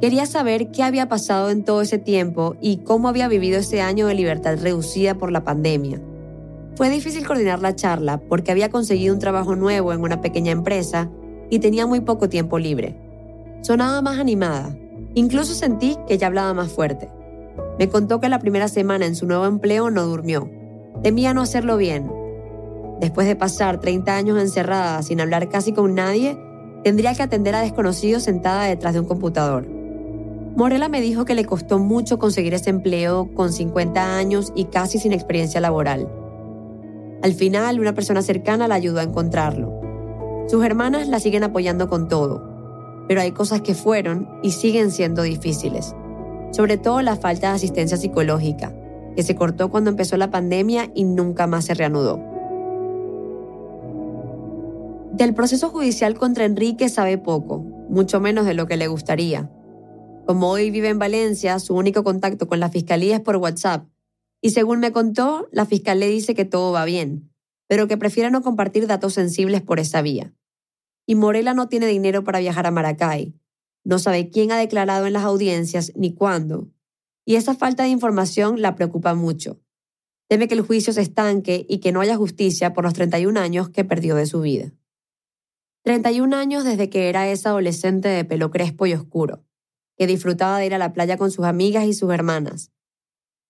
Quería 0.00 0.26
saber 0.26 0.70
qué 0.70 0.84
había 0.84 1.08
pasado 1.08 1.50
en 1.50 1.64
todo 1.64 1.82
ese 1.82 1.98
tiempo 1.98 2.54
y 2.60 2.78
cómo 2.78 3.08
había 3.08 3.26
vivido 3.26 3.58
ese 3.58 3.80
año 3.80 4.06
de 4.06 4.14
libertad 4.14 4.58
reducida 4.62 5.18
por 5.18 5.32
la 5.32 5.42
pandemia. 5.42 6.00
Fue 6.76 6.88
difícil 6.88 7.26
coordinar 7.26 7.62
la 7.62 7.74
charla 7.74 8.20
porque 8.28 8.52
había 8.52 8.70
conseguido 8.70 9.12
un 9.12 9.18
trabajo 9.18 9.56
nuevo 9.56 9.92
en 9.92 10.02
una 10.02 10.20
pequeña 10.20 10.52
empresa 10.52 11.10
y 11.50 11.58
tenía 11.58 11.86
muy 11.86 12.00
poco 12.00 12.28
tiempo 12.28 12.58
libre. 12.58 12.96
Sonaba 13.62 14.02
más 14.02 14.18
animada. 14.18 14.76
Incluso 15.14 15.54
sentí 15.54 15.96
que 16.06 16.14
ella 16.14 16.26
hablaba 16.26 16.54
más 16.54 16.72
fuerte. 16.72 17.08
Me 17.78 17.88
contó 17.88 18.20
que 18.20 18.28
la 18.28 18.38
primera 18.38 18.68
semana 18.68 19.06
en 19.06 19.14
su 19.14 19.26
nuevo 19.26 19.46
empleo 19.46 19.90
no 19.90 20.06
durmió. 20.06 20.50
Temía 21.02 21.34
no 21.34 21.42
hacerlo 21.42 21.76
bien. 21.76 22.10
Después 23.00 23.26
de 23.26 23.36
pasar 23.36 23.80
30 23.80 24.16
años 24.16 24.40
encerrada 24.40 25.02
sin 25.02 25.20
hablar 25.20 25.48
casi 25.48 25.72
con 25.72 25.94
nadie, 25.94 26.38
tendría 26.82 27.14
que 27.14 27.22
atender 27.22 27.54
a 27.54 27.60
desconocidos 27.60 28.22
sentada 28.22 28.64
detrás 28.64 28.94
de 28.94 29.00
un 29.00 29.06
computador. 29.06 29.66
Morela 30.56 30.88
me 30.88 31.02
dijo 31.02 31.26
que 31.26 31.34
le 31.34 31.44
costó 31.44 31.78
mucho 31.78 32.18
conseguir 32.18 32.54
ese 32.54 32.70
empleo 32.70 33.28
con 33.34 33.52
50 33.52 34.16
años 34.16 34.52
y 34.54 34.64
casi 34.64 34.98
sin 34.98 35.12
experiencia 35.12 35.60
laboral. 35.60 36.08
Al 37.22 37.34
final, 37.34 37.78
una 37.80 37.92
persona 37.92 38.22
cercana 38.22 38.66
la 38.66 38.76
ayudó 38.76 39.00
a 39.00 39.02
encontrarlo. 39.02 39.75
Sus 40.46 40.64
hermanas 40.64 41.08
la 41.08 41.18
siguen 41.18 41.42
apoyando 41.42 41.88
con 41.88 42.08
todo, 42.08 42.42
pero 43.08 43.20
hay 43.20 43.32
cosas 43.32 43.62
que 43.62 43.74
fueron 43.74 44.28
y 44.42 44.52
siguen 44.52 44.90
siendo 44.90 45.22
difíciles, 45.22 45.94
sobre 46.52 46.78
todo 46.78 47.02
la 47.02 47.16
falta 47.16 47.48
de 47.48 47.56
asistencia 47.56 47.96
psicológica, 47.96 48.72
que 49.16 49.22
se 49.22 49.34
cortó 49.34 49.70
cuando 49.70 49.90
empezó 49.90 50.16
la 50.16 50.30
pandemia 50.30 50.90
y 50.94 51.04
nunca 51.04 51.46
más 51.46 51.64
se 51.64 51.74
reanudó. 51.74 52.20
Del 55.12 55.34
proceso 55.34 55.70
judicial 55.70 56.14
contra 56.14 56.44
Enrique 56.44 56.88
sabe 56.88 57.18
poco, 57.18 57.58
mucho 57.88 58.20
menos 58.20 58.44
de 58.44 58.54
lo 58.54 58.66
que 58.66 58.76
le 58.76 58.86
gustaría. 58.86 59.50
Como 60.26 60.50
hoy 60.50 60.70
vive 60.70 60.90
en 60.90 60.98
Valencia, 60.98 61.58
su 61.58 61.74
único 61.74 62.04
contacto 62.04 62.46
con 62.46 62.60
la 62.60 62.68
fiscalía 62.68 63.16
es 63.16 63.22
por 63.22 63.36
WhatsApp, 63.36 63.86
y 64.42 64.50
según 64.50 64.78
me 64.78 64.92
contó, 64.92 65.48
la 65.50 65.64
fiscal 65.64 65.98
le 65.98 66.08
dice 66.08 66.34
que 66.34 66.44
todo 66.44 66.70
va 66.70 66.84
bien, 66.84 67.32
pero 67.66 67.88
que 67.88 67.96
prefiere 67.96 68.30
no 68.30 68.42
compartir 68.42 68.86
datos 68.86 69.14
sensibles 69.14 69.62
por 69.62 69.80
esa 69.80 70.02
vía. 70.02 70.34
Y 71.06 71.14
Morela 71.14 71.54
no 71.54 71.68
tiene 71.68 71.86
dinero 71.86 72.24
para 72.24 72.40
viajar 72.40 72.66
a 72.66 72.70
Maracay. 72.70 73.34
No 73.84 73.98
sabe 73.98 74.30
quién 74.30 74.50
ha 74.52 74.58
declarado 74.58 75.06
en 75.06 75.12
las 75.12 75.24
audiencias 75.24 75.92
ni 75.94 76.12
cuándo. 76.12 76.68
Y 77.24 77.36
esa 77.36 77.54
falta 77.54 77.84
de 77.84 77.90
información 77.90 78.60
la 78.60 78.74
preocupa 78.74 79.14
mucho. 79.14 79.60
Teme 80.28 80.48
que 80.48 80.54
el 80.54 80.62
juicio 80.62 80.92
se 80.92 81.02
estanque 81.02 81.64
y 81.68 81.78
que 81.78 81.92
no 81.92 82.00
haya 82.00 82.16
justicia 82.16 82.72
por 82.72 82.84
los 82.84 82.94
31 82.94 83.38
años 83.38 83.68
que 83.68 83.84
perdió 83.84 84.16
de 84.16 84.26
su 84.26 84.40
vida. 84.40 84.72
31 85.84 86.36
años 86.36 86.64
desde 86.64 86.90
que 86.90 87.08
era 87.08 87.28
esa 87.28 87.50
adolescente 87.50 88.08
de 88.08 88.24
pelo 88.24 88.50
crespo 88.50 88.86
y 88.86 88.92
oscuro, 88.92 89.44
que 89.96 90.08
disfrutaba 90.08 90.58
de 90.58 90.66
ir 90.66 90.74
a 90.74 90.78
la 90.78 90.92
playa 90.92 91.16
con 91.16 91.30
sus 91.30 91.44
amigas 91.44 91.84
y 91.84 91.94
sus 91.94 92.12
hermanas. 92.12 92.72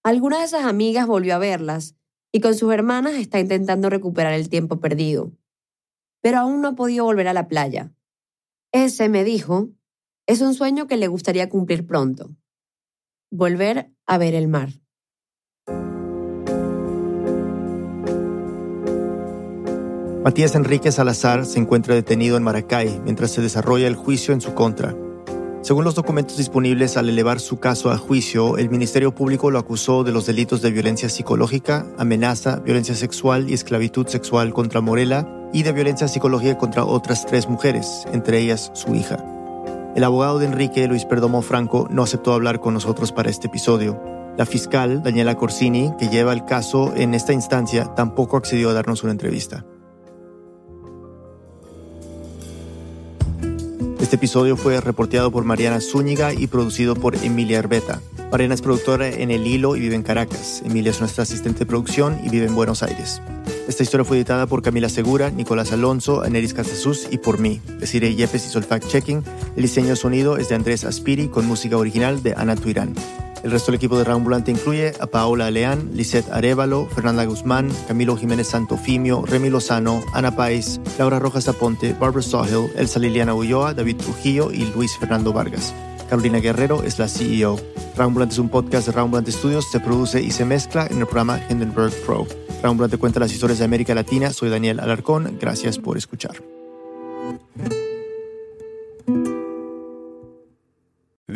Alguna 0.02 0.40
de 0.40 0.44
esas 0.44 0.66
amigas 0.66 1.06
volvió 1.06 1.34
a 1.34 1.38
verlas 1.38 1.96
y 2.30 2.40
con 2.40 2.54
sus 2.54 2.70
hermanas 2.74 3.14
está 3.14 3.40
intentando 3.40 3.88
recuperar 3.88 4.34
el 4.34 4.50
tiempo 4.50 4.80
perdido. 4.80 5.32
Pero 6.26 6.38
aún 6.38 6.60
no 6.60 6.66
ha 6.66 6.74
podido 6.74 7.04
volver 7.04 7.28
a 7.28 7.32
la 7.32 7.46
playa. 7.46 7.92
Ese, 8.72 9.08
me 9.08 9.22
dijo, 9.22 9.68
es 10.26 10.40
un 10.40 10.54
sueño 10.54 10.88
que 10.88 10.96
le 10.96 11.06
gustaría 11.06 11.48
cumplir 11.48 11.86
pronto. 11.86 12.34
Volver 13.30 13.92
a 14.06 14.18
ver 14.18 14.34
el 14.34 14.48
mar. 14.48 14.70
Matías 20.24 20.56
Enrique 20.56 20.90
Salazar 20.90 21.46
se 21.46 21.60
encuentra 21.60 21.94
detenido 21.94 22.36
en 22.36 22.42
Maracay 22.42 23.00
mientras 23.04 23.30
se 23.30 23.40
desarrolla 23.40 23.86
el 23.86 23.94
juicio 23.94 24.34
en 24.34 24.40
su 24.40 24.52
contra. 24.52 24.96
Según 25.66 25.82
los 25.82 25.96
documentos 25.96 26.36
disponibles 26.36 26.96
al 26.96 27.08
elevar 27.08 27.40
su 27.40 27.58
caso 27.58 27.90
a 27.90 27.98
juicio, 27.98 28.56
el 28.56 28.70
Ministerio 28.70 29.12
Público 29.12 29.50
lo 29.50 29.58
acusó 29.58 30.04
de 30.04 30.12
los 30.12 30.24
delitos 30.24 30.62
de 30.62 30.70
violencia 30.70 31.08
psicológica, 31.08 31.84
amenaza, 31.98 32.60
violencia 32.60 32.94
sexual 32.94 33.50
y 33.50 33.54
esclavitud 33.54 34.06
sexual 34.06 34.54
contra 34.54 34.80
Morela 34.80 35.28
y 35.52 35.64
de 35.64 35.72
violencia 35.72 36.06
psicológica 36.06 36.56
contra 36.56 36.84
otras 36.84 37.26
tres 37.26 37.48
mujeres, 37.48 38.06
entre 38.12 38.38
ellas 38.38 38.70
su 38.74 38.94
hija. 38.94 39.16
El 39.96 40.04
abogado 40.04 40.38
de 40.38 40.46
Enrique, 40.46 40.86
Luis 40.86 41.04
Perdomo 41.04 41.42
Franco, 41.42 41.88
no 41.90 42.04
aceptó 42.04 42.32
hablar 42.32 42.60
con 42.60 42.72
nosotros 42.72 43.10
para 43.10 43.30
este 43.30 43.48
episodio. 43.48 44.00
La 44.36 44.46
fiscal, 44.46 45.02
Daniela 45.02 45.34
Corsini, 45.34 45.92
que 45.98 46.06
lleva 46.08 46.32
el 46.32 46.44
caso 46.44 46.92
en 46.94 47.12
esta 47.12 47.32
instancia, 47.32 47.92
tampoco 47.96 48.36
accedió 48.36 48.70
a 48.70 48.72
darnos 48.72 49.02
una 49.02 49.10
entrevista. 49.10 49.66
Este 54.06 54.14
episodio 54.14 54.56
fue 54.56 54.80
reporteado 54.80 55.32
por 55.32 55.42
Mariana 55.42 55.80
Zúñiga 55.80 56.32
y 56.32 56.46
producido 56.46 56.94
por 56.94 57.16
Emilia 57.16 57.58
Herbeta. 57.58 58.00
Mariana 58.30 58.54
es 58.54 58.62
productora 58.62 59.08
en 59.08 59.32
El 59.32 59.44
Hilo 59.44 59.74
y 59.74 59.80
vive 59.80 59.96
en 59.96 60.04
Caracas. 60.04 60.62
Emilia 60.64 60.92
es 60.92 61.00
nuestra 61.00 61.24
asistente 61.24 61.58
de 61.58 61.66
producción 61.66 62.16
y 62.22 62.28
vive 62.28 62.46
en 62.46 62.54
Buenos 62.54 62.84
Aires. 62.84 63.20
Esta 63.66 63.82
historia 63.82 64.04
fue 64.04 64.18
editada 64.18 64.46
por 64.46 64.62
Camila 64.62 64.88
Segura, 64.88 65.30
Nicolás 65.32 65.72
Alonso, 65.72 66.22
Aneris 66.22 66.54
Castasus 66.54 67.08
y 67.10 67.18
por 67.18 67.40
mí. 67.40 67.60
Desiree 67.80 68.14
Yepes 68.14 68.46
hizo 68.46 68.60
el 68.60 68.64
fact-checking. 68.64 69.24
El 69.56 69.62
diseño 69.62 69.88
de 69.88 69.96
sonido 69.96 70.36
es 70.36 70.50
de 70.50 70.54
Andrés 70.54 70.84
Aspiri 70.84 71.26
con 71.26 71.44
música 71.44 71.76
original 71.76 72.22
de 72.22 72.32
Ana 72.36 72.54
Tuirán. 72.54 72.94
El 73.46 73.52
resto 73.52 73.70
del 73.70 73.76
equipo 73.76 73.96
de 73.96 74.02
Rambulante 74.02 74.50
incluye 74.50 74.92
a 74.98 75.06
Paola 75.06 75.52
Leán, 75.52 75.90
Lisette 75.94 76.28
Arevalo, 76.32 76.88
Fernanda 76.88 77.24
Guzmán, 77.24 77.70
Camilo 77.86 78.16
Jiménez 78.16 78.48
Santofimio, 78.48 79.24
Remy 79.24 79.50
Lozano, 79.50 80.02
Ana 80.14 80.34
Páez, 80.34 80.80
Laura 80.98 81.20
Rojas 81.20 81.46
Aponte, 81.46 81.92
Barbara 81.92 82.22
Sawhill, 82.22 82.72
Elsa 82.74 82.98
Liliana 82.98 83.34
Ulloa, 83.34 83.72
David 83.72 83.98
Trujillo 83.98 84.50
y 84.50 84.64
Luis 84.74 84.98
Fernando 84.98 85.32
Vargas. 85.32 85.72
Carolina 86.10 86.40
Guerrero 86.40 86.82
es 86.82 86.98
la 86.98 87.06
CEO. 87.06 87.56
Rambulante 87.96 88.32
es 88.32 88.40
un 88.40 88.48
podcast 88.48 88.88
de 88.88 88.92
Rambulante 88.92 89.30
Studios, 89.30 89.70
se 89.70 89.78
produce 89.78 90.20
y 90.20 90.32
se 90.32 90.44
mezcla 90.44 90.88
en 90.90 90.98
el 90.98 91.06
programa 91.06 91.40
Hindenburg 91.48 91.92
Pro. 92.04 92.26
Rambulante 92.64 92.98
cuenta 92.98 93.20
las 93.20 93.32
historias 93.32 93.60
de 93.60 93.64
América 93.64 93.94
Latina. 93.94 94.32
Soy 94.32 94.50
Daniel 94.50 94.80
Alarcón. 94.80 95.38
Gracias 95.40 95.78
por 95.78 95.96
escuchar. 95.96 96.34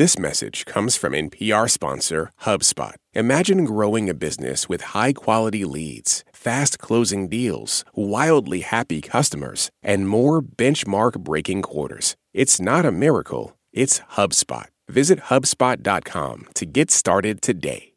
This 0.00 0.18
message 0.18 0.64
comes 0.64 0.96
from 0.96 1.12
NPR 1.12 1.68
sponsor 1.68 2.32
HubSpot. 2.44 2.94
Imagine 3.12 3.66
growing 3.66 4.08
a 4.08 4.14
business 4.14 4.66
with 4.66 4.96
high 4.96 5.12
quality 5.12 5.66
leads, 5.66 6.24
fast 6.32 6.78
closing 6.78 7.28
deals, 7.28 7.84
wildly 7.94 8.62
happy 8.62 9.02
customers, 9.02 9.68
and 9.82 10.08
more 10.08 10.40
benchmark 10.40 11.18
breaking 11.18 11.60
quarters. 11.60 12.16
It's 12.32 12.58
not 12.58 12.86
a 12.86 12.90
miracle, 12.90 13.58
it's 13.74 14.00
HubSpot. 14.16 14.68
Visit 14.88 15.28
HubSpot.com 15.28 16.46
to 16.54 16.64
get 16.64 16.90
started 16.90 17.42
today. 17.42 17.92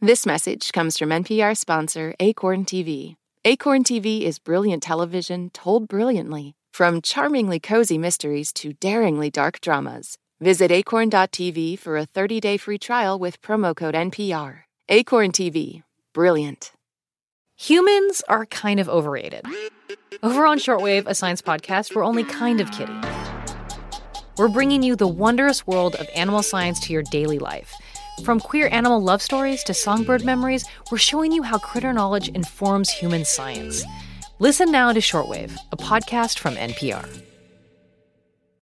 This 0.00 0.24
message 0.24 0.70
comes 0.70 0.96
from 0.96 1.08
NPR 1.08 1.56
sponsor 1.56 2.14
Acorn 2.20 2.64
TV. 2.64 3.16
Acorn 3.44 3.82
TV 3.82 4.22
is 4.22 4.38
brilliant 4.38 4.84
television 4.84 5.50
told 5.50 5.88
brilliantly, 5.88 6.54
from 6.72 7.02
charmingly 7.02 7.58
cozy 7.58 7.98
mysteries 7.98 8.52
to 8.52 8.72
daringly 8.74 9.30
dark 9.30 9.60
dramas. 9.60 10.16
Visit 10.42 10.72
acorn.tv 10.72 11.78
for 11.78 11.96
a 11.96 12.04
30 12.04 12.40
day 12.40 12.56
free 12.56 12.76
trial 12.78 13.16
with 13.16 13.40
promo 13.40 13.76
code 13.76 13.94
NPR. 13.94 14.62
Acorn 14.88 15.30
TV, 15.30 15.84
brilliant. 16.12 16.72
Humans 17.54 18.24
are 18.28 18.46
kind 18.46 18.80
of 18.80 18.88
overrated. 18.88 19.46
Over 20.20 20.44
on 20.44 20.58
Shortwave, 20.58 21.06
a 21.06 21.14
science 21.14 21.42
podcast, 21.42 21.94
we're 21.94 22.04
only 22.04 22.24
kind 22.24 22.60
of 22.60 22.72
kidding. 22.72 23.00
We're 24.36 24.48
bringing 24.48 24.82
you 24.82 24.96
the 24.96 25.06
wondrous 25.06 25.64
world 25.64 25.94
of 25.94 26.08
animal 26.12 26.42
science 26.42 26.80
to 26.80 26.92
your 26.92 27.04
daily 27.04 27.38
life. 27.38 27.72
From 28.24 28.40
queer 28.40 28.68
animal 28.72 29.00
love 29.00 29.22
stories 29.22 29.62
to 29.64 29.74
songbird 29.74 30.24
memories, 30.24 30.64
we're 30.90 30.98
showing 30.98 31.30
you 31.30 31.44
how 31.44 31.58
critter 31.58 31.92
knowledge 31.92 32.30
informs 32.30 32.90
human 32.90 33.24
science. 33.24 33.84
Listen 34.40 34.72
now 34.72 34.92
to 34.92 34.98
Shortwave, 34.98 35.56
a 35.70 35.76
podcast 35.76 36.40
from 36.40 36.56
NPR. 36.56 37.31